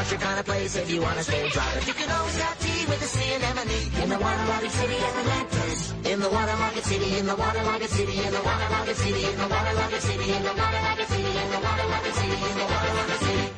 not 0.00 0.10
your 0.10 0.20
kind 0.20 0.40
of 0.40 0.46
place 0.46 0.76
if 0.76 0.90
you 0.90 1.02
want 1.02 1.14
to 1.18 1.22
stay 1.24 1.46
dry. 1.50 1.70
But 1.74 1.86
you 1.86 1.92
can 1.92 2.10
always 2.10 2.40
have 2.40 2.58
tea 2.58 2.86
with 2.88 3.02
a 3.02 3.04
sea 3.04 3.34
anemone 3.34 4.02
in 4.02 4.08
the 4.08 4.18
waterlogged 4.18 4.70
city 4.70 4.96
of 4.96 5.12
Atlantis. 5.20 5.92
In 6.10 6.20
the 6.20 6.30
waterlogged 6.30 6.84
city, 6.84 7.18
in 7.18 7.26
the 7.26 7.36
waterlogged 7.36 7.84
city, 7.84 8.16
in 8.24 8.32
the 8.32 8.40
waterlogged 8.40 8.96
city, 8.96 9.24
in 9.28 9.36
the 9.36 9.46
waterlogged 9.48 10.00
city, 10.00 10.32
in 10.32 10.42
the 10.42 10.54
waterlogged 10.56 11.06
city, 11.12 11.36
in 11.36 11.50
the 11.52 11.60
waterlogged 11.60 12.14
city, 12.16 12.32
in 12.32 12.56
the 12.56 12.66
waterlogged 12.72 13.20
city, 13.28 13.52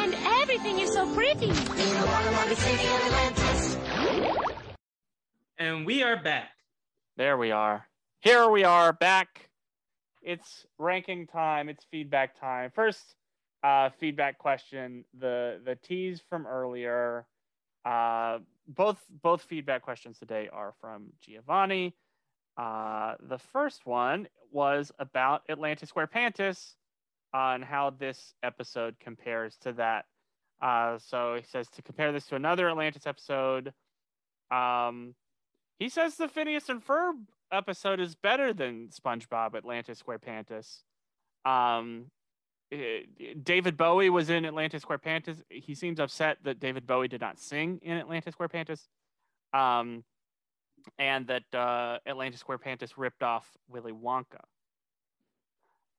And 0.00 0.14
everything 0.40 0.78
is 0.80 0.94
so 0.94 1.14
pretty. 1.14 1.50
in 1.50 1.52
the 2.00 2.06
waterlogged 2.08 2.56
city 2.56 2.86
of 2.88 3.00
Atlantis. 3.04 3.76
And 5.58 5.84
we 5.84 6.02
are 6.02 6.16
back. 6.16 6.52
There 7.18 7.36
we 7.36 7.50
are. 7.50 7.86
Here 8.20 8.48
we 8.48 8.64
are 8.64 8.94
back. 8.94 9.50
It's 10.22 10.64
ranking 10.78 11.26
time. 11.26 11.68
It's 11.68 11.84
feedback 11.90 12.40
time. 12.40 12.70
First, 12.74 13.14
uh, 13.62 13.90
feedback 13.98 14.38
question. 14.38 15.04
The 15.18 15.60
the 15.64 15.76
teas 15.76 16.20
from 16.28 16.46
earlier. 16.46 17.26
Uh, 17.84 18.38
both 18.68 19.00
both 19.22 19.42
feedback 19.42 19.82
questions 19.82 20.18
today 20.18 20.48
are 20.52 20.74
from 20.80 21.12
Giovanni. 21.20 21.94
Uh, 22.56 23.14
the 23.28 23.38
first 23.38 23.86
one 23.86 24.28
was 24.50 24.92
about 24.98 25.42
Atlantis 25.48 25.90
SquarePantis 25.90 26.74
and 27.32 27.64
how 27.64 27.90
this 27.90 28.34
episode 28.42 28.94
compares 29.00 29.56
to 29.56 29.72
that. 29.72 30.04
Uh, 30.60 30.98
so 30.98 31.36
he 31.36 31.42
says 31.42 31.68
to 31.68 31.82
compare 31.82 32.12
this 32.12 32.26
to 32.26 32.36
another 32.36 32.68
Atlantis 32.68 33.06
episode. 33.06 33.72
Um, 34.50 35.14
he 35.78 35.88
says 35.88 36.16
the 36.16 36.28
Phineas 36.28 36.68
and 36.68 36.84
Ferb 36.84 37.14
episode 37.50 38.00
is 38.00 38.14
better 38.14 38.52
than 38.52 38.88
SpongeBob 38.88 39.56
Atlantis 39.56 40.02
SquarePantis. 40.02 40.82
Um, 41.44 42.10
David 43.42 43.76
Bowie 43.76 44.10
was 44.10 44.30
in 44.30 44.44
Atlantis 44.44 44.84
SquarePantis. 44.84 45.42
He 45.50 45.74
seems 45.74 46.00
upset 46.00 46.38
that 46.44 46.58
David 46.58 46.86
Bowie 46.86 47.08
did 47.08 47.20
not 47.20 47.38
sing 47.38 47.80
in 47.82 47.98
Atlantis 47.98 48.34
SquarePantis. 48.34 48.86
Um, 49.52 50.04
and 50.98 51.26
that 51.26 51.42
uh, 51.54 51.98
Atlantis 52.06 52.42
SquarePantis 52.42 52.92
ripped 52.96 53.22
off 53.22 53.48
Willy 53.68 53.92
Wonka. 53.92 54.40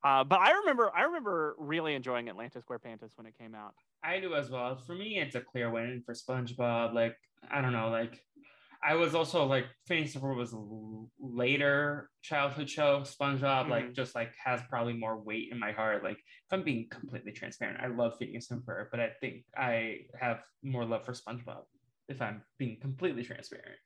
Uh, 0.04 0.24
but 0.24 0.40
I 0.40 0.52
remember, 0.52 0.92
I 0.94 1.04
remember 1.04 1.56
really 1.58 1.96
enjoying 1.96 2.28
Atlantis 2.28 2.64
SquarePantis 2.70 3.12
when 3.16 3.26
it 3.26 3.38
came 3.38 3.56
out. 3.56 3.74
I 4.04 4.20
do 4.20 4.34
as 4.36 4.50
well. 4.50 4.76
For 4.76 4.96
me, 4.96 5.20
it's 5.20 5.36
a 5.36 5.42
clear 5.42 5.70
win 5.70 6.04
for 6.06 6.14
SpongeBob. 6.14 6.94
Like, 6.94 7.16
I 7.50 7.62
don't 7.62 7.72
know, 7.72 7.90
like 7.90 8.22
I 8.86 8.96
was 8.96 9.16
also 9.16 9.46
like 9.46 9.66
Phineas 9.88 10.14
and 10.16 10.24
Ferb 10.24 10.36
was 10.36 10.52
a 10.54 10.58
l- 10.58 11.10
later 11.20 12.10
childhood 12.22 12.70
show. 12.70 13.02
SpongeBob 13.02 13.70
like 13.70 13.86
Mhm. 13.86 13.94
just 13.96 14.14
like 14.16 14.34
has 14.44 14.62
probably 14.70 14.94
more 14.94 15.18
weight 15.18 15.50
in 15.52 15.60
my 15.60 15.72
heart. 15.72 16.04
Like, 16.04 16.18
if 16.18 16.52
I'm 16.52 16.64
being 16.64 16.90
completely 16.90 17.32
transparent, 17.32 17.80
I 17.80 17.88
love 17.88 18.18
Phineas 18.18 18.52
and 18.52 18.62
Ferb, 18.64 18.88
but 18.92 19.00
I 19.00 19.12
think 19.22 19.46
I 19.56 20.08
have 20.20 20.44
more 20.62 20.86
love 20.86 21.06
for 21.06 21.14
SpongeBob. 21.14 21.64
If 22.10 22.22
I'm 22.22 22.44
being 22.58 22.80
completely 22.82 23.24
transparent. 23.24 23.80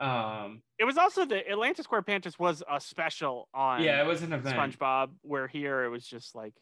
Um, 0.00 0.62
It 0.78 0.84
was 0.84 0.96
also 0.98 1.24
the 1.26 1.46
Atlantis 1.50 1.86
SquarePantis 1.86 2.38
was 2.38 2.62
a 2.70 2.80
special 2.80 3.48
on 3.54 3.82
yeah, 3.82 4.00
it 4.02 4.06
was 4.06 4.22
an 4.22 4.32
event. 4.32 4.56
SpongeBob, 4.78 5.14
where 5.22 5.46
here 5.48 5.84
it 5.84 5.88
was 5.88 6.06
just 6.06 6.34
like 6.34 6.54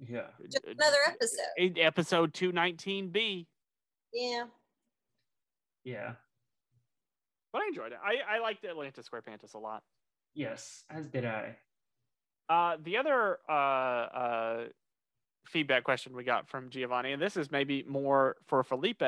Yeah, 0.00 0.30
Just 0.50 0.64
another 0.64 0.96
episode. 1.08 1.78
episode 1.78 2.32
219B. 2.32 3.46
Yeah. 4.12 4.46
yeah, 5.84 6.14
But 7.52 7.62
I 7.62 7.66
enjoyed 7.68 7.92
it. 7.92 7.98
I, 8.04 8.36
I 8.36 8.40
liked 8.40 8.64
Atlantis 8.64 9.08
SquarePantis 9.08 9.54
a 9.54 9.58
lot. 9.58 9.82
yes, 10.34 10.84
as 10.90 11.06
did 11.08 11.24
I. 11.24 11.56
Uh, 12.48 12.76
the 12.82 12.96
other 12.96 13.38
uh, 13.48 13.52
uh, 13.52 14.64
feedback 15.46 15.84
question 15.84 16.14
we 16.14 16.24
got 16.24 16.48
from 16.48 16.70
Giovanni, 16.70 17.12
and 17.12 17.20
this 17.20 17.36
is 17.36 17.50
maybe 17.50 17.84
more 17.86 18.36
for 18.46 18.62
Felipe. 18.62 19.02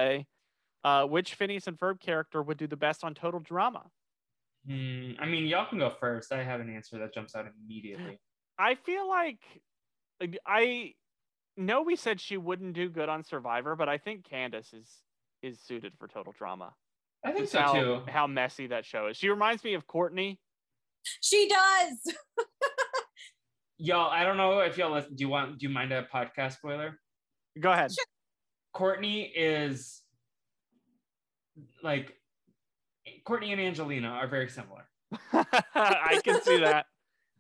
Uh, 0.83 1.05
which 1.05 1.35
Phineas 1.35 1.67
and 1.67 1.79
Ferb 1.79 2.01
character 2.01 2.43
would 2.43 2.57
do 2.57 2.67
the 2.67 2.77
best 2.77 3.05
on 3.05 3.13
Total 3.13 3.39
Drama? 3.39 3.83
Hmm, 4.67 5.13
I 5.19 5.27
mean, 5.27 5.47
y'all 5.47 5.67
can 5.67 5.79
go 5.79 5.91
first. 5.91 6.33
I 6.33 6.43
have 6.43 6.61
an 6.61 6.75
answer 6.75 6.99
that 6.99 7.13
jumps 7.13 7.35
out 7.35 7.47
immediately. 7.47 8.19
I 8.59 8.77
feel 8.77 9.07
like 9.07 9.41
like, 10.21 10.39
I 10.47 10.95
know 11.57 11.83
we 11.83 11.97
said 11.97 12.21
she 12.21 12.37
wouldn't 12.37 12.75
do 12.75 12.89
good 12.89 13.09
on 13.09 13.25
Survivor, 13.25 13.77
but 13.77 13.89
I 13.89 13.99
think 13.99 14.25
Candace 14.25 14.73
is 14.73 14.89
is 15.43 15.61
suited 15.61 15.93
for 15.99 16.09
Total 16.09 16.35
Drama. 16.37 16.75
I 17.25 17.33
think 17.33 17.49
so 17.49 17.61
how, 17.61 17.73
too. 17.73 18.01
How 18.09 18.27
messy 18.27 18.69
that 18.69 18.85
show 18.85 19.09
is. 19.09 19.17
She 19.17 19.29
reminds 19.29 19.63
me 19.65 19.75
of 19.75 19.87
Courtney. 19.87 20.39
She 21.21 21.49
does. 21.49 22.15
Y'all, 23.79 24.11
I 24.11 24.25
don't 24.25 24.37
know 24.37 24.59
if 24.61 24.77
y'all 24.77 24.93
listen, 24.93 25.15
do 25.17 25.23
you 25.25 25.31
want 25.31 25.59
do 25.59 25.67
you 25.67 25.73
mind 25.73 25.91
a 25.91 26.03
podcast 26.15 26.53
spoiler? 26.59 26.99
Go 27.59 27.73
ahead. 27.73 27.91
Courtney 28.75 29.23
is 29.35 30.03
like 31.83 32.15
Courtney 33.25 33.53
and 33.53 33.61
Angelina 33.61 34.09
are 34.09 34.29
very 34.29 34.49
similar. 34.51 34.87
I 35.33 36.21
can 36.23 36.43
see 36.43 36.59
that. 36.59 36.85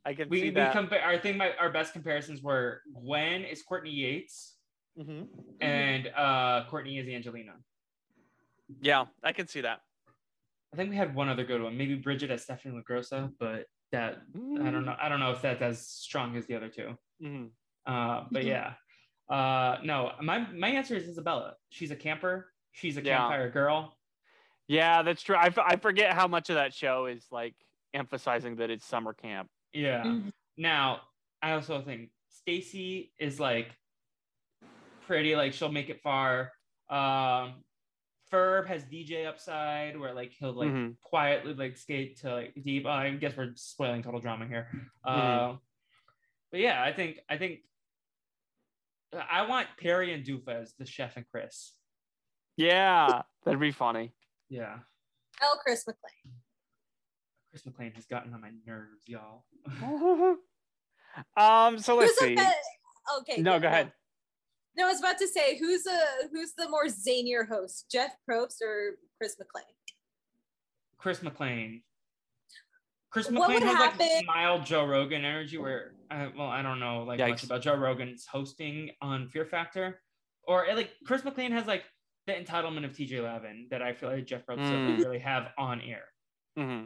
I 0.06 0.14
can 0.14 0.30
We 0.30 0.38
see 0.40 0.44
we 0.44 0.50
that. 0.52 0.72
compare. 0.72 1.04
I 1.06 1.18
think 1.18 1.36
my 1.36 1.52
our 1.60 1.70
best 1.70 1.92
comparisons 1.92 2.40
were 2.42 2.80
Gwen 3.04 3.42
is 3.42 3.62
Courtney 3.62 3.90
Yates 3.90 4.56
Mhm. 4.98 5.28
and 5.60 6.08
uh 6.16 6.64
Courtney 6.70 6.98
is 6.98 7.06
Angelina. 7.06 7.52
Yeah, 8.80 9.06
I 9.22 9.32
can 9.32 9.46
see 9.46 9.60
that. 9.62 9.80
I 10.72 10.76
think 10.76 10.90
we 10.90 10.96
had 10.96 11.14
one 11.14 11.28
other 11.28 11.44
good 11.44 11.62
one, 11.62 11.76
maybe 11.76 11.96
Bridget 11.96 12.30
as 12.30 12.42
Stephanie 12.44 12.80
LaGrossa, 12.80 13.32
but 13.38 13.66
that 13.92 14.22
I 14.34 14.70
don't 14.70 14.84
know. 14.84 14.96
I 15.00 15.08
don't 15.08 15.18
know 15.18 15.32
if 15.32 15.42
that's 15.42 15.60
as 15.62 15.86
strong 15.86 16.36
as 16.36 16.46
the 16.46 16.54
other 16.54 16.68
two. 16.68 16.96
Mhm. 17.20 17.50
Uh, 17.86 18.26
but 18.30 18.44
Mhm. 18.44 18.46
yeah, 18.46 18.74
uh, 19.28 19.78
no, 19.82 20.12
my 20.22 20.38
my 20.52 20.68
answer 20.68 20.94
is 20.94 21.08
Isabella. 21.08 21.56
She's 21.70 21.90
a 21.90 21.96
camper. 21.96 22.52
She's 22.72 22.96
a 22.96 23.02
Yeah. 23.02 23.18
campfire 23.18 23.50
girl. 23.50 23.98
Yeah, 24.68 25.02
that's 25.02 25.22
true. 25.22 25.34
I, 25.34 25.46
f- 25.46 25.58
I 25.58 25.74
forget 25.74 26.12
how 26.12 26.28
much 26.28 26.48
of 26.50 26.54
that 26.54 26.72
show 26.72 27.06
is 27.06 27.26
like 27.32 27.56
emphasizing 27.92 28.54
that 28.56 28.70
it's 28.70 28.86
summer 28.86 29.12
camp. 29.12 29.50
Yeah. 29.72 30.04
Mhm. 30.04 30.32
Now, 30.56 31.08
I 31.42 31.52
also 31.52 31.82
think 31.82 32.12
Stacy 32.28 33.12
is 33.18 33.40
like 33.40 33.76
pretty, 35.00 35.34
like 35.34 35.52
she'll 35.52 35.72
make 35.72 35.90
it 35.90 36.00
far. 36.02 36.52
Um, 36.88 37.64
Ferb 38.32 38.66
has 38.68 38.84
DJ 38.84 39.26
upside 39.26 39.98
where 39.98 40.12
like 40.14 40.32
he'll 40.32 40.52
like 40.52 40.68
Mhm. 40.70 40.96
quietly 41.02 41.54
like 41.54 41.76
skate 41.76 42.18
to 42.20 42.32
like 42.34 42.54
deep. 42.62 42.86
Uh, 42.86 42.90
I 42.90 43.10
guess 43.10 43.36
we're 43.36 43.52
spoiling 43.56 44.02
total 44.02 44.20
drama 44.20 44.46
here. 44.46 44.68
Uh, 45.04 45.10
Mm-hmm. 45.16 45.56
but 46.52 46.60
yeah, 46.60 46.82
I 46.82 46.92
think 46.92 47.18
I 47.28 47.36
think 47.38 47.60
I 49.12 49.46
want 49.48 49.66
Perry 49.78 50.12
and 50.12 50.24
Doofa 50.24 50.62
as 50.62 50.74
the 50.74 50.86
chef 50.86 51.16
and 51.16 51.26
Chris. 51.30 51.72
Yeah, 52.56 53.22
that'd 53.44 53.58
be 53.60 53.72
funny. 53.72 54.12
Yeah. 54.48 54.78
Oh, 55.42 55.56
Chris 55.64 55.84
McLean. 55.86 56.34
Chris 57.50 57.66
McLean 57.66 57.92
has 57.92 58.06
gotten 58.06 58.32
on 58.34 58.40
my 58.40 58.52
nerves, 58.66 59.08
y'all. 59.08 59.44
um, 61.36 61.78
so 61.78 61.96
let's 61.96 62.18
Who's 62.20 62.28
see. 62.28 62.36
a? 62.36 62.52
Okay. 63.20 63.40
No, 63.42 63.58
go 63.58 63.66
ahead. 63.66 63.92
No, 64.76 64.86
I 64.86 64.90
was 64.90 65.00
about 65.00 65.18
to 65.18 65.26
say 65.28 65.58
who's 65.58 65.84
a 65.86 66.28
who's 66.32 66.52
the 66.56 66.68
more 66.68 66.86
zanier 66.86 67.46
host, 67.48 67.86
Jeff 67.90 68.16
Probst 68.28 68.62
or 68.62 68.96
Chris 69.18 69.36
McLean? 69.38 69.64
Chris 70.98 71.22
McLean. 71.22 71.82
Chris 73.10 73.26
What 73.30 73.48
McLean 73.50 73.54
would 73.60 73.62
has 73.64 73.74
like 73.80 74.00
happen- 74.00 74.26
mild 74.26 74.64
Joe 74.64 74.86
Rogan 74.86 75.24
energy 75.24 75.58
where 75.58 75.94
I, 76.10 76.30
well, 76.36 76.46
I 76.48 76.62
don't 76.62 76.78
know 76.78 77.02
like 77.02 77.18
much 77.18 77.42
about 77.42 77.62
Joe 77.62 77.74
Rogan's 77.74 78.26
hosting 78.26 78.90
on 79.02 79.28
Fear 79.28 79.46
Factor. 79.46 80.00
Or 80.44 80.66
eh, 80.66 80.74
like 80.74 80.90
Chris 81.04 81.24
McLean 81.24 81.52
has 81.52 81.66
like 81.66 81.82
the 82.26 82.32
entitlement 82.34 82.84
of 82.84 82.92
TJ 82.92 83.22
Lavin 83.22 83.66
that 83.70 83.82
I 83.82 83.92
feel 83.94 84.10
like 84.10 84.26
Jeff 84.26 84.46
Probst 84.46 84.58
doesn't 84.58 84.96
Mm. 84.96 84.98
really 84.98 85.18
have 85.18 85.48
on 85.58 85.80
air. 85.80 86.04
hmm 86.56 86.84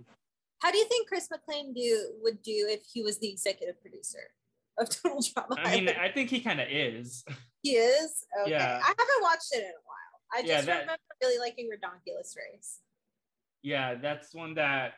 How 0.60 0.70
do 0.70 0.78
you 0.78 0.86
think 0.86 1.08
Chris 1.08 1.28
McLean 1.30 1.74
do 1.74 2.14
would 2.22 2.40
do 2.42 2.66
if 2.70 2.82
he 2.90 3.02
was 3.02 3.18
the 3.18 3.28
executive 3.30 3.80
producer 3.82 4.30
of 4.78 4.88
Total 5.02 5.20
Drama? 5.32 5.54
I 5.58 5.80
mean, 5.80 5.88
I 5.88 6.10
think 6.10 6.30
he 6.30 6.40
kind 6.40 6.60
of 6.60 6.68
is. 6.70 7.24
he 7.62 7.72
is. 7.72 8.24
Okay. 8.42 8.50
Yeah. 8.50 8.80
I 8.82 8.86
haven't 8.88 9.22
watched 9.22 9.52
it 9.52 9.58
in 9.58 9.64
a 9.64 9.84
while. 9.84 10.20
I 10.32 10.40
Yeah, 10.40 10.54
just 10.56 10.66
that- 10.66 10.80
remember 10.80 11.00
really 11.22 11.38
liking 11.38 11.68
Ridonculous 11.70 12.34
Race. 12.36 12.80
Yeah, 13.62 13.94
that's 13.94 14.34
one 14.34 14.54
that 14.54 14.94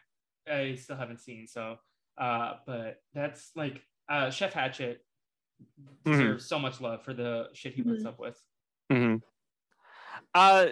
I 0.50 0.74
still 0.74 0.96
haven't 0.96 1.20
seen. 1.20 1.46
So, 1.46 1.76
uh, 2.18 2.54
but 2.66 3.02
that's 3.14 3.50
like 3.54 3.82
uh, 4.08 4.30
Chef 4.30 4.52
Hatchet 4.52 5.04
Mhm. 6.04 6.12
deserves 6.12 6.46
so 6.46 6.58
much 6.58 6.80
love 6.80 7.02
for 7.02 7.14
the 7.14 7.48
shit 7.54 7.74
he 7.74 7.82
puts 7.82 8.02
Mhm. 8.02 8.06
up 8.06 8.18
with. 8.18 8.40
hmm 8.90 9.16
Uh, 10.34 10.68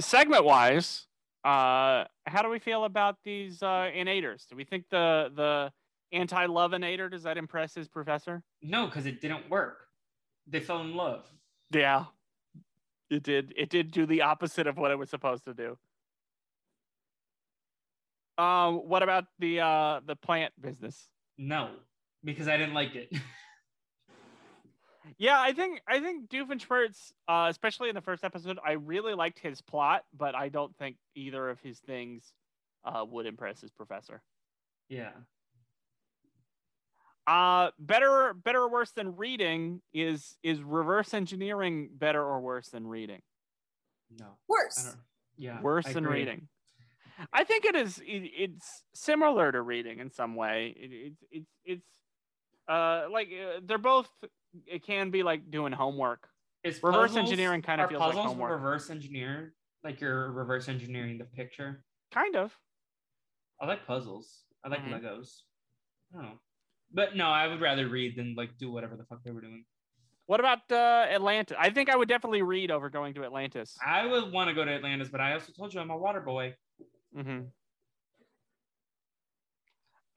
segment 0.00 0.44
wise, 0.44 1.06
uh, 1.44 2.04
how 2.26 2.42
do 2.42 2.48
we 2.48 2.58
feel 2.58 2.84
about 2.84 3.16
these 3.24 3.62
uh, 3.62 3.90
innators? 3.94 4.46
Do 4.48 4.56
we 4.56 4.64
think 4.64 4.88
the 4.90 5.30
the 5.34 5.72
anti-love 6.12 6.74
innator 6.74 7.08
does 7.08 7.24
that 7.24 7.36
impress 7.36 7.74
his 7.74 7.88
professor? 7.88 8.42
No, 8.62 8.86
because 8.86 9.06
it 9.06 9.20
didn't 9.20 9.48
work. 9.50 9.78
They 10.46 10.60
fell 10.60 10.80
in 10.80 10.94
love. 10.94 11.24
Yeah, 11.72 12.04
it 13.10 13.22
did. 13.22 13.52
It 13.56 13.70
did 13.70 13.90
do 13.90 14.06
the 14.06 14.22
opposite 14.22 14.66
of 14.66 14.76
what 14.76 14.90
it 14.90 14.98
was 14.98 15.10
supposed 15.10 15.44
to 15.44 15.54
do. 15.54 15.76
Um, 18.38 18.76
what 18.88 19.02
about 19.02 19.24
the 19.38 19.60
uh 19.60 20.00
the 20.04 20.14
plant 20.16 20.52
business? 20.60 21.08
No, 21.38 21.70
because 22.22 22.48
I 22.48 22.56
didn't 22.56 22.74
like 22.74 22.94
it. 22.94 23.12
Yeah, 25.18 25.40
I 25.40 25.52
think 25.52 25.80
I 25.86 26.00
think 26.00 26.28
Doofenshmirtz, 26.28 27.12
uh, 27.28 27.46
especially 27.48 27.88
in 27.88 27.94
the 27.94 28.00
first 28.00 28.24
episode, 28.24 28.58
I 28.64 28.72
really 28.72 29.14
liked 29.14 29.38
his 29.38 29.62
plot, 29.62 30.04
but 30.12 30.34
I 30.34 30.48
don't 30.48 30.76
think 30.76 30.96
either 31.14 31.48
of 31.48 31.60
his 31.60 31.78
things 31.78 32.34
uh, 32.84 33.04
would 33.08 33.24
impress 33.24 33.60
his 33.60 33.70
professor. 33.70 34.20
yeah. 34.88 35.10
Uh, 37.26 37.70
better, 37.78 38.34
better 38.34 38.62
or 38.62 38.70
worse 38.70 38.92
than 38.92 39.16
reading 39.16 39.82
is 39.92 40.36
is 40.42 40.62
reverse 40.62 41.12
engineering 41.12 41.90
better 41.92 42.22
or 42.22 42.40
worse 42.40 42.68
than 42.68 42.86
reading? 42.86 43.20
No. 44.20 44.38
Worse. 44.48 44.96
Yeah. 45.36 45.60
Worse 45.60 45.86
I 45.86 45.92
than 45.92 46.04
agree. 46.04 46.20
reading. 46.20 46.48
I 47.32 47.44
think 47.44 47.64
it 47.64 47.74
is. 47.74 47.98
It, 47.98 48.30
it's 48.36 48.84
similar 48.94 49.50
to 49.50 49.60
reading 49.62 49.98
in 50.00 50.10
some 50.10 50.36
way. 50.36 50.74
It, 50.78 50.90
it's 50.92 51.24
it's 51.30 51.50
it's 51.64 51.86
uh 52.68 53.06
like 53.10 53.28
uh, 53.28 53.60
they're 53.64 53.78
both. 53.78 54.08
It 54.66 54.84
can 54.84 55.10
be 55.10 55.22
like 55.22 55.50
doing 55.50 55.72
homework. 55.72 56.28
Is 56.62 56.80
Reverse 56.82 57.10
puzzles- 57.10 57.16
engineering 57.30 57.62
kinda 57.62 57.84
are 57.84 57.88
feels 57.88 58.00
like 58.14 58.14
homework. 58.24 58.50
reverse 58.52 58.90
engineered? 58.90 59.52
Like 59.82 60.00
you're 60.00 60.30
reverse 60.32 60.68
engineering 60.68 61.18
the 61.18 61.24
picture. 61.24 61.84
Kind 62.12 62.36
of. 62.36 62.56
I 63.60 63.66
like 63.66 63.86
puzzles. 63.86 64.44
I 64.64 64.68
like 64.68 64.80
Mhm. 64.84 65.00
Legos. 65.02 65.42
Oh. 66.16 66.38
But 66.92 67.16
no, 67.16 67.26
I 67.26 67.46
would 67.48 67.60
rather 67.60 67.88
read 67.88 68.16
than 68.16 68.34
like 68.36 68.56
do 68.58 68.70
whatever 68.70 68.96
the 68.96 69.04
fuck 69.04 69.22
they 69.24 69.30
were 69.30 69.40
doing. 69.40 69.64
What 70.26 70.40
about 70.40 70.60
uh, 70.70 71.06
Atlantis? 71.10 71.56
I 71.60 71.70
think 71.70 71.88
I 71.88 71.96
would 71.96 72.08
definitely 72.08 72.42
read 72.42 72.70
over 72.70 72.90
going 72.90 73.14
to 73.14 73.24
Atlantis. 73.24 73.76
I 73.84 74.06
would 74.06 74.32
want 74.32 74.48
to 74.48 74.54
go 74.54 74.64
to 74.64 74.70
Atlantis, 74.72 75.08
but 75.08 75.20
I 75.20 75.34
also 75.34 75.52
told 75.52 75.72
you 75.72 75.80
I'm 75.80 75.90
a 75.90 75.96
water 75.96 76.20
boy. 76.20 76.54
Mm-hmm. 77.16 77.42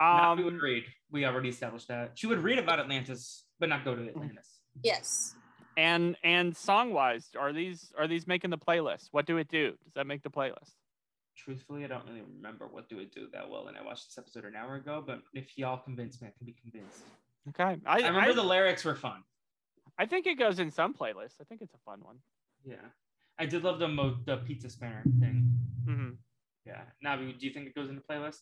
Not 0.02 0.38
we 0.38 0.44
would 0.46 0.54
Um, 0.54 0.60
read. 0.60 0.84
We 1.12 1.26
already 1.26 1.50
established 1.50 1.88
that. 1.90 2.12
She 2.16 2.28
would 2.28 2.40
read 2.40 2.58
about 2.58 2.80
Atlantis, 2.80 3.46
but 3.60 3.70
not 3.70 3.84
go 3.84 3.96
to 3.96 4.08
Atlantis. 4.08 4.60
Yes. 4.84 5.36
and 5.78 6.16
and 6.24 6.56
song 6.56 6.94
wise, 6.94 7.30
are 7.38 7.52
these 7.54 7.92
are 7.98 8.08
these 8.08 8.26
making 8.26 8.50
the 8.50 8.58
playlist? 8.58 9.10
What 9.12 9.26
do 9.26 9.38
it 9.38 9.50
do? 9.50 9.72
Does 9.84 9.94
that 9.96 10.08
make 10.08 10.24
the 10.24 10.30
playlist? 10.30 10.74
Truthfully, 11.44 11.86
I 11.86 11.88
don't 11.88 12.06
really 12.06 12.22
remember 12.36 12.68
what 12.68 12.90
do 12.90 13.00
it 13.00 13.14
do 13.14 13.28
that 13.32 13.50
well, 13.50 13.68
and 13.68 13.78
I 13.78 13.82
watched 13.82 14.08
this 14.10 14.18
episode 14.18 14.44
an 14.44 14.56
hour 14.58 14.76
ago. 14.76 15.02
But 15.06 15.22
if 15.34 15.58
y'all 15.58 15.78
convince 15.78 16.22
me, 16.22 16.28
I 16.28 16.32
can 16.38 16.46
be 16.46 16.54
convinced. 16.62 17.00
Okay, 17.50 17.80
I 17.86 18.02
I 18.02 18.08
remember 18.08 18.32
I, 18.32 18.36
the 18.36 18.44
lyrics 18.44 18.84
were 18.84 18.96
fun. 18.96 19.24
I 19.98 20.06
think 20.06 20.28
it 20.28 20.38
goes 20.38 20.60
in 20.60 20.70
some 20.70 20.94
playlists. 20.94 21.40
I 21.40 21.46
think 21.46 21.62
it's 21.62 21.74
a 21.74 21.78
fun 21.86 22.00
one. 22.04 22.18
Yeah, 22.66 22.76
I 23.38 23.46
did 23.46 23.64
love 23.64 23.80
the 23.80 23.88
mo- 23.88 24.18
the 24.26 24.38
pizza 24.38 24.70
spinner 24.70 25.04
thing. 25.22 25.50
hmm 25.86 26.10
Yeah, 26.66 26.82
Navi, 27.06 27.40
do 27.40 27.48
you 27.48 27.54
think 27.54 27.68
it 27.68 27.76
goes 27.76 27.90
in 27.90 27.96
the 27.96 28.02
playlist? 28.02 28.42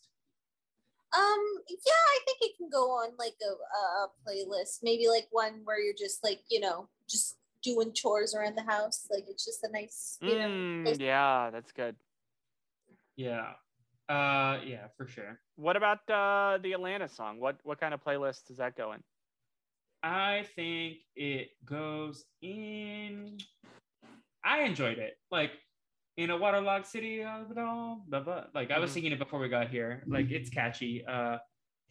Um, 1.15 1.39
yeah, 1.69 2.03
I 2.15 2.19
think 2.25 2.37
it 2.41 2.57
can 2.57 2.69
go 2.69 2.89
on 2.91 3.09
like 3.19 3.35
a, 3.43 3.53
a 3.53 4.07
playlist. 4.27 4.79
Maybe 4.81 5.07
like 5.07 5.27
one 5.31 5.61
where 5.65 5.79
you're 5.79 5.93
just 5.97 6.23
like, 6.23 6.41
you 6.49 6.59
know, 6.59 6.89
just 7.07 7.37
doing 7.61 7.93
chores 7.93 8.33
around 8.33 8.57
the 8.57 8.63
house. 8.63 9.07
Like 9.11 9.25
it's 9.29 9.45
just 9.45 9.63
a 9.63 9.69
nice, 9.71 10.17
you 10.21 10.35
know. 10.35 10.47
Mm, 10.47 10.83
place- 10.83 10.99
yeah, 10.99 11.49
that's 11.51 11.71
good. 11.71 11.95
Yeah, 13.17 13.53
uh, 14.09 14.59
yeah, 14.63 14.87
for 14.95 15.07
sure. 15.07 15.39
What 15.55 15.75
about 15.75 16.07
uh, 16.09 16.59
the 16.61 16.73
Atlanta 16.73 17.07
song? 17.09 17.39
What 17.39 17.57
what 17.63 17.79
kind 17.79 17.93
of 17.93 18.03
playlist 18.03 18.45
does 18.47 18.57
that 18.57 18.77
go 18.77 18.93
in? 18.93 19.03
I 20.03 20.45
think 20.55 20.97
it 21.15 21.49
goes 21.65 22.23
in. 22.41 23.37
I 24.45 24.61
enjoyed 24.61 24.99
it. 24.99 25.17
Like 25.31 25.51
in 26.15 26.29
a 26.29 26.37
waterlogged 26.37 26.85
city 26.85 27.23
of 27.23 27.51
it 27.51 27.57
all. 27.57 28.03
Blah, 28.07 28.19
blah. 28.21 28.43
Like 28.53 28.69
I 28.71 28.79
was 28.79 28.91
Mhm. 28.91 28.93
singing 28.93 29.11
it 29.13 29.19
before 29.19 29.39
we 29.39 29.49
got 29.49 29.69
here. 29.69 30.03
Like 30.07 30.29
it's 30.29 30.49
catchy. 30.49 31.03
Uh, 31.05 31.39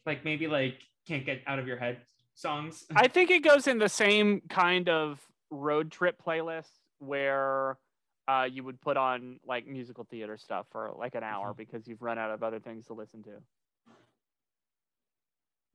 like 0.07 0.25
maybe 0.25 0.47
like 0.47 0.81
can't 1.07 1.27
get 1.27 1.43
out 1.47 1.59
of 1.59 1.67
your 1.67 1.77
head 1.77 2.07
songs. 2.35 2.85
I 2.95 3.09
think 3.09 3.31
it 3.31 3.43
goes 3.43 3.67
in 3.67 3.79
the 3.79 3.89
same 3.89 4.43
kind 4.49 4.89
of 4.89 5.27
road 5.51 5.91
trip 5.91 6.23
playlist 6.25 6.71
where 6.99 7.79
uh, 8.29 8.49
you 8.51 8.65
would 8.65 8.81
put 8.81 8.97
on 8.97 9.39
like 9.47 9.67
musical 9.67 10.05
theater 10.05 10.37
stuff 10.37 10.67
for 10.73 10.93
like 10.99 11.15
an 11.15 11.23
hour 11.23 11.49
Mm-hmm. 11.51 11.59
because 11.59 11.87
you've 11.87 12.03
run 12.03 12.19
out 12.19 12.31
of 12.31 12.43
other 12.43 12.59
things 12.61 12.87
to 12.87 12.93
listen 12.95 13.23
to. 13.25 13.31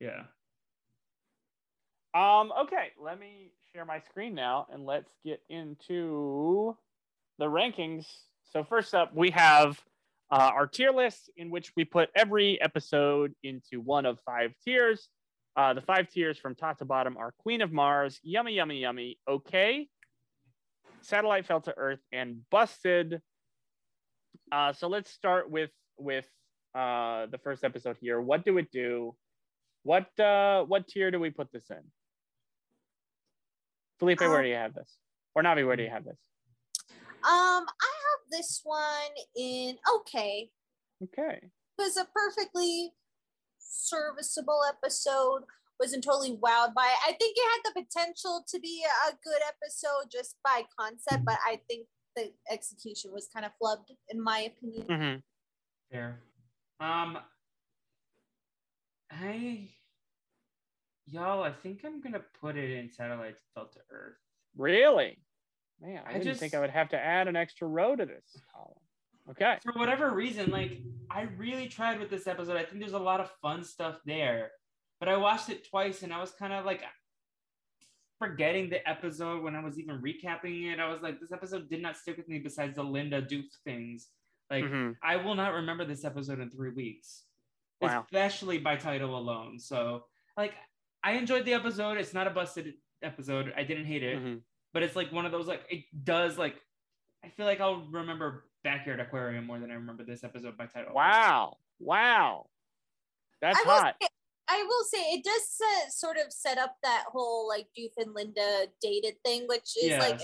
yeah. 0.00 0.24
Um, 2.14 2.52
okay, 2.64 2.88
let 3.02 3.18
me 3.18 3.52
share 3.74 3.84
my 3.86 4.00
screen 4.00 4.34
now 4.34 4.66
and 4.70 4.84
let's 4.84 5.10
get 5.24 5.40
into 5.48 6.76
the 7.38 7.46
rankings. 7.46 8.04
So 8.52 8.64
first 8.64 8.94
up, 8.94 9.14
we 9.14 9.30
have 9.30 9.80
uh, 10.30 10.50
our 10.54 10.66
tier 10.66 10.90
list 10.92 11.30
in 11.38 11.50
which 11.50 11.72
we 11.74 11.84
put 11.86 12.10
every 12.14 12.60
episode 12.60 13.34
into 13.42 13.80
one 13.80 14.04
of 14.04 14.20
five 14.26 14.52
tiers. 14.62 15.08
Uh, 15.56 15.72
the 15.72 15.80
five 15.80 16.08
tiers 16.10 16.36
from 16.38 16.54
top 16.54 16.78
to 16.78 16.84
bottom 16.84 17.16
are 17.16 17.32
Queen 17.38 17.62
of 17.62 17.72
Mars, 17.72 18.20
Yummy 18.22 18.54
Yummy 18.54 18.80
Yummy, 18.80 19.18
Okay, 19.26 19.88
Satellite 21.02 21.46
Fell 21.46 21.60
to 21.62 21.74
Earth, 21.76 22.00
and 22.12 22.40
Busted. 22.50 23.20
Uh, 24.50 24.72
so 24.72 24.88
let's 24.88 25.10
start 25.10 25.50
with 25.50 25.70
with 25.98 26.26
uh, 26.74 27.26
the 27.26 27.38
first 27.38 27.64
episode 27.64 27.96
here. 28.00 28.20
What 28.20 28.44
do 28.44 28.58
it 28.58 28.70
do? 28.70 29.14
What 29.82 30.18
uh, 30.18 30.64
what 30.64 30.88
tier 30.88 31.10
do 31.10 31.18
we 31.18 31.30
put 31.30 31.52
this 31.52 31.70
in? 31.70 31.82
Felipe, 33.98 34.20
where 34.20 34.36
Um, 34.36 34.42
do 34.42 34.48
you 34.48 34.54
have 34.56 34.74
this? 34.74 34.96
Or 35.34 35.42
Navi, 35.42 35.66
where 35.66 35.76
do 35.76 35.82
you 35.82 35.90
have 35.90 36.04
this? 36.04 36.18
Um, 37.24 37.64
I 37.64 37.92
have 38.08 38.30
this 38.30 38.60
one 38.64 39.14
in 39.36 39.76
okay. 39.98 40.50
Okay. 41.04 41.38
It 41.42 41.50
was 41.78 41.96
a 41.96 42.06
perfectly 42.12 42.92
serviceable 43.58 44.60
episode. 44.68 45.42
Wasn't 45.80 46.04
totally 46.04 46.32
wowed 46.32 46.74
by 46.74 46.84
it. 46.86 46.98
I 47.08 47.12
think 47.12 47.36
it 47.36 47.42
had 47.50 47.72
the 47.74 47.82
potential 47.82 48.44
to 48.48 48.60
be 48.60 48.84
a 49.08 49.12
good 49.24 49.40
episode 49.46 50.10
just 50.12 50.36
by 50.44 50.62
concept, 50.78 51.24
but 51.24 51.38
I 51.46 51.60
think 51.68 51.86
the 52.14 52.32
execution 52.50 53.10
was 53.12 53.28
kind 53.34 53.44
of 53.46 53.52
flubbed, 53.60 53.90
in 54.10 54.22
my 54.22 54.40
opinion. 54.40 54.86
hmm 54.86 55.16
Fair. 55.90 56.20
Um, 56.80 57.18
I, 59.10 59.68
y'all, 61.06 61.42
I 61.42 61.52
think 61.52 61.82
I'm 61.84 62.00
gonna 62.00 62.22
put 62.40 62.56
it 62.56 62.70
in 62.70 62.90
satellites 62.90 63.42
fell 63.54 63.66
to 63.66 63.78
Earth. 63.90 64.16
Really? 64.56 65.18
Man, 65.80 66.02
I, 66.06 66.14
I 66.14 66.18
didn't 66.18 66.36
think 66.36 66.54
I 66.54 66.60
would 66.60 66.70
have 66.70 66.88
to 66.90 66.98
add 66.98 67.28
an 67.28 67.36
extra 67.36 67.66
row 67.66 67.96
to 67.96 68.06
this 68.06 68.24
column. 68.54 68.78
Okay. 69.30 69.58
For 69.62 69.72
whatever 69.72 70.10
reason, 70.10 70.50
like 70.50 70.78
I 71.10 71.22
really 71.36 71.68
tried 71.68 72.00
with 72.00 72.10
this 72.10 72.26
episode. 72.26 72.56
I 72.56 72.64
think 72.64 72.80
there's 72.80 72.92
a 72.92 72.98
lot 72.98 73.20
of 73.20 73.30
fun 73.42 73.62
stuff 73.64 73.98
there, 74.04 74.50
but 75.02 75.08
I 75.08 75.16
watched 75.16 75.48
it 75.48 75.66
twice 75.68 76.04
and 76.04 76.12
I 76.12 76.20
was 76.20 76.30
kind 76.30 76.52
of 76.52 76.64
like 76.64 76.80
forgetting 78.20 78.70
the 78.70 78.88
episode 78.88 79.42
when 79.42 79.56
I 79.56 79.64
was 79.64 79.80
even 79.80 80.00
recapping 80.00 80.72
it. 80.72 80.78
I 80.78 80.88
was 80.88 81.02
like, 81.02 81.18
this 81.20 81.32
episode 81.32 81.68
did 81.68 81.82
not 81.82 81.96
stick 81.96 82.16
with 82.16 82.28
me. 82.28 82.38
Besides 82.38 82.76
the 82.76 82.84
Linda 82.84 83.20
Doof 83.20 83.46
things, 83.64 84.10
like 84.48 84.62
Mhm. 84.64 84.96
I 85.02 85.16
will 85.16 85.34
not 85.34 85.54
remember 85.54 85.84
this 85.84 86.04
episode 86.04 86.38
in 86.38 86.50
three 86.50 86.70
weeks, 86.70 87.24
Wow. 87.80 88.02
especially 88.04 88.58
by 88.58 88.76
title 88.76 89.18
alone. 89.18 89.58
So, 89.58 90.06
like, 90.36 90.54
I 91.02 91.14
enjoyed 91.14 91.46
the 91.46 91.54
episode. 91.54 91.98
It's 91.98 92.14
not 92.14 92.28
a 92.28 92.30
busted 92.30 92.74
episode. 93.02 93.52
I 93.56 93.64
didn't 93.64 93.86
hate 93.86 94.04
it, 94.04 94.18
Mhm. 94.22 94.42
but 94.72 94.84
it's 94.84 94.94
like 94.94 95.10
one 95.10 95.26
of 95.26 95.32
those 95.32 95.48
like 95.48 95.66
it 95.68 95.86
does 96.04 96.38
like. 96.38 96.54
I 97.24 97.28
feel 97.30 97.46
like 97.46 97.60
I'll 97.60 97.86
remember 97.86 98.48
Backyard 98.62 99.00
Aquarium 99.00 99.46
more 99.46 99.58
than 99.58 99.72
I 99.72 99.74
remember 99.74 100.04
this 100.04 100.22
episode 100.22 100.56
by 100.56 100.66
title. 100.66 100.94
Wow. 100.94 101.58
Wow. 101.80 102.50
That's 103.40 103.58
I 103.58 103.64
hot. 103.64 103.96
say- 104.00 104.08
I 104.48 104.64
will 104.68 104.84
say 104.84 104.98
it 105.12 105.24
does 105.24 105.42
set, 105.48 105.92
sort 105.92 106.16
of 106.16 106.32
set 106.32 106.58
up 106.58 106.76
that 106.82 107.04
whole 107.08 107.48
like 107.48 107.68
Doof 107.78 107.92
and 107.96 108.14
Linda 108.14 108.66
dated 108.80 109.14
thing, 109.24 109.46
which 109.48 109.76
is 109.80 109.90
like 109.98 110.20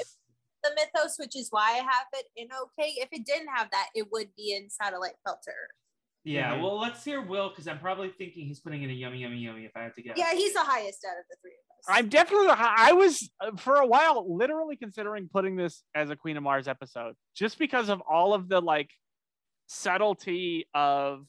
the 0.64 0.70
mythos, 0.74 1.16
which 1.18 1.36
is 1.36 1.48
why 1.50 1.72
I 1.72 1.76
have 1.76 2.06
it 2.14 2.26
in 2.36 2.48
okay. 2.52 2.92
If 2.96 3.08
it 3.12 3.24
didn't 3.24 3.48
have 3.54 3.70
that, 3.70 3.88
it 3.94 4.10
would 4.10 4.28
be 4.36 4.54
in 4.54 4.68
Satellite 4.70 5.14
Fell 5.24 5.38
to. 5.44 5.52
Yeah, 6.24 6.56
Mhm. 6.56 6.62
well, 6.62 6.78
let's 6.78 7.02
hear 7.04 7.22
Will 7.22 7.48
because 7.50 7.68
I'm 7.68 7.78
probably 7.78 8.10
thinking 8.10 8.46
he's 8.48 8.60
putting 8.60 8.82
in 8.82 8.90
a 8.90 8.92
yummy, 8.92 9.18
yummy, 9.18 9.38
yummy. 9.38 9.64
If 9.64 9.72
I 9.76 9.84
had 9.84 9.94
to 9.94 10.02
guess. 10.02 10.14
Yeah, 10.18 10.32
he's 10.34 10.52
the 10.52 10.64
highest 10.64 11.06
out 11.08 11.16
of 11.16 11.24
the 11.30 11.36
three 11.40 11.52
of 11.52 11.78
us. 11.78 11.84
I'm 11.88 12.08
definitely. 12.08 12.48
I 12.50 12.92
was 12.92 13.30
uh, 13.40 13.56
for 13.56 13.76
a 13.76 13.86
while 13.86 14.26
literally 14.36 14.76
considering 14.76 15.28
putting 15.32 15.54
this 15.56 15.84
as 15.94 16.10
a 16.10 16.16
Queen 16.16 16.36
of 16.36 16.42
Mars 16.42 16.66
episode, 16.68 17.14
just 17.34 17.56
because 17.58 17.88
of 17.88 18.02
all 18.02 18.34
of 18.34 18.48
the 18.48 18.60
like 18.60 18.90
subtlety 19.68 20.66
of 20.74 21.24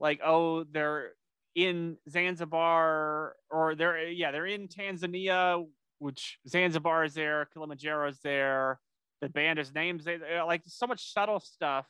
like, 0.00 0.20
oh, 0.24 0.64
they're 0.64 1.12
in 1.54 1.96
Zanzibar, 2.08 3.34
or 3.50 3.74
they're 3.74 4.08
yeah, 4.08 4.30
they're 4.30 4.46
in 4.46 4.68
Tanzania, 4.68 5.64
which 5.98 6.38
Zanzibar 6.48 7.04
is 7.04 7.14
there, 7.14 7.46
Kilimanjaro 7.52 8.08
is 8.08 8.18
there, 8.20 8.80
the 9.20 9.28
band 9.28 9.58
is 9.58 9.74
names 9.74 10.04
there, 10.04 10.44
like 10.44 10.62
so 10.66 10.86
much 10.86 11.12
subtle 11.12 11.40
stuff. 11.40 11.86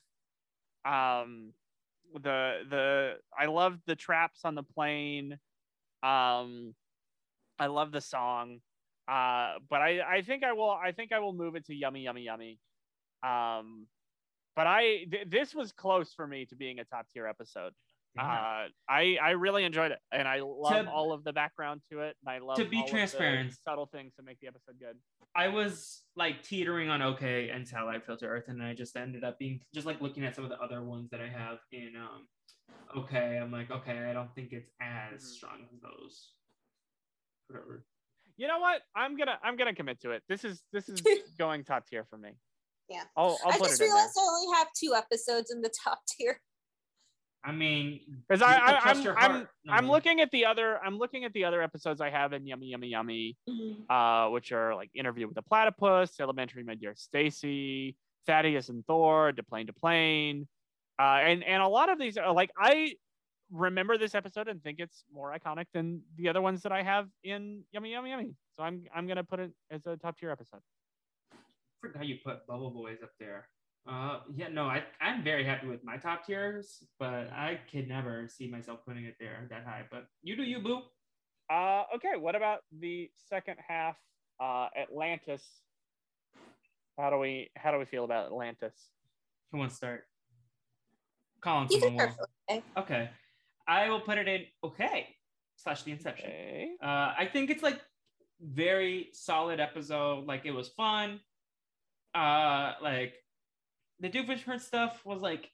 Um, 0.85 1.53
the 2.15 2.61
the 2.69 3.15
I 3.39 3.47
love 3.47 3.79
the 3.87 3.97
traps 3.97 4.41
on 4.45 4.55
the 4.55 4.63
plane. 4.63 5.39
Um, 6.03 6.75
I 7.59 7.67
love 7.67 7.93
the 7.93 8.01
song. 8.01 8.59
Uh, 9.09 9.55
but 9.69 9.81
I, 9.83 10.01
I 10.01 10.23
think 10.23 10.45
I 10.45 10.53
will 10.53 10.71
I 10.71 10.93
think 10.93 11.13
I 11.13 11.19
will 11.19 11.33
move 11.33 11.57
it 11.57 11.67
to 11.67 11.75
yummy 11.75 12.03
yummy 12.03 12.23
yummy. 12.23 12.59
Um, 13.23 13.87
but 14.55 14.67
I 14.67 15.07
th- 15.11 15.29
this 15.29 15.55
was 15.55 15.73
close 15.73 16.13
for 16.13 16.27
me 16.27 16.47
to 16.47 16.57
being 16.57 16.79
a 16.79 16.85
top 16.85 17.07
tier 17.13 17.27
episode. 17.27 17.73
Damn. 18.15 18.25
Uh, 18.27 18.69
I 18.89 19.17
I 19.23 19.31
really 19.31 19.65
enjoyed 19.65 19.91
it, 19.93 19.99
and 20.13 20.29
I 20.29 20.41
love 20.41 20.85
To- 20.87 20.91
all 20.91 21.13
of 21.13 21.25
the 21.25 21.33
background 21.33 21.81
to 21.91 22.01
it, 22.01 22.17
and 22.25 22.29
I 22.35 22.39
love 22.39 22.57
To 22.59 22.65
be 22.67 22.77
all 22.77 22.83
of 22.83 22.87
the 22.89 22.91
transparent. 22.93 23.55
subtle 23.67 23.87
things 23.87 24.13
that 24.17 24.25
make 24.25 24.39
the 24.41 24.49
episode 24.49 24.79
good. 24.79 24.99
I 25.35 25.49
was 25.49 26.03
like 26.15 26.43
teetering 26.43 26.91
on 26.91 27.01
okay 27.03 27.49
and 27.49 27.67
Satellite 27.67 28.05
Fell 28.05 28.19
to 28.19 28.27
Earth, 28.27 28.45
and 28.49 28.63
I 28.63 28.75
just 28.75 28.97
ended 28.97 29.25
up 29.25 29.39
being 29.39 29.61
just 29.75 29.87
like 29.87 30.01
looking 30.03 30.25
at 30.25 30.35
some 30.37 30.45
of 30.45 30.51
the 30.51 30.61
other 30.61 30.83
ones 30.85 31.09
that 31.11 31.21
I 31.23 31.29
have 31.29 31.59
in 31.73 31.95
um 31.97 32.29
okay. 33.05 33.39
I'm 33.43 33.51
like, 33.51 33.71
okay, 33.71 33.99
I 34.11 34.13
don't 34.13 34.35
think 34.35 34.53
it's 34.53 34.71
as 34.81 35.23
Mhm. 35.23 35.27
strong 35.27 35.67
as 35.73 35.81
those. 35.81 36.33
Whatever. 37.49 37.87
You 38.37 38.47
know 38.49 38.59
what? 38.59 38.83
I'm 38.95 39.17
gonna 39.17 39.39
I'm 39.43 39.57
gonna 39.57 39.75
commit 39.75 40.01
to 40.03 40.11
it. 40.11 40.23
This 40.29 40.45
is 40.45 40.63
this 40.73 40.89
is 40.91 41.01
going 41.39 41.65
top 41.65 41.87
tier 41.87 42.05
for 42.11 42.19
me. 42.19 42.33
Yeah. 42.89 43.05
I'll 43.17 43.39
I'll 43.45 43.53
I 43.53 43.59
just 43.59 43.75
it 43.75 43.79
there. 43.79 43.89
realized 43.89 44.13
I 44.19 44.23
only 44.23 44.57
have 44.59 44.69
two 44.79 44.95
episodes 44.95 45.51
in 45.51 45.63
the 45.63 45.73
top 45.83 46.01
tier. 46.09 46.41
I 47.45 47.51
mean, 47.51 48.01
because 48.29 48.41
I, 48.43 48.55
I 48.55 48.91
am 48.91 48.99
I'm 48.99 49.07
I'm 49.07 49.15
heart, 49.15 49.49
I'm 49.69 49.85
Nani. 49.85 49.89
looking 49.89 50.21
at 50.21 50.31
the 50.31 50.47
other 50.47 50.79
I'm 50.79 50.97
looking 50.97 51.25
at 51.25 51.33
the 51.33 51.45
other 51.45 51.61
episodes 51.61 52.01
I 52.01 52.09
have 52.11 52.33
in 52.33 52.47
Yummy 52.47 52.69
Yummy 52.69 52.89
Yummy, 52.89 53.37
uh, 53.91 54.29
which 54.29 54.53
are 54.53 54.75
like 54.77 54.91
Interview 54.95 55.27
with 55.27 55.35
the 55.35 55.43
Platypus, 55.43 56.21
Elementary, 56.21 56.63
My 56.63 56.77
Dear 56.77 56.95
Stacy, 56.95 57.97
Thaddeus 58.27 58.69
and 58.69 58.87
Thor, 58.87 59.33
To 59.33 59.43
Plane 59.43 59.67
to 59.67 59.73
Plane, 59.73 60.47
uh, 61.01 61.19
and 61.23 61.43
and 61.43 61.63
a 61.63 61.69
lot 61.69 61.89
of 61.89 61.99
these 61.99 62.17
are 62.17 62.33
like 62.33 62.51
I 62.57 62.95
remember 63.51 63.99
this 63.99 64.15
episode 64.15 64.49
and 64.49 64.63
think 64.63 64.79
it's 64.79 65.05
more 65.13 65.37
iconic 65.37 65.67
than 65.75 66.03
the 66.17 66.29
other 66.29 66.41
ones 66.41 66.63
that 66.63 66.73
I 66.73 66.83
have 66.83 67.09
in 67.25 67.65
Yummy 67.73 67.91
Yummy 67.91 68.11
Yummy. 68.11 68.35
So 68.57 68.63
I'm 68.63 68.85
I'm 68.95 69.09
gonna 69.09 69.25
put 69.25 69.41
it 69.41 69.51
as 69.71 69.85
a 69.87 69.97
top 69.97 70.17
tier 70.17 70.31
episode. 70.31 70.61
forgot 71.81 72.07
you 72.07 72.19
put 72.25 72.47
Bubble 72.47 72.71
Boys 72.71 72.99
up 73.03 73.11
there. 73.19 73.49
Uh, 73.89 74.21
yeah, 74.35 74.49
no, 74.49 74.65
I 74.65 74.85
I'm 75.01 75.25
very 75.25 75.45
happy 75.45 75.67
with 75.67 75.83
my 75.83 75.97
top 75.97 76.25
tiers, 76.25 76.85
but 77.01 77.33
I 77.33 77.59
could 77.71 77.89
never 77.89 78.29
see 78.29 78.49
myself 78.49 78.81
putting 78.87 79.05
it 79.05 79.17
there 79.19 79.47
that 79.51 79.65
high. 79.65 79.83
But 79.91 80.07
you 80.23 80.37
do 80.37 80.45
you, 80.45 80.61
boo. 80.61 80.83
Uh, 81.51 81.85
okay, 81.97 82.17
what 82.17 82.37
about 82.37 82.61
the 82.79 83.11
second 83.29 83.57
half? 83.67 83.97
Uh, 84.41 84.69
Atlantis. 84.81 85.43
How 86.99 87.11
do 87.11 87.19
we 87.19 87.51
how 87.57 87.73
do 87.73 87.79
we 87.79 87.85
feel 87.85 88.05
about 88.05 88.27
Atlantis? 88.27 88.75
Who 89.51 89.59
wants 89.59 89.75
to 89.75 89.77
start? 89.79 90.05
Colin, 91.41 91.67
You 91.71 91.81
can 91.81 91.89
someone 91.89 92.15
will. 92.49 92.63
Okay. 92.79 93.11
I 93.67 93.89
will 93.89 94.01
put 94.01 94.19
it 94.19 94.29
in 94.29 94.45
okay 94.63 95.09
slash 95.57 95.83
the 95.83 95.93
inception. 95.93 96.27
Okay. 96.27 96.71
Uh, 96.83 97.15
I 97.19 97.29
think 97.33 97.51
it's 97.51 97.63
like 97.63 97.81
very 98.41 99.09
solid 99.13 99.61
episode. 99.61 100.27
Like 100.27 100.47
it 100.47 100.53
was 100.53 100.69
fun. 100.69 101.21
Uh, 102.15 102.75
like 102.83 103.15
the 104.03 104.11
Doofenshmirtz 104.11 104.45
Prince 104.45 104.65
stuff 104.65 105.05
was 105.07 105.23
like 105.23 105.51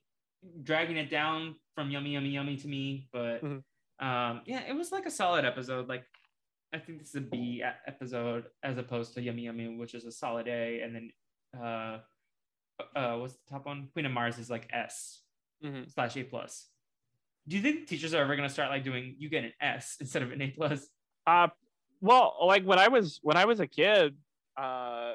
dragging 0.63 0.97
it 0.97 1.11
down 1.11 1.55
from 1.75 1.91
yummy 1.91 2.11
yummy 2.15 2.31
yummy 2.31 2.57
to 2.57 2.67
me, 2.69 3.09
but 3.13 3.43
Mhm. 3.45 3.63
um, 4.01 4.43
yeah, 4.47 4.63
it 4.67 4.73
was 4.75 4.91
like 4.91 5.07
a 5.07 5.11
solid 5.11 5.45
episode. 5.45 5.89
Like 5.89 6.05
I 6.73 6.79
think 6.79 6.99
this 6.99 7.11
is 7.11 7.15
a 7.17 7.21
B 7.21 7.63
episode 7.87 8.47
as 8.63 8.77
opposed 8.79 9.15
to 9.15 9.23
yummy 9.23 9.43
yummy, 9.45 9.77
which 9.77 9.95
is 9.95 10.05
a 10.05 10.13
solid 10.13 10.49
A, 10.49 10.81
and 10.83 10.95
then 10.95 11.13
uh, 11.57 12.01
uh, 12.97 13.17
what's 13.19 13.35
the 13.35 13.51
top 13.51 13.67
one? 13.67 13.89
Queen 13.93 14.07
of 14.07 14.13
Mars 14.13 14.39
is 14.39 14.51
like 14.51 14.69
S 14.73 15.23
Mhm. 15.63 15.91
slash 15.91 16.17
A 16.17 16.25
plus. 16.25 16.71
Do 17.47 17.57
you 17.57 17.63
think 17.63 17.87
teachers 17.89 18.15
are 18.15 18.23
ever 18.23 18.37
gonna 18.37 18.49
start 18.49 18.71
like 18.71 18.85
doing 18.85 19.15
you 19.19 19.29
get 19.29 19.45
an 19.45 19.53
S 19.61 19.97
instead 20.01 20.23
of 20.23 20.31
an 20.33 20.43
A 20.43 20.51
plus? 20.51 20.89
Uh, 21.27 21.49
well, 22.01 22.37
like 22.47 22.65
when 22.65 22.79
I 22.79 22.89
was 22.89 23.19
when 23.23 23.37
I 23.37 23.45
was 23.45 23.61
a 23.61 23.67
kid, 23.67 24.17
uh, 24.57 25.15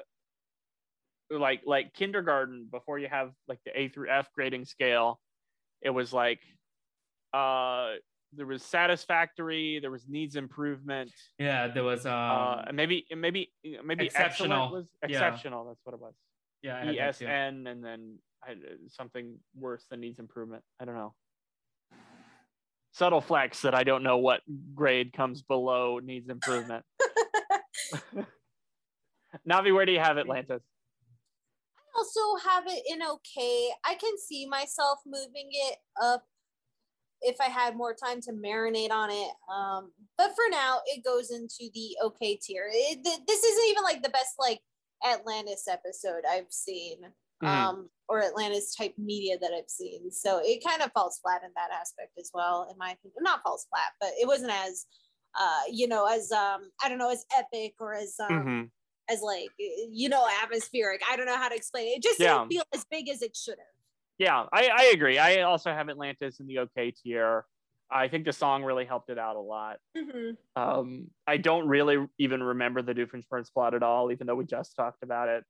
like 1.40 1.62
like 1.66 1.94
kindergarten 1.94 2.68
before 2.72 3.00
you 3.00 3.08
have 3.08 3.32
like 3.48 3.60
the 3.66 3.80
A 3.80 3.90
through 3.90 4.10
F 4.10 4.30
grading 4.34 4.66
scale, 4.66 5.20
it 5.82 5.90
was 5.90 6.14
like, 6.14 6.40
uh, 7.34 7.94
there 8.34 8.46
was 8.46 8.64
satisfactory. 8.64 9.80
There 9.80 9.92
was 9.92 10.08
needs 10.08 10.36
improvement. 10.36 11.12
Yeah, 11.38 11.68
there 11.68 11.84
was 11.84 12.06
um 12.06 12.12
uh, 12.14 12.64
maybe 12.74 13.06
maybe 13.16 13.52
maybe 13.84 14.06
exceptional. 14.06 14.64
excellent 14.64 14.72
was 14.72 14.86
Yeah. 15.02 15.08
exceptional. 15.10 15.66
That's 15.66 15.80
what 15.84 15.94
it 15.94 16.00
was. 16.02 16.14
yeah, 16.62 16.76
I 16.76 16.86
had 16.86 16.98
that 16.98 17.18
too. 17.18 17.26
ESN 17.26 17.68
and 17.70 17.84
then 17.84 18.18
I, 18.44 18.56
something 18.88 19.38
worse 19.56 19.86
than 19.90 20.00
needs 20.00 20.20
improvement. 20.20 20.64
I 20.80 20.86
don't 20.86 20.96
know. 20.96 21.14
Subtle 22.92 23.22
flex 23.22 23.62
that 23.62 23.74
I 23.74 23.84
don't 23.84 24.04
know 24.04 24.18
what 24.18 24.42
grade 24.76 25.14
comes 25.14 25.42
below 25.42 26.00
needs 26.00 26.30
improvement. 26.30 26.86
Navi, 29.50 29.74
where 29.74 29.86
do 29.86 29.92
you 29.92 30.00
have 30.00 30.18
Atlantis? 30.18 30.62
Also 31.96 32.36
have 32.48 32.66
it 32.68 32.84
in 32.88 33.02
okay. 33.04 33.70
I 33.86 33.96
can 33.96 34.18
see 34.18 34.46
myself 34.48 35.00
moving 35.06 35.50
it 35.52 35.78
up 36.02 36.26
if 37.22 37.38
I 37.40 37.46
had 37.46 37.76
more 37.78 37.94
time 37.94 38.20
to 38.22 38.34
marinate 38.34 38.92
on 38.92 39.10
it. 39.10 39.32
Um, 39.52 39.92
but 40.18 40.32
for 40.36 40.44
now, 40.50 40.82
it 40.86 41.04
goes 41.04 41.32
into 41.32 41.70
the 41.74 41.98
okay 42.06 42.36
tier. 42.42 42.70
It, 42.72 43.04
th- 43.04 43.22
this 43.28 43.44
isn't 43.44 43.70
even 43.70 43.84
like 43.84 44.04
the 44.04 44.10
best 44.10 44.36
like 44.38 44.60
Atlantis 45.06 45.68
episode 45.68 46.24
I've 46.30 46.52
seen, 46.52 47.00
Mhm. 47.42 47.48
um, 47.48 47.90
or 48.10 48.22
Atlantis 48.24 48.76
type 48.76 48.94
media 48.98 49.38
that 49.40 49.54
I've 49.54 49.70
seen. 49.70 50.12
So 50.12 50.40
it 50.44 50.64
kind 50.66 50.82
of 50.82 50.92
falls 50.94 51.20
flat 51.20 51.44
in 51.44 51.52
that 51.56 51.72
aspect 51.72 52.18
as 52.18 52.30
well, 52.34 52.68
in 52.70 52.78
my 52.78 52.92
opinion. 52.92 53.18
Not 53.24 53.42
falls 53.44 53.66
flat, 53.70 53.94
but 54.00 54.12
it 54.20 54.28
wasn't 54.28 54.52
as, 54.52 54.86
uh, 55.40 55.62
you 55.70 55.88
know, 55.88 56.06
as 56.06 56.32
um, 56.32 56.72
I 56.84 56.90
don't 56.90 56.98
know, 56.98 57.10
as 57.10 57.26
epic 57.36 57.76
or 57.80 57.94
as 57.94 58.16
um, 58.20 58.30
Mhm. 58.32 58.72
As 59.10 59.22
like 59.22 59.50
you 59.58 60.10
know 60.10 60.26
atmospheric. 60.44 61.02
I 61.10 61.16
don't 61.16 61.26
know 61.26 61.38
how 61.38 61.50
to 61.50 61.56
explain 61.56 61.88
it. 61.88 61.98
It 61.98 62.04
just 62.04 62.20
Yeah. 62.20 62.40
didn't 62.40 62.50
feel 62.50 62.64
as 62.74 62.86
big 62.86 63.10
as 63.10 63.22
it 63.22 63.36
should 63.36 63.58
have. 63.58 63.68
Yeah, 64.18 64.46
I, 64.54 64.68
I 64.70 64.84
agree. 64.94 65.18
I 65.18 65.42
also 65.42 65.72
have 65.72 65.90
Atlantis 65.90 66.40
in 66.40 66.48
the 66.48 66.60
okay 66.60 66.92
tier. 66.92 67.46
I 67.92 68.08
think 68.08 68.26
the 68.26 68.34
song 68.34 68.64
really 68.64 68.86
helped 68.86 69.10
it 69.10 69.20
out 69.20 69.36
a 69.36 69.40
lot. 69.40 69.78
Um, 70.56 71.10
I 71.28 71.38
don't 71.38 71.68
really 71.68 71.98
even 72.18 72.42
remember 72.42 72.82
the 72.82 72.94
Doofenshmirtz 72.94 73.52
plot 73.54 73.74
at 73.74 73.84
all, 73.84 74.12
even 74.12 74.26
though 74.28 74.36
we 74.36 74.46
just 74.46 74.76
talked 74.76 75.04
about 75.04 75.30
it. 75.30 75.44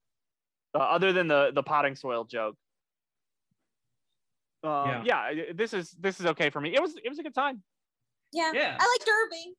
Uh, 0.74 0.80
other 0.80 1.14
than 1.14 1.28
the 1.28 1.51
the 1.54 1.62
potting 1.64 1.95
soil 1.95 2.24
joke. 2.24 2.56
Um, 4.64 5.04
Yeah. 5.06 5.30
yeah. 5.32 5.43
This 5.54 5.74
is 5.74 5.91
this 5.91 6.20
is 6.20 6.26
okay 6.28 6.49
for 6.49 6.60
me. 6.62 6.74
It 6.74 6.82
was 6.82 6.95
it 7.04 7.10
was 7.10 7.20
a 7.20 7.24
good 7.24 7.36
time. 7.36 7.62
Yeah, 8.32 8.51
Yeah. 8.54 8.78
I 8.80 8.97
liked 8.97 9.10
Irving. 9.10 9.54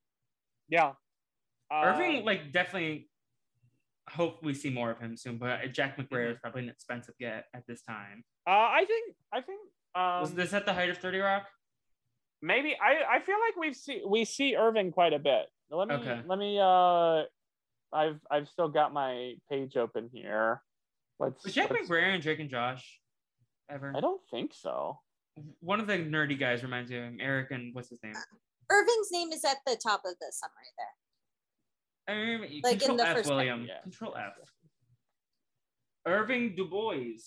Yeah. 0.67 0.93
Uh, 1.71 1.81
Irving, 1.85 2.25
like, 2.25 2.51
definitely 2.51 3.07
hope 4.09 4.43
we 4.43 4.53
see 4.53 4.69
more 4.69 4.91
of 4.91 4.99
him 4.99 5.17
soon, 5.17 5.37
but 5.37 5.71
Jack 5.73 5.97
McBrayer 5.97 6.31
is 6.31 6.37
probably 6.41 6.63
an 6.63 6.69
expensive 6.69 7.15
get 7.19 7.45
at 7.53 7.63
this 7.67 7.81
time. 7.81 8.23
Uh, 8.47 8.51
I 8.51 8.85
think 8.87 9.15
I 9.33 9.41
think 9.41 9.59
um, 9.95 10.21
Was 10.21 10.33
this 10.33 10.53
at 10.53 10.65
the 10.65 10.73
height 10.73 10.89
of 10.89 10.97
30 10.97 11.19
Rock? 11.19 11.47
maybe 12.41 12.75
I, 12.79 13.15
I 13.17 13.19
feel 13.21 13.37
like 13.39 13.55
we've 13.59 13.75
see 13.75 14.03
we 14.07 14.25
see 14.25 14.55
Irving 14.55 14.91
quite 14.91 15.13
a 15.13 15.19
bit. 15.19 15.45
Let 15.71 15.87
me 15.87 15.95
Okay. 15.95 16.21
let 16.27 16.37
me 16.37 16.59
uh 16.61 17.23
I've 17.93 18.19
I've 18.29 18.47
still 18.49 18.67
got 18.69 18.93
my 18.93 19.35
page 19.49 19.77
open 19.77 20.09
here. 20.13 20.61
Let's, 21.19 21.43
Was 21.43 21.53
Jack 21.53 21.71
let's- 21.71 21.87
McBrayer 21.89 22.13
and 22.13 22.21
Drake 22.21 22.39
and 22.39 22.49
Josh 22.49 22.99
ever? 23.71 23.93
I 23.95 24.01
don't 24.01 24.21
think 24.29 24.53
so. 24.53 24.99
One 25.59 25.79
of 25.79 25.87
the 25.87 25.93
nerdy 25.97 26.37
guys 26.39 26.61
reminds 26.63 26.91
me 26.91 26.97
of 26.97 27.03
him, 27.05 27.17
Eric 27.21 27.51
and 27.51 27.73
what's 27.73 27.89
his 27.89 27.99
name? 28.03 28.13
Irving's 28.69 29.09
name 29.11 29.31
is 29.31 29.43
at 29.45 29.57
the 29.65 29.75
top 29.81 30.01
of 30.05 30.13
the 30.19 30.31
summary 30.31 30.71
there. 30.77 30.87
I 32.07 32.13
remember, 32.13 32.47
Like 32.63 32.83
in 32.83 32.97
the 32.97 33.07
F, 33.07 33.17
first 33.17 33.29
William. 33.29 33.65
Yeah. 33.67 33.81
Control 33.81 34.15
F. 34.15 34.33
Irving 36.05 36.55
Du 36.55 36.65
Bois. 36.65 37.17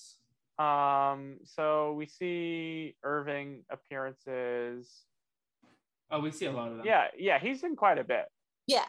Um 0.59 1.39
so 1.45 1.93
we 1.93 2.07
see 2.07 2.97
Irving 3.03 3.65
appearances. 3.71 5.05
Oh, 6.11 6.21
we 6.21 6.31
see 6.31 6.47
a 6.47 6.53
lot 6.53 6.71
of 6.71 6.79
them. 6.79 6.87
Yeah, 6.87 7.09
yeah, 7.19 7.39
he's 7.39 7.63
in 7.63 7.77
quite 7.77 7.99
a 7.99 8.05
bit. 8.05 8.25
Yeah. 8.67 8.87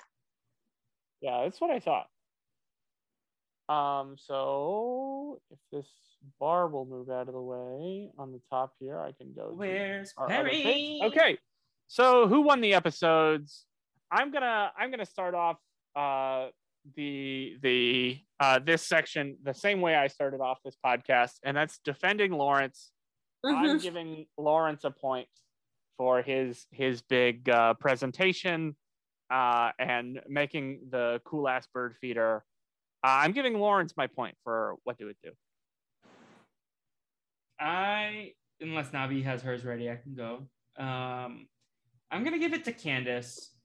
Yeah, 1.21 1.43
that's 1.43 1.59
what 1.59 1.69
I 1.69 1.79
thought. 1.79 2.07
Um, 3.67 4.15
so 4.17 5.41
if 5.51 5.59
this 5.71 5.87
bar 6.39 6.67
will 6.67 6.85
move 6.85 7.09
out 7.09 7.27
of 7.27 7.33
the 7.33 7.41
way 7.41 8.09
on 8.17 8.31
the 8.31 8.41
top 8.49 8.73
here, 8.79 8.99
I 8.99 9.11
can 9.11 9.33
go. 9.35 9.51
Where's 9.53 10.11
our 10.17 10.27
Perry? 10.27 11.01
Okay. 11.03 11.37
So 11.87 12.27
who 12.27 12.41
won 12.41 12.61
the 12.61 12.73
episodes? 12.73 13.65
I'm 14.11 14.31
gonna 14.31 14.71
I'm 14.75 14.89
gonna 14.89 15.05
start 15.05 15.35
off 15.35 15.57
uh 15.95 16.47
the 16.95 17.57
the 17.61 18.19
uh 18.39 18.59
this 18.59 18.81
section 18.85 19.37
the 19.43 19.53
same 19.53 19.81
way 19.81 19.95
I 19.95 20.07
started 20.07 20.39
off 20.41 20.59
this 20.63 20.77
podcast, 20.85 21.33
and 21.43 21.55
that's 21.55 21.79
defending 21.79 22.31
Lawrence. 22.31 22.91
I'm 23.45 23.77
Mhm. 23.77 23.81
giving 23.81 24.25
Lawrence 24.37 24.83
a 24.83 24.91
point 24.91 25.27
for 25.97 26.21
his 26.21 26.65
his 26.71 27.01
big 27.01 27.49
uh, 27.49 27.73
presentation 27.75 28.75
uh, 29.29 29.71
and 29.77 30.21
making 30.27 30.89
the 30.89 31.21
cool 31.25 31.47
ass 31.47 31.67
bird 31.67 31.95
feeder. 31.97 32.43
Uh, 33.03 33.23
I'm 33.23 33.31
giving 33.31 33.53
Lawrence 33.59 33.95
my 33.95 34.07
point 34.07 34.35
for 34.43 34.75
what 34.83 34.97
do 34.97 35.07
it 35.09 35.17
do. 35.23 35.31
I, 37.59 38.33
unless 38.61 38.89
Navi 38.89 39.23
has 39.23 39.41
hers 39.41 39.65
ready, 39.65 39.89
I 39.89 39.95
can 39.97 40.15
go. 40.15 40.47
Um, 40.77 41.47
I'm 42.11 42.23
gonna 42.23 42.39
give 42.39 42.53
it 42.53 42.63
to 42.65 42.71
Candace. 42.73 43.55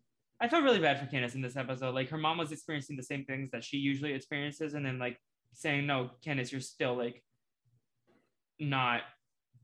I 0.40 0.48
felt 0.48 0.64
really 0.64 0.80
bad 0.80 0.98
for 1.00 1.06
Candace 1.06 1.34
in 1.34 1.40
this 1.42 1.56
episode. 1.56 1.94
Like 1.94 2.08
her 2.10 2.18
mom 2.18 2.38
was 2.38 2.52
experiencing 2.52 2.96
the 2.96 3.02
same 3.02 3.24
things 3.24 3.50
that 3.52 3.64
she 3.64 3.76
usually 3.78 4.12
experiences, 4.12 4.74
and 4.74 4.84
then 4.84 4.98
like 4.98 5.18
saying, 5.52 5.86
"No, 5.86 6.10
Candace, 6.22 6.52
you're 6.52 6.60
still 6.60 6.94
like 6.96 7.22
not 8.58 9.02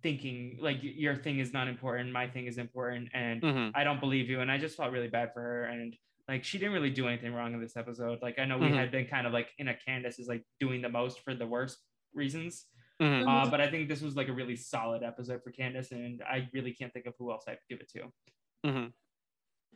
thinking 0.03 0.57
like 0.61 0.79
your 0.83 1.15
thing 1.17 1.39
is 1.39 1.53
not 1.53 1.69
important. 1.69 2.13
My 2.13 2.27
thing 2.29 2.47
is 2.47 2.57
important, 2.59 3.11
and 3.13 3.43
Mhm. 3.43 3.73
I 3.75 3.85
don't 3.85 4.01
believe 4.01 4.31
you." 4.31 4.41
And 4.41 4.51
I 4.51 4.59
just 4.59 4.77
felt 4.77 4.93
really 4.93 5.09
bad 5.09 5.33
for 5.35 5.41
her, 5.43 5.65
and 5.65 5.97
like 6.29 6.45
she 6.45 6.59
didn't 6.59 6.73
really 6.75 6.91
do 6.91 7.09
anything 7.09 7.35
wrong 7.35 7.53
in 7.53 7.61
this 7.61 7.77
episode. 7.77 8.23
Like 8.23 8.39
I 8.39 8.45
know 8.45 8.57
we 8.57 8.69
Mhm. 8.69 8.75
had 8.75 8.91
been 8.93 9.07
kind 9.07 9.27
of 9.27 9.33
like 9.33 9.53
in 9.59 9.69
a 9.69 9.75
Candace 9.77 10.19
is 10.19 10.29
like 10.29 10.45
doing 10.61 10.81
the 10.81 10.89
most 10.89 11.21
for 11.21 11.35
the 11.35 11.47
worst 11.47 11.79
reasons. 12.15 12.69
Mhm. 13.01 13.27
Uh, 13.27 13.51
but 13.51 13.61
I 13.61 13.71
think 13.71 13.89
this 13.89 14.03
was 14.03 14.15
like 14.17 14.29
a 14.29 14.33
really 14.33 14.57
solid 14.57 15.03
episode 15.03 15.43
for 15.43 15.51
Candace, 15.51 15.91
and 15.91 16.23
I 16.23 16.49
really 16.53 16.73
can't 16.73 16.93
think 16.93 17.07
of 17.07 17.15
who 17.19 17.33
else 17.33 17.45
I'd 17.49 17.59
give 17.69 17.81
it 17.81 17.89
to. 17.91 18.13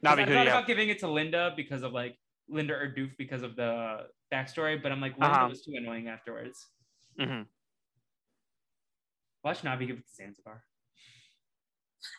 'Cause 0.07 0.19
Mhm. 0.19 0.19
I 0.19 0.27
Navi, 0.27 0.27
thought 0.27 0.47
who 0.47 0.49
about 0.49 0.67
have? 0.67 0.67
giving 0.67 0.89
it 0.89 0.99
to 1.01 1.09
Linda 1.09 1.53
because 1.57 1.83
of 1.83 1.93
like 1.93 2.19
Linda 2.49 2.75
or 2.75 2.89
Doof 2.93 3.17
because 3.17 3.43
of 3.43 3.57
the 3.57 4.11
backstory, 4.33 4.81
but 4.83 4.93
I'm 4.93 5.01
like 5.01 5.17
Linda 5.19 5.45
Uh-huh. 5.45 5.47
was 5.47 5.63
too 5.63 5.73
annoying 5.77 6.09
afterwards. 6.09 6.71
Mhm. 7.19 7.49
Watch 9.45 9.61
Navi 9.63 9.87
give 9.87 9.99
it 9.99 10.07
to 10.09 10.15
Zanzibar. 10.15 10.65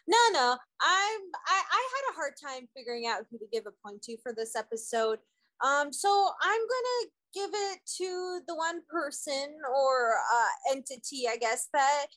No, 0.08 0.18
no. 0.32 0.58
I'm 0.82 1.22
I, 1.48 1.64
I 1.72 1.90
had 1.96 2.12
a 2.12 2.16
hard 2.16 2.34
time 2.42 2.68
figuring 2.76 3.08
out 3.08 3.26
who 3.30 3.38
to 3.40 3.46
give 3.52 3.66
a 3.66 3.72
point 3.72 4.02
to 4.04 4.18
for 4.22 4.34
this 4.34 4.56
episode. 4.56 5.20
Um, 5.64 5.92
so 5.94 6.32
I'm 6.42 6.62
gonna 6.62 7.12
give 7.34 7.50
it 7.54 7.80
to 7.98 8.42
the 8.48 8.56
one 8.56 8.82
person 8.90 9.58
or 9.76 10.16
uh 10.32 10.72
entity, 10.72 11.28
I 11.28 11.38
guess, 11.38 11.70
that 11.74 12.08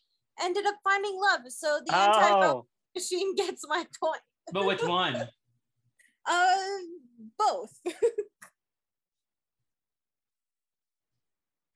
ended 0.40 0.66
up 0.66 0.76
finding 0.84 1.18
love. 1.20 1.50
So 1.50 1.80
the 1.84 2.02
entire 2.02 2.34
Oh, 2.44 2.68
machine 2.94 3.34
gets 3.34 3.64
my 3.66 3.86
point. 4.02 4.22
But 4.50 4.64
which 4.66 4.82
one? 4.84 5.30
Uh 6.28 6.56
both. 7.38 7.72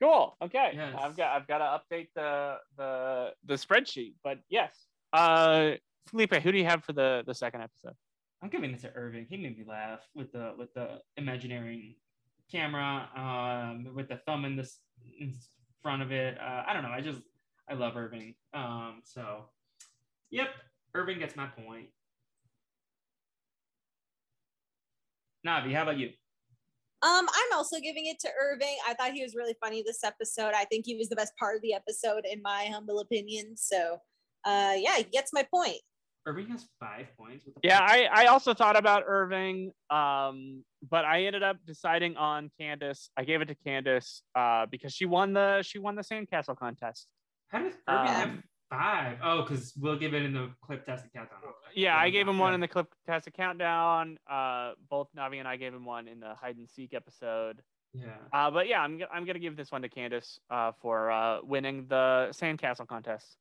cool. 0.00 0.36
Okay, 0.42 0.72
Yes. 0.74 0.94
I've 1.00 1.16
got 1.16 1.36
I've 1.36 1.46
got 1.46 1.58
to 1.58 1.80
update 1.96 2.08
the 2.14 2.56
the 2.76 3.30
the 3.44 3.54
spreadsheet, 3.54 4.14
but 4.24 4.38
yes. 4.48 4.86
Uh, 5.12 5.72
Felipe, 6.08 6.34
who 6.34 6.52
do 6.52 6.58
you 6.58 6.64
have 6.64 6.84
for 6.84 6.92
the 6.92 7.22
the 7.26 7.34
second 7.34 7.62
episode? 7.62 7.94
I'm 8.42 8.48
giving 8.48 8.72
it 8.72 8.80
to 8.80 8.92
Irving. 8.94 9.26
He 9.28 9.36
made 9.36 9.56
me 9.56 9.64
laugh 9.66 10.00
with 10.14 10.32
the 10.32 10.54
with 10.58 10.74
the 10.74 11.00
imaginary 11.16 11.98
camera, 12.50 13.08
um, 13.16 13.94
with 13.94 14.08
the 14.08 14.16
thumb 14.26 14.44
in 14.44 14.56
this 14.56 14.80
in 15.20 15.32
front 15.82 16.02
of 16.02 16.10
it. 16.12 16.38
Uh, 16.40 16.64
I 16.66 16.72
don't 16.72 16.82
know. 16.82 16.90
I 16.90 17.00
just 17.00 17.20
I 17.70 17.74
love 17.74 17.96
Irving. 17.96 18.34
Um, 18.52 19.02
so 19.04 19.44
yep, 20.30 20.48
Irving 20.94 21.20
gets 21.20 21.36
my 21.36 21.46
point. 21.46 21.88
Navi, 25.46 25.74
how 25.74 25.82
about 25.82 25.98
you? 25.98 26.10
Um, 27.02 27.26
I'm 27.28 27.56
also 27.58 27.80
giving 27.80 28.06
it 28.06 28.20
to 28.20 28.28
Irving. 28.40 28.76
I 28.88 28.94
thought 28.94 29.12
he 29.12 29.22
was 29.22 29.34
really 29.34 29.56
funny 29.60 29.82
this 29.84 30.04
episode. 30.04 30.52
I 30.54 30.64
think 30.66 30.86
he 30.86 30.94
was 30.96 31.08
the 31.08 31.16
best 31.16 31.32
part 31.36 31.56
of 31.56 31.62
the 31.62 31.74
episode, 31.74 32.24
in 32.30 32.40
my 32.42 32.66
humble 32.66 33.00
opinion. 33.00 33.56
So, 33.56 33.98
uh, 34.44 34.74
yeah, 34.76 34.96
he 34.98 35.04
gets 35.04 35.32
my 35.32 35.44
point. 35.52 35.78
Irving 36.24 36.46
has 36.50 36.68
five 36.78 37.06
points. 37.18 37.44
What 37.44 37.56
the 37.60 37.68
Yeah, 37.68 37.80
fuck? 37.80 37.90
I, 37.90 38.04
I 38.04 38.26
also 38.26 38.54
thought 38.54 38.76
about 38.76 39.02
Irving, 39.04 39.72
um, 39.90 40.62
but 40.88 41.04
I 41.04 41.24
ended 41.24 41.42
up 41.42 41.56
deciding 41.66 42.16
on 42.16 42.48
Candace. 42.60 43.10
I 43.16 43.24
gave 43.24 43.40
it 43.40 43.46
to 43.46 43.56
Candace 43.56 44.22
uh, 44.36 44.66
because 44.70 44.92
she 44.92 45.04
won 45.04 45.32
the 45.32 45.62
she 45.62 45.80
won 45.80 45.96
the 45.96 46.02
sandcastle 46.02 46.56
contest. 46.56 47.08
How 47.48 47.58
does 47.64 47.74
Irving 47.88 48.12
have 48.12 48.28
Um, 48.28 48.42
five? 48.72 49.18
Oh, 49.22 49.42
because 49.42 49.72
we'll 49.78 49.98
give 49.98 50.14
it 50.14 50.22
in 50.22 50.32
the 50.32 50.50
clip 50.62 50.86
test 50.86 51.04
countdown. 51.14 51.38
Yeah, 51.74 51.96
I 51.96 52.10
gave 52.10 52.26
him 52.26 52.38
one 52.38 52.52
yeah. 52.52 52.56
in 52.56 52.60
the 52.60 52.68
clip 52.68 52.92
test 53.06 53.28
countdown. 53.34 54.18
Uh, 54.28 54.72
both 54.90 55.08
Navi 55.16 55.38
and 55.38 55.46
I 55.46 55.56
gave 55.56 55.74
him 55.74 55.84
one 55.84 56.08
in 56.08 56.20
the 56.20 56.34
hide 56.34 56.56
and 56.56 56.68
seek 56.68 56.94
episode. 56.94 57.62
Yeah. 57.92 58.06
Uh, 58.32 58.50
but 58.50 58.68
yeah, 58.68 58.80
I'm, 58.80 59.00
I'm 59.12 59.24
gonna 59.24 59.38
give 59.38 59.56
this 59.56 59.70
one 59.70 59.82
to 59.82 59.88
Candace 59.88 60.40
uh, 60.50 60.72
for 60.80 61.10
uh, 61.10 61.38
winning 61.42 61.86
the 61.88 62.28
sandcastle 62.30 62.86
contest. 62.86 63.36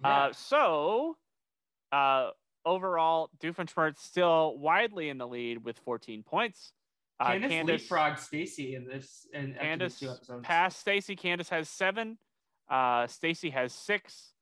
Yeah. 0.00 0.08
Uh, 0.08 0.32
so, 0.32 1.16
uh, 1.92 2.30
overall, 2.64 3.30
Doofenshmirtz 3.42 3.98
still 3.98 4.56
widely 4.58 5.08
in 5.08 5.18
the 5.18 5.26
lead 5.26 5.64
with 5.64 5.78
14 5.78 6.22
points. 6.22 6.72
Uh, 7.18 7.28
Candace, 7.28 7.50
Candace, 7.50 7.88
leapfrogged 7.88 8.18
Stacy 8.18 8.74
in 8.74 8.86
this 8.86 9.26
and 9.32 9.58
Candace 9.58 10.02
past 10.42 10.80
Stacy. 10.80 11.16
Candace 11.16 11.48
has 11.48 11.68
seven. 11.68 12.18
Uh, 12.68 13.06
Stacy 13.06 13.50
has 13.50 13.72
six. 13.72 14.32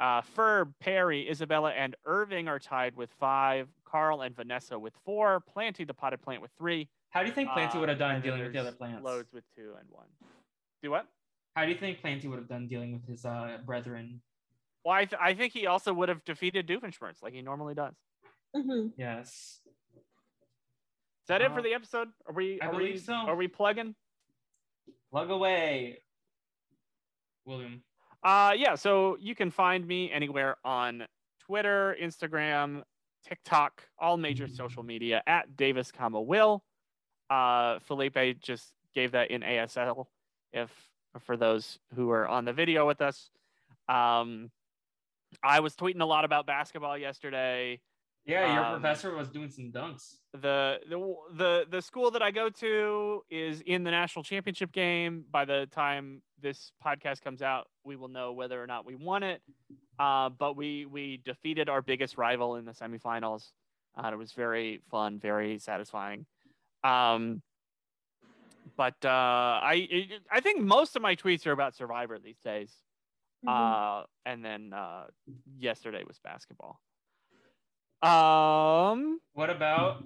Uh, 0.00 0.20
Ferb, 0.36 0.74
Perry, 0.80 1.28
Isabella, 1.30 1.70
and 1.70 1.94
Irving 2.04 2.48
are 2.48 2.58
tied 2.58 2.96
with 2.96 3.10
five. 3.20 3.68
Carl 3.84 4.22
and 4.22 4.34
Vanessa 4.34 4.76
with 4.78 4.94
four. 5.04 5.38
Planty, 5.40 5.84
the 5.84 5.94
potted 5.94 6.20
plant, 6.20 6.42
with 6.42 6.50
three. 6.58 6.88
How 7.10 7.20
do 7.20 7.28
you 7.28 7.32
think 7.32 7.50
Planty 7.52 7.76
Uh, 7.76 7.80
would 7.80 7.88
have 7.88 7.98
done 7.98 8.20
dealing 8.20 8.42
with 8.42 8.52
the 8.52 8.58
other 8.58 8.72
plants? 8.72 9.04
Loads 9.04 9.32
with 9.32 9.44
two 9.54 9.74
and 9.78 9.88
one. 9.88 10.08
Do 10.82 10.90
what? 10.90 11.06
How 11.54 11.64
do 11.64 11.70
you 11.70 11.78
think 11.78 12.00
Planty 12.00 12.26
would 12.26 12.38
have 12.40 12.48
done 12.48 12.66
dealing 12.66 12.92
with 12.92 13.06
his 13.06 13.24
uh, 13.24 13.58
brethren? 13.64 14.20
Well, 14.84 14.94
I, 14.94 15.04
th- 15.04 15.20
I 15.22 15.32
think 15.34 15.52
he 15.52 15.66
also 15.68 15.94
would 15.94 16.08
have 16.08 16.24
defeated 16.24 16.66
Doofenshmirtz 16.66 17.22
like 17.22 17.32
he 17.32 17.40
normally 17.42 17.74
does. 17.74 17.94
Mhm. 18.56 18.92
Yes. 18.96 19.60
Is 19.94 21.28
that 21.28 21.40
it 21.40 21.52
Uh, 21.52 21.54
for 21.54 21.62
the 21.62 21.72
episode? 21.72 22.08
Are 22.26 22.34
we? 22.34 22.60
I 22.60 22.66
believe 22.70 22.94
we, 22.94 22.98
so. 22.98 23.14
Are 23.14 23.36
we 23.36 23.46
plugging? 23.48 23.94
Plug 25.12 25.30
away. 25.30 26.00
William. 27.46 27.84
Uh, 28.24 28.54
yeah. 28.56 28.74
So 28.74 29.16
you 29.20 29.34
can 29.34 29.50
find 29.50 29.86
me 29.86 30.10
anywhere 30.10 30.56
on 30.64 31.04
Twitter, 31.40 31.94
Instagram, 32.02 32.82
TikTok, 33.28 33.82
all 33.98 34.16
major 34.16 34.48
social 34.48 34.82
media 34.82 35.22
at 35.26 35.56
Davis, 35.56 35.92
comma 35.92 36.20
Will. 36.20 36.64
Uh, 37.28 37.78
Felipe 37.80 38.40
just 38.40 38.72
gave 38.94 39.12
that 39.12 39.30
in 39.30 39.42
ASL. 39.42 40.06
If 40.52 40.70
for 41.20 41.36
those 41.36 41.78
who 41.94 42.10
are 42.10 42.26
on 42.26 42.44
the 42.44 42.52
video 42.52 42.86
with 42.86 43.00
us, 43.00 43.30
um, 43.88 44.50
I 45.42 45.60
was 45.60 45.74
tweeting 45.74 46.00
a 46.00 46.06
lot 46.06 46.24
about 46.24 46.46
basketball 46.46 46.96
yesterday. 46.96 47.80
Yeah, 48.26 48.54
your 48.54 48.64
Um, 48.64 48.80
professor 48.80 49.14
was 49.14 49.28
doing 49.28 49.50
some 49.50 49.70
dunks. 49.70 50.16
the 50.32 50.80
the 50.88 50.98
the 51.34 51.66
the 51.70 51.82
school 51.82 52.10
that 52.12 52.22
I 52.22 52.30
go 52.30 52.48
to 52.48 53.22
is 53.28 53.60
in 53.62 53.84
the 53.84 53.90
national 53.90 54.22
championship 54.22 54.72
game. 54.72 55.24
By 55.30 55.44
the 55.44 55.66
time 55.70 56.22
this 56.40 56.72
podcast 56.84 57.20
comes 57.22 57.42
out, 57.42 57.68
we 57.84 57.96
will 57.96 58.08
know 58.08 58.32
whether 58.32 58.62
or 58.62 58.66
not 58.66 58.84
we 58.86 58.94
won 58.94 59.22
it. 59.22 59.42
Uh, 59.98 60.30
but 60.30 60.56
we 60.56 60.86
we 60.86 61.18
defeated 61.18 61.68
our 61.68 61.82
biggest 61.82 62.16
rival 62.16 62.56
in 62.56 62.64
the 62.64 62.72
semifinals. 62.72 63.52
Uh, 63.96 64.10
it 64.12 64.16
was 64.16 64.32
very 64.32 64.80
fun, 64.90 65.18
very 65.20 65.58
satisfying. 65.58 66.26
Um, 66.82 67.42
but 68.76 68.96
uh, 69.04 69.60
I 69.62 70.08
I 70.30 70.40
think 70.40 70.62
most 70.62 70.96
of 70.96 71.02
my 71.02 71.14
tweets 71.14 71.46
are 71.46 71.52
about 71.52 71.74
Survivor 71.76 72.18
these 72.18 72.40
days. 72.40 72.72
Mhm. 73.44 73.50
Uh, 74.02 74.06
and 74.24 74.42
then 74.44 74.72
uh, 74.72 75.06
yesterday 75.58 76.02
was 76.06 76.18
basketball. 76.18 76.80
Um, 78.04 79.18
What 79.32 79.50
about 79.50 80.04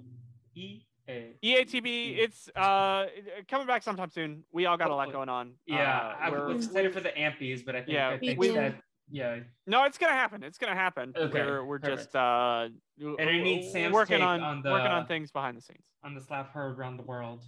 E 0.55 0.81
EA? 1.07 1.35
EATB, 1.43 2.17
it's 2.19 2.49
uh 2.55 3.07
coming 3.47 3.67
back 3.67 3.83
sometime 3.83 4.09
soon. 4.09 4.43
We 4.51 4.65
all 4.67 4.77
got 4.77 4.89
a 4.91 4.95
lot 4.95 5.11
going 5.11 5.27
on. 5.29 5.53
Yeah, 5.65 5.97
Uh, 5.97 6.15
I 6.19 6.29
we're- 6.29 6.55
excited 6.55 6.93
for 6.93 7.01
the 7.01 7.09
Ampies, 7.09 7.65
but 7.65 7.75
I 7.75 7.79
think 7.79 7.89
Yeah, 7.93 8.09
I 8.09 8.17
think 8.19 8.39
we- 8.39 8.49
that 8.49 8.75
yeah. 9.09 9.39
no, 9.67 9.83
it's 9.85 9.97
gonna 9.97 10.13
happen. 10.13 10.43
It's 10.43 10.57
gonna 10.57 10.75
happen. 10.75 11.13
Okay, 11.15 11.41
we're 11.41 11.65
we're 11.65 11.79
perfect. 11.79 11.97
just 12.03 12.15
uh 12.15 12.69
And 12.99 13.29
I 13.29 13.39
need 13.41 13.69
Sam's 13.71 13.93
working 13.93 14.21
on, 14.21 14.41
on 14.41 14.61
working 14.63 14.91
on 14.91 15.05
things 15.07 15.31
behind 15.31 15.57
the 15.57 15.61
scenes. 15.61 15.83
on 16.03 16.13
the 16.13 16.21
slap 16.21 16.51
heard 16.53 16.77
around 16.79 16.97
the 16.97 17.03
world. 17.03 17.43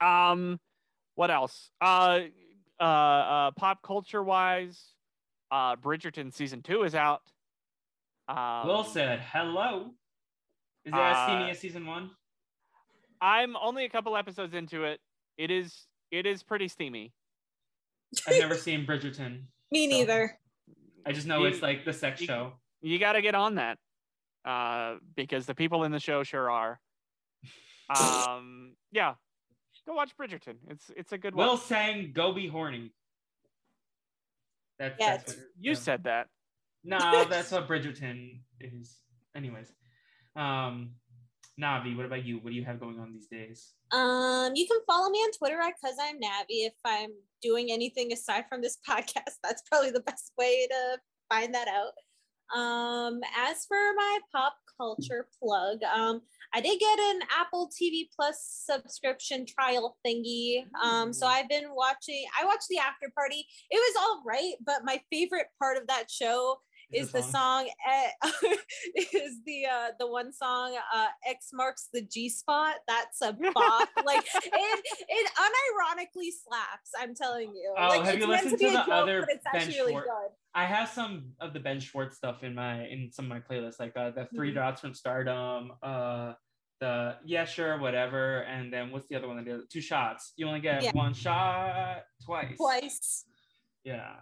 Um, 0.00 0.58
what 1.14 1.30
else? 1.30 1.70
Uh, 1.80 2.20
uh, 2.80 2.82
uh 2.82 3.50
pop 3.52 3.82
culture 3.82 4.22
wise, 4.22 4.94
uh, 5.50 5.76
Bridgerton 5.76 6.32
season 6.32 6.62
two 6.62 6.82
is 6.84 6.94
out. 6.94 7.22
Um, 8.28 8.66
Will 8.66 8.84
said 8.84 9.20
hello. 9.32 9.94
Is 10.84 10.92
it 10.94 11.16
steamy 11.24 11.44
uh, 11.44 11.48
as 11.48 11.58
season 11.58 11.86
one? 11.86 12.10
I'm 13.20 13.56
only 13.56 13.84
a 13.84 13.88
couple 13.88 14.16
episodes 14.16 14.54
into 14.54 14.84
it. 14.84 15.00
It 15.36 15.50
is 15.50 15.86
it 16.10 16.26
is 16.26 16.42
pretty 16.42 16.68
steamy. 16.68 17.12
I've 18.26 18.38
never 18.38 18.54
seen 18.66 18.86
Bridgerton. 18.86 19.42
Me 19.70 19.90
So- 19.90 19.96
neither. 19.96 20.38
I 21.06 21.12
just 21.12 21.26
know 21.26 21.40
You- 21.40 21.46
it's 21.46 21.62
like 21.62 21.84
the 21.84 21.92
sex 21.92 22.20
you- 22.20 22.26
show. 22.26 22.52
you 22.82 22.98
got 22.98 23.12
to 23.12 23.22
get 23.22 23.34
on 23.34 23.54
that 23.54 23.78
uh, 24.44 24.96
because 25.16 25.46
the 25.46 25.54
people 25.54 25.84
in 25.84 25.92
the 25.92 26.00
show 26.00 26.22
sure 26.22 26.50
are. 26.50 26.80
Um, 27.98 28.74
yeah, 28.92 29.14
go 29.86 29.94
watch 29.94 30.14
Bridgerton. 30.20 30.56
It's 30.68 30.90
it's 30.94 31.12
a 31.12 31.16
good 31.18 31.34
Will 31.34 31.38
one. 31.46 31.48
Will 31.52 31.56
sang 31.56 32.12
"Go 32.12 32.34
Be 32.34 32.46
Horny." 32.46 32.92
That's, 34.78 34.94
Yeah, 35.00 35.16
that's 35.16 35.36
what, 35.36 35.44
You 35.58 35.70
yeah. 35.72 35.78
said 35.78 36.04
that. 36.04 36.26
No. 36.84 37.24
That's 37.30 37.50
what 37.50 37.68
Bridgerton 37.68 38.40
is. 38.60 38.98
Anyways, 39.36 39.72
um, 40.36 40.90
Navi, 41.60 41.96
what 41.96 42.06
about 42.06 42.24
you? 42.24 42.38
What 42.38 42.50
do 42.50 42.56
you 42.56 42.64
have 42.64 42.80
going 42.80 42.98
on 42.98 43.12
these 43.12 43.26
days? 43.26 43.72
Um, 43.90 44.52
you 44.54 44.66
can 44.66 44.78
follow 44.86 45.10
me 45.10 45.18
on 45.18 45.32
Twitter 45.32 45.60
at 45.60 45.74
cause 45.84 45.96
I'm 46.00 46.16
Navi. 46.16 46.66
If 46.66 46.74
I'm 46.84 47.10
doing 47.42 47.70
anything 47.70 48.12
aside 48.12 48.44
from 48.48 48.62
this 48.62 48.78
podcast, 48.88 49.36
that's 49.42 49.62
probably 49.70 49.90
the 49.90 50.00
best 50.00 50.32
way 50.38 50.66
to 50.70 50.98
find 51.28 51.54
that 51.54 51.68
out. 51.68 51.92
Um, 52.56 53.20
as 53.36 53.66
for 53.66 53.76
my 53.94 54.18
pop 54.32 54.54
culture 54.80 55.26
plug, 55.42 55.82
um, 55.82 56.22
I 56.54 56.60
did 56.60 56.78
get 56.78 56.98
an 56.98 57.20
Apple 57.38 57.68
TV 57.68 58.08
Plus 58.14 58.38
subscription 58.64 59.44
trial 59.44 59.98
thingy. 60.06 60.64
Um, 60.82 61.12
so 61.12 61.26
I've 61.26 61.48
been 61.48 61.74
watching. 61.74 62.24
I 62.40 62.46
watched 62.46 62.68
the 62.70 62.78
after 62.78 63.12
party. 63.14 63.44
It 63.70 63.76
was 63.76 63.96
all 64.00 64.22
right, 64.26 64.54
but 64.64 64.84
my 64.84 65.00
favorite 65.10 65.48
part 65.58 65.76
of 65.76 65.88
that 65.88 66.10
show 66.10 66.58
is 66.92 67.12
the 67.12 67.22
song, 67.22 67.68
eh, 67.88 68.10
is 68.94 69.40
the 69.44 69.66
uh 69.66 69.88
the 69.98 70.06
one 70.06 70.32
song 70.32 70.76
uh 70.94 71.06
X 71.28 71.50
marks 71.52 71.88
the 71.92 72.02
G 72.02 72.28
spot. 72.28 72.76
That's 72.86 73.20
a 73.22 73.32
bop. 73.54 73.88
like 74.04 74.24
it 74.34 74.84
it 75.08 75.30
unironically 75.38 76.30
slaps. 76.46 76.90
I'm 76.98 77.14
telling 77.14 77.48
you. 77.54 77.74
Oh, 77.76 77.88
like 77.88 78.02
have 78.04 78.14
you 78.14 78.22
to 78.22 78.26
listened 78.26 78.58
be 78.58 78.66
to 78.66 78.70
the 78.72 78.78
joke, 78.78 78.88
other 78.88 79.26
Ben 79.52 79.68
really 79.68 79.92
Schwartz- 79.92 80.06
good. 80.06 80.30
I 80.54 80.64
have 80.64 80.88
some 80.88 81.32
of 81.40 81.52
the 81.52 81.60
Ben 81.60 81.78
Schwartz 81.80 82.16
stuff 82.16 82.42
in 82.42 82.54
my 82.54 82.84
in 82.86 83.10
some 83.12 83.26
of 83.26 83.28
my 83.30 83.40
playlists, 83.40 83.78
like 83.78 83.96
uh, 83.96 84.10
the 84.10 84.26
3 84.34 84.50
Mhm. 84.50 84.54
Dots 84.54 84.80
from 84.80 84.94
Stardom, 84.94 85.72
uh, 85.82 86.32
the 86.80 87.16
Yeah 87.24 87.44
Sure 87.44 87.78
Whatever, 87.78 88.40
and 88.42 88.72
then 88.72 88.90
what's 88.90 89.06
the 89.08 89.16
other 89.16 89.28
one? 89.28 89.36
that 89.36 89.44
did? 89.44 89.60
Two 89.70 89.80
shots. 89.80 90.32
You 90.36 90.46
only 90.48 90.60
get 90.60 90.82
Yeah. 90.82 90.92
one 90.92 91.12
shot 91.12 92.02
twice. 92.24 92.56
Twice. 92.56 93.24
Yeah. 93.84 94.14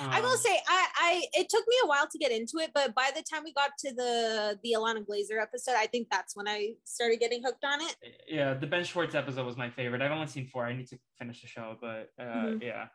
I 0.00 0.20
will 0.20 0.30
Um, 0.30 0.36
say 0.38 0.58
I, 0.66 0.86
I 0.96 1.24
it 1.34 1.48
took 1.50 1.64
me 1.68 1.76
a 1.84 1.86
while 1.86 2.06
to 2.10 2.18
get 2.18 2.32
into 2.32 2.56
it, 2.58 2.70
but 2.72 2.94
by 2.94 3.10
the 3.14 3.22
time 3.22 3.42
we 3.44 3.52
got 3.52 3.72
to 3.80 3.92
the 3.94 4.58
the 4.62 4.74
Ilana 4.76 5.04
Glazer 5.06 5.40
episode, 5.40 5.74
I 5.76 5.86
think 5.86 6.08
that's 6.10 6.34
when 6.34 6.48
I 6.48 6.74
started 6.84 7.20
getting 7.20 7.42
hooked 7.42 7.64
on 7.64 7.80
it. 7.82 7.96
yeah, 8.28 8.54
the 8.54 8.66
Ben 8.66 8.84
Schwartz 8.84 9.14
episode 9.14 9.44
was 9.46 9.56
my 9.56 9.68
favorite. 9.70 10.00
I've 10.00 10.10
only 10.12 10.26
seen 10.28 10.46
four. 10.46 10.64
I 10.66 10.74
need 10.74 10.88
to 10.88 10.98
finish 11.18 11.42
the 11.42 11.46
show, 11.48 11.76
but 11.80 12.10
uh, 12.18 12.22
Mhm. 12.24 12.62
yeah, 12.62 12.86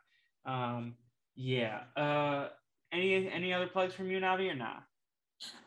um, 0.44 0.96
yeah. 1.36 1.84
Uh, 1.96 2.48
any 2.92 3.30
any 3.30 3.52
other 3.52 3.68
plugs 3.68 3.94
from 3.94 4.10
you, 4.10 4.18
Navi, 4.18 4.50
or 4.50 4.54
not? 4.56 4.82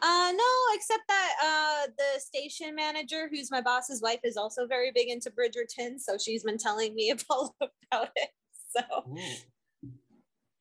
Uh 0.02 0.34
no, 0.36 0.76
except 0.76 1.03
that 1.08 1.34
uh 1.41 1.91
the 1.98 2.20
station 2.20 2.76
manager, 2.76 3.30
who's 3.32 3.49
my 3.49 3.62
boss's 3.62 4.02
wife, 4.02 4.20
is 4.26 4.36
also 4.36 4.68
very 4.68 4.91
big 4.94 5.08
into 5.08 5.32
Bridgerton, 5.32 5.98
so 5.98 6.18
she's 6.18 6.44
been 6.44 6.58
telling 6.58 6.94
me 6.94 7.14
all 7.30 7.56
about 7.62 8.10
it. 8.18 8.32
So 8.76 8.82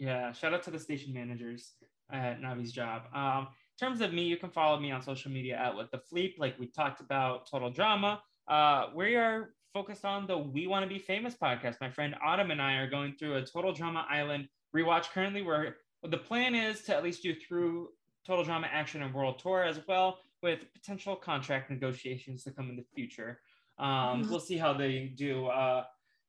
Yeah, 0.01 0.33
shout 0.33 0.55
out 0.55 0.63
to 0.63 0.71
the 0.71 0.81
station 0.81 1.13
managers 1.13 1.75
at 2.11 2.41
Navi's 2.41 2.73
job. 2.73 3.03
Um, 3.15 3.49
in 3.81 3.87
terms 3.87 4.01
of 4.01 4.15
me, 4.15 4.23
you 4.25 4.39
can 4.39 4.51
follow 4.51 4.81
me 4.81 4.91
on 4.91 5.03
social 5.03 5.31
media 5.31 5.57
at 5.59 5.75
What 5.75 5.91
the 5.91 5.99
Fleep, 5.99 6.39
like 6.39 6.59
we 6.59 6.67
talked 6.69 7.01
about 7.03 7.47
Total 7.51 7.71
Drama. 7.71 8.23
Uh, 8.49 8.87
we 8.95 9.15
are 9.15 9.51
focused 9.75 10.07
on 10.07 10.27
the 10.27 10.37
We 10.39 10.67
Want 10.67 10.83
to 10.85 10.89
Be 10.89 10.99
Famous 10.99 11.35
podcast. 11.37 11.77
My 11.83 11.91
friend 11.91 12.17
Autumn 12.25 12.51
and 12.51 12.63
I 12.63 12.77
are 12.77 12.89
going 12.89 13.15
through 13.19 13.37
a 13.37 13.45
Total 13.45 13.73
Drama 13.75 14.07
Island 14.09 14.49
rewatch 14.75 15.11
currently, 15.11 15.43
where 15.43 15.77
the 16.03 16.17
plan 16.19 16.55
is 16.55 16.81
to 16.85 16.97
at 16.97 17.05
least 17.05 17.23
do 17.23 17.35
through 17.35 17.91
Total 18.27 18.43
Drama 18.43 18.69
Action 18.73 19.03
and 19.03 19.13
World 19.15 19.39
Tour 19.39 19.65
as 19.65 19.81
well, 19.87 20.19
with 20.43 20.61
potential 20.73 21.15
contract 21.15 21.69
negotiations 21.71 22.43
to 22.45 22.53
come 22.53 22.71
in 22.71 22.77
the 22.77 22.87
future. 22.95 23.43
Um, 23.77 24.23
Mhm. 24.25 24.31
We'll 24.31 24.41
see 24.41 24.57
how 24.57 24.73
they 24.73 25.09
do. 25.09 25.47
Uh, 25.47 25.85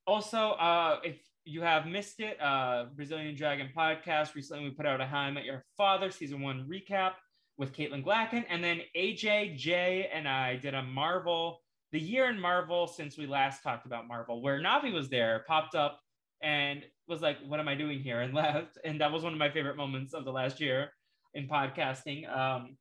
also, 0.06 0.52
uh, 0.52 1.00
if 1.06 1.22
you 1.46 1.62
have 1.62 1.88
missed 1.88 2.20
it, 2.20 2.40
uh, 2.42 2.86
Brazilian 2.96 3.36
Dragon 3.36 3.70
podcast. 3.76 4.36
Recently, 4.36 4.64
we 4.64 4.70
put 4.72 4.86
out 4.86 5.02
a 5.02 5.06
How 5.06 5.20
I 5.20 5.32
Met 5.32 5.46
Your 5.46 5.66
Father 5.76 6.12
season 6.12 6.42
one 6.42 6.68
recap 6.70 7.14
with 7.58 7.74
Caitlin 7.74 8.04
Glacken, 8.04 8.46
and 8.50 8.64
then 8.64 8.82
AJ, 8.96 9.58
Jay, 9.58 10.10
and 10.14 10.28
I 10.28 10.56
did 10.58 10.74
a 10.74 10.84
Marvel, 10.84 11.62
the 11.92 12.00
year 12.00 12.30
in 12.30 12.40
Marvel 12.40 12.88
since 12.88 13.18
we 13.18 13.26
last 13.26 13.64
talked 13.64 13.86
about 13.86 14.08
Marvel, 14.08 14.42
where 14.42 14.62
Navi 14.62 14.94
was 14.94 15.10
there, 15.10 15.44
popped 15.48 15.76
up, 15.76 16.00
and 16.42 16.84
was 17.08 17.22
like, 17.22 17.38
"What 17.46 17.60
am 17.60 17.68
I 17.68 17.76
doing 17.76 18.00
here?" 18.00 18.22
and 18.22 18.34
left. 18.36 18.78
And 18.86 19.02
that 19.02 19.12
was 19.12 19.24
one 19.24 19.34
of 19.34 19.40
my 19.40 19.50
favorite 19.50 19.78
moments 19.78 20.14
of 20.14 20.26
the 20.26 20.32
last 20.32 20.60
year 20.60 20.92
in 21.34 21.48
podcasting. 21.48 22.30
Um, 22.36 22.78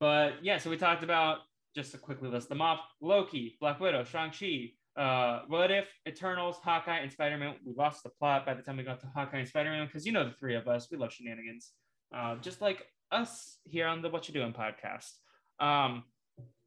but 0.00 0.44
yeah, 0.44 0.58
so 0.58 0.70
we 0.70 0.76
talked 0.76 1.02
about 1.02 1.38
just 1.74 1.92
to 1.92 1.98
quickly 1.98 2.28
list 2.28 2.48
them 2.48 2.62
off: 2.62 2.80
Loki, 3.00 3.56
Black 3.60 3.80
Widow, 3.80 4.04
Shang 4.04 4.30
Chi, 4.30 4.72
uh, 4.96 5.40
What 5.48 5.70
If, 5.70 5.86
Eternals, 6.08 6.56
Hawkeye, 6.62 6.98
and 6.98 7.12
Spider 7.12 7.36
Man. 7.36 7.56
We 7.64 7.74
lost 7.74 8.02
the 8.02 8.10
plot 8.10 8.46
by 8.46 8.54
the 8.54 8.62
time 8.62 8.76
we 8.76 8.82
got 8.82 9.00
to 9.00 9.06
Hawkeye 9.14 9.38
and 9.38 9.48
Spider 9.48 9.70
Man 9.70 9.86
because 9.86 10.06
you 10.06 10.12
know 10.12 10.24
the 10.24 10.34
three 10.38 10.54
of 10.54 10.68
us, 10.68 10.88
we 10.90 10.96
love 10.96 11.12
shenanigans. 11.12 11.72
Uh, 12.14 12.36
just 12.36 12.60
like 12.60 12.86
us 13.10 13.58
here 13.64 13.86
on 13.86 14.02
the 14.02 14.08
What 14.08 14.28
You 14.28 14.34
Doing 14.34 14.52
podcast. 14.52 15.12
Um, 15.60 16.04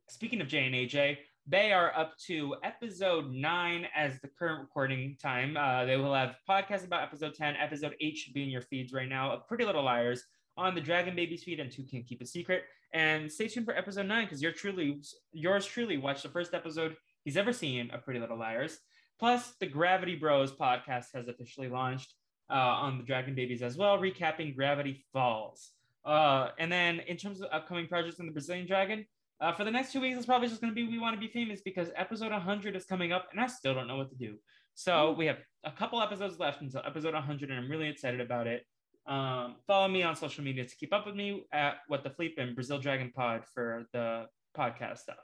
speaking 0.10 0.41
of 0.41 0.47
J 0.47 0.65
and 0.65 0.76
AJ, 0.76 1.18
they 1.47 1.72
are 1.72 1.91
up 1.97 2.14
to 2.27 2.56
episode 2.64 3.31
nine 3.31 3.88
as 3.95 4.19
the 4.22 4.27
current 4.27 4.61
recording 4.61 5.18
time. 5.22 5.57
Uh, 5.57 5.85
they 5.85 5.97
will 5.97 6.14
have 6.14 6.35
podcasts 6.47 6.85
about 6.85 7.01
episode 7.01 7.34
10. 7.34 7.56
Episode 7.56 7.95
eight 8.01 8.18
should 8.18 8.34
be 8.34 8.43
in 8.43 8.49
your 8.49 8.61
feeds 8.61 8.93
right 8.93 9.10
now 9.10 9.31
of 9.31 9.47
Pretty 9.47 9.65
Little 9.65 9.84
Liars 9.84 10.23
on 10.57 10.76
the 10.76 10.81
Dragon 10.81 11.15
Babies 11.15 11.43
feed 11.43 11.60
and 11.60 11.72
Two 11.72 11.84
Can't 11.84 12.06
Keep 12.06 12.22
a 12.22 12.26
Secret. 12.26 12.64
And 12.93 13.31
stay 13.31 13.47
tuned 13.47 13.65
for 13.65 13.76
episode 13.76 14.06
nine 14.06 14.26
because 14.26 14.41
you're 14.41 14.51
truly, 14.51 15.01
yours 15.31 15.65
truly 15.65 15.97
watched 15.97 16.23
the 16.23 16.30
first 16.30 16.53
episode 16.53 16.95
he's 17.24 17.38
ever 17.38 17.54
seen 17.54 17.91
of 17.91 18.04
Pretty 18.04 18.20
Little 18.20 18.38
Liars. 18.38 18.78
Plus, 19.20 19.54
the 19.60 19.68
Gravity 19.68 20.16
Bros 20.16 20.52
podcast 20.52 21.08
has 21.14 21.28
officially 21.28 21.68
launched 21.68 22.14
uh, 22.50 22.54
on 22.54 22.98
the 22.98 23.04
Dragon 23.04 23.36
Babies 23.36 23.62
as 23.62 23.78
well, 23.78 23.98
recapping 23.98 24.56
Gravity 24.56 25.06
Falls. 25.12 25.72
Uh, 26.06 26.50
and 26.58 26.72
then 26.72 27.02
in 27.02 27.18
terms 27.18 27.41
of 27.41 27.50
upcoming 27.52 27.88
projects 27.88 28.20
in 28.20 28.26
the 28.26 28.32
Brazilian 28.32 28.66
Dragon, 28.66 29.06
uh, 29.41 29.54
for 29.54 29.64
the 29.64 29.72
next 29.72 29.94
two 29.94 30.02
weeks, 30.02 30.18
it's 30.18 30.26
probably 30.26 30.48
just 30.48 30.62
going 30.62 30.72
to 30.72 30.76
be 30.76 30.88
We 30.88 31.00
Want 31.00 31.16
to 31.16 31.20
Be 31.20 31.32
Famous 31.32 31.62
because 31.62 31.90
episode 31.96 32.32
100 32.32 32.76
is 32.76 32.86
coming 32.86 33.14
up 33.14 33.28
and 33.32 33.40
I 33.40 33.48
still 33.48 33.74
don't 33.74 33.88
know 33.88 33.98
what 33.98 34.10
to 34.10 34.16
do. 34.16 34.36
So 34.74 35.12
we 35.12 35.26
have 35.28 35.38
a 35.64 35.72
couple 35.72 36.02
episodes 36.02 36.40
left 36.40 36.62
until 36.62 36.82
episode 36.86 37.14
100 37.14 37.50
and 37.50 37.60
I'm 37.60 37.70
really 37.70 37.88
excited 37.88 38.22
about 38.22 38.48
it. 38.48 38.66
Um, 39.08 39.56
follow 39.66 39.88
me 39.88 40.04
on 40.04 40.16
social 40.16 40.44
media 40.44 40.66
to 40.66 40.76
keep 40.76 40.94
up 40.94 41.06
with 41.06 41.16
me 41.16 41.46
at 41.54 41.78
What 41.88 42.04
the 42.04 42.10
Fleep 42.10 42.38
and 42.38 42.54
Brazil 42.54 42.80
Dragon 42.80 43.12
Pod 43.16 43.44
for 43.54 43.86
the 43.94 44.26
podcast 44.58 45.00
stuff. 45.00 45.18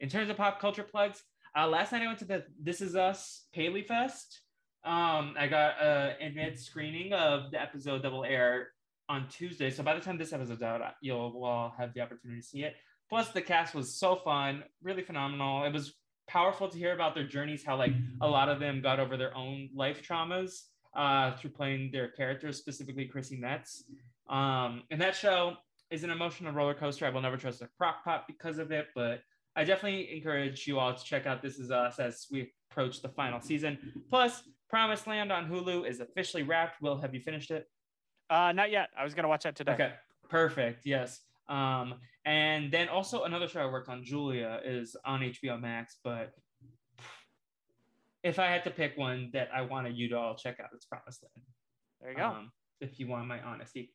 In 0.00 0.08
terms 0.08 0.30
of 0.30 0.36
pop 0.36 0.60
culture 0.60 0.84
plugs, 0.84 1.24
uh, 1.56 1.66
last 1.66 1.90
night 1.90 2.02
I 2.02 2.06
went 2.06 2.20
to 2.20 2.24
the 2.24 2.44
This 2.62 2.80
Is 2.80 2.94
Us 2.94 3.46
Paley 3.52 3.82
Fest. 3.82 4.42
Um, 4.84 5.34
I 5.36 5.48
got 5.48 5.74
an 5.82 6.14
advanced 6.20 6.66
screening 6.66 7.12
of 7.12 7.50
the 7.50 7.60
episode 7.60 8.02
that 8.02 8.12
will 8.12 8.24
air 8.24 8.68
on 9.08 9.26
Tuesday. 9.28 9.70
So 9.70 9.82
by 9.82 9.94
the 9.94 10.00
time 10.00 10.16
this 10.16 10.32
episode's 10.32 10.62
out, 10.62 10.80
you'll 11.00 11.42
all 11.42 11.74
have 11.76 11.94
the 11.94 12.00
opportunity 12.00 12.40
to 12.40 12.46
see 12.46 12.62
it. 12.62 12.76
Plus, 13.08 13.30
the 13.30 13.42
cast 13.42 13.74
was 13.74 13.98
so 13.98 14.14
fun, 14.14 14.62
really 14.82 15.02
phenomenal. 15.02 15.64
It 15.64 15.72
was 15.72 15.94
powerful 16.28 16.68
to 16.68 16.78
hear 16.78 16.92
about 16.92 17.16
their 17.16 17.26
journeys, 17.26 17.64
how 17.64 17.76
like 17.76 17.92
a 18.20 18.28
lot 18.28 18.48
of 18.48 18.60
them 18.60 18.80
got 18.80 19.00
over 19.00 19.16
their 19.16 19.36
own 19.36 19.68
life 19.74 20.06
traumas 20.06 20.66
uh, 20.94 21.34
through 21.36 21.50
playing 21.50 21.90
their 21.90 22.08
characters, 22.08 22.58
specifically 22.58 23.06
Chrissy 23.06 23.36
Metz. 23.36 23.82
Um, 24.30 24.84
and 24.92 25.00
that 25.00 25.16
show 25.16 25.54
is 25.90 26.04
an 26.04 26.10
emotional 26.10 26.52
roller 26.52 26.74
coaster. 26.74 27.04
I 27.04 27.10
will 27.10 27.22
never 27.22 27.36
trust 27.36 27.62
a 27.62 27.68
crock 27.78 28.04
pot 28.04 28.26
because 28.28 28.58
of 28.58 28.70
it, 28.70 28.88
but 28.94 29.22
I 29.56 29.64
definitely 29.64 30.14
encourage 30.16 30.66
you 30.66 30.78
all 30.78 30.94
to 30.94 31.04
check 31.04 31.26
out 31.26 31.42
This 31.42 31.58
Is 31.58 31.70
Us 31.70 31.98
as 31.98 32.26
we 32.30 32.52
approach 32.70 33.02
the 33.02 33.08
final 33.08 33.40
season. 33.40 33.78
Plus, 34.08 34.42
Promised 34.68 35.06
Land 35.06 35.32
on 35.32 35.48
Hulu 35.48 35.88
is 35.88 36.00
officially 36.00 36.42
wrapped. 36.42 36.80
Will, 36.82 36.98
have 37.00 37.14
you 37.14 37.20
finished 37.20 37.50
it? 37.50 37.68
Uh, 38.30 38.52
not 38.52 38.70
yet. 38.70 38.90
I 38.96 39.04
was 39.04 39.14
gonna 39.14 39.28
watch 39.28 39.44
that 39.44 39.56
today. 39.56 39.72
Okay, 39.72 39.92
perfect. 40.28 40.84
Yes. 40.84 41.20
Um, 41.48 41.94
and 42.26 42.70
then 42.70 42.88
also 42.88 43.24
another 43.24 43.48
show 43.48 43.60
I 43.60 43.66
worked 43.66 43.88
on, 43.88 44.04
Julia, 44.04 44.60
is 44.64 44.94
on 45.04 45.20
HBO 45.20 45.58
Max. 45.58 45.96
But 46.04 46.34
if 48.22 48.38
I 48.38 48.46
had 48.46 48.64
to 48.64 48.70
pick 48.70 48.98
one 48.98 49.30
that 49.32 49.48
I 49.54 49.62
wanted 49.62 49.96
you 49.96 50.10
to 50.10 50.18
all 50.18 50.34
check 50.34 50.60
out, 50.60 50.68
it's 50.74 50.84
Promised 50.84 51.22
Land. 51.22 51.46
There 52.02 52.10
you 52.10 52.16
go. 52.16 52.26
Um, 52.26 52.52
if 52.80 53.00
you 53.00 53.06
want 53.06 53.26
my 53.26 53.40
honesty. 53.40 53.92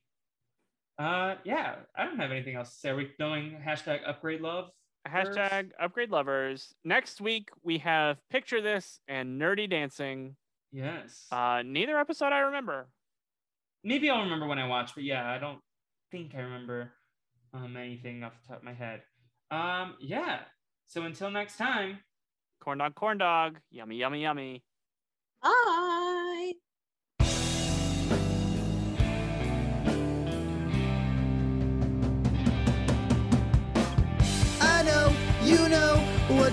Uh, 0.97 1.35
yeah, 1.43 1.75
I 1.95 2.05
don't 2.05 2.17
have 2.17 2.31
anything 2.31 2.55
else 2.55 2.73
to 2.73 2.79
say. 2.79 2.89
Are 2.89 2.95
we 2.95 3.11
going 3.19 3.57
hashtag 3.65 3.99
upgrade 4.05 4.41
love? 4.41 4.69
Hashtag 5.07 5.71
upgrade 5.79 6.09
lovers. 6.11 6.73
Next 6.83 7.19
week 7.19 7.49
we 7.61 7.77
have 7.79 8.17
picture 8.29 8.61
this 8.61 8.99
and 9.07 9.39
nerdy 9.39 9.69
dancing. 9.69 10.35
Yes. 10.71 11.27
Uh, 11.31 11.61
neither 11.65 11.97
episode 11.99 12.31
I 12.31 12.39
remember. 12.39 12.87
Maybe 13.83 14.09
I'll 14.09 14.23
remember 14.23 14.47
when 14.47 14.59
I 14.59 14.67
watch, 14.67 14.95
but 14.95 15.03
yeah, 15.03 15.29
I 15.29 15.37
don't 15.37 15.59
think 16.11 16.33
I 16.35 16.39
remember 16.39 16.91
um, 17.53 17.75
anything 17.75 18.23
off 18.23 18.33
the 18.41 18.47
top 18.47 18.57
of 18.59 18.63
my 18.63 18.73
head. 18.73 19.01
Um, 19.51 19.95
yeah. 19.99 20.39
So 20.87 21.03
until 21.03 21.29
next 21.29 21.57
time. 21.57 21.99
Corn 22.61 22.77
dog, 22.77 22.95
corn 22.95 23.17
dog. 23.17 23.59
Yummy, 23.71 23.97
yummy, 23.97 24.21
yummy. 24.21 24.63
Bye. 25.43 26.12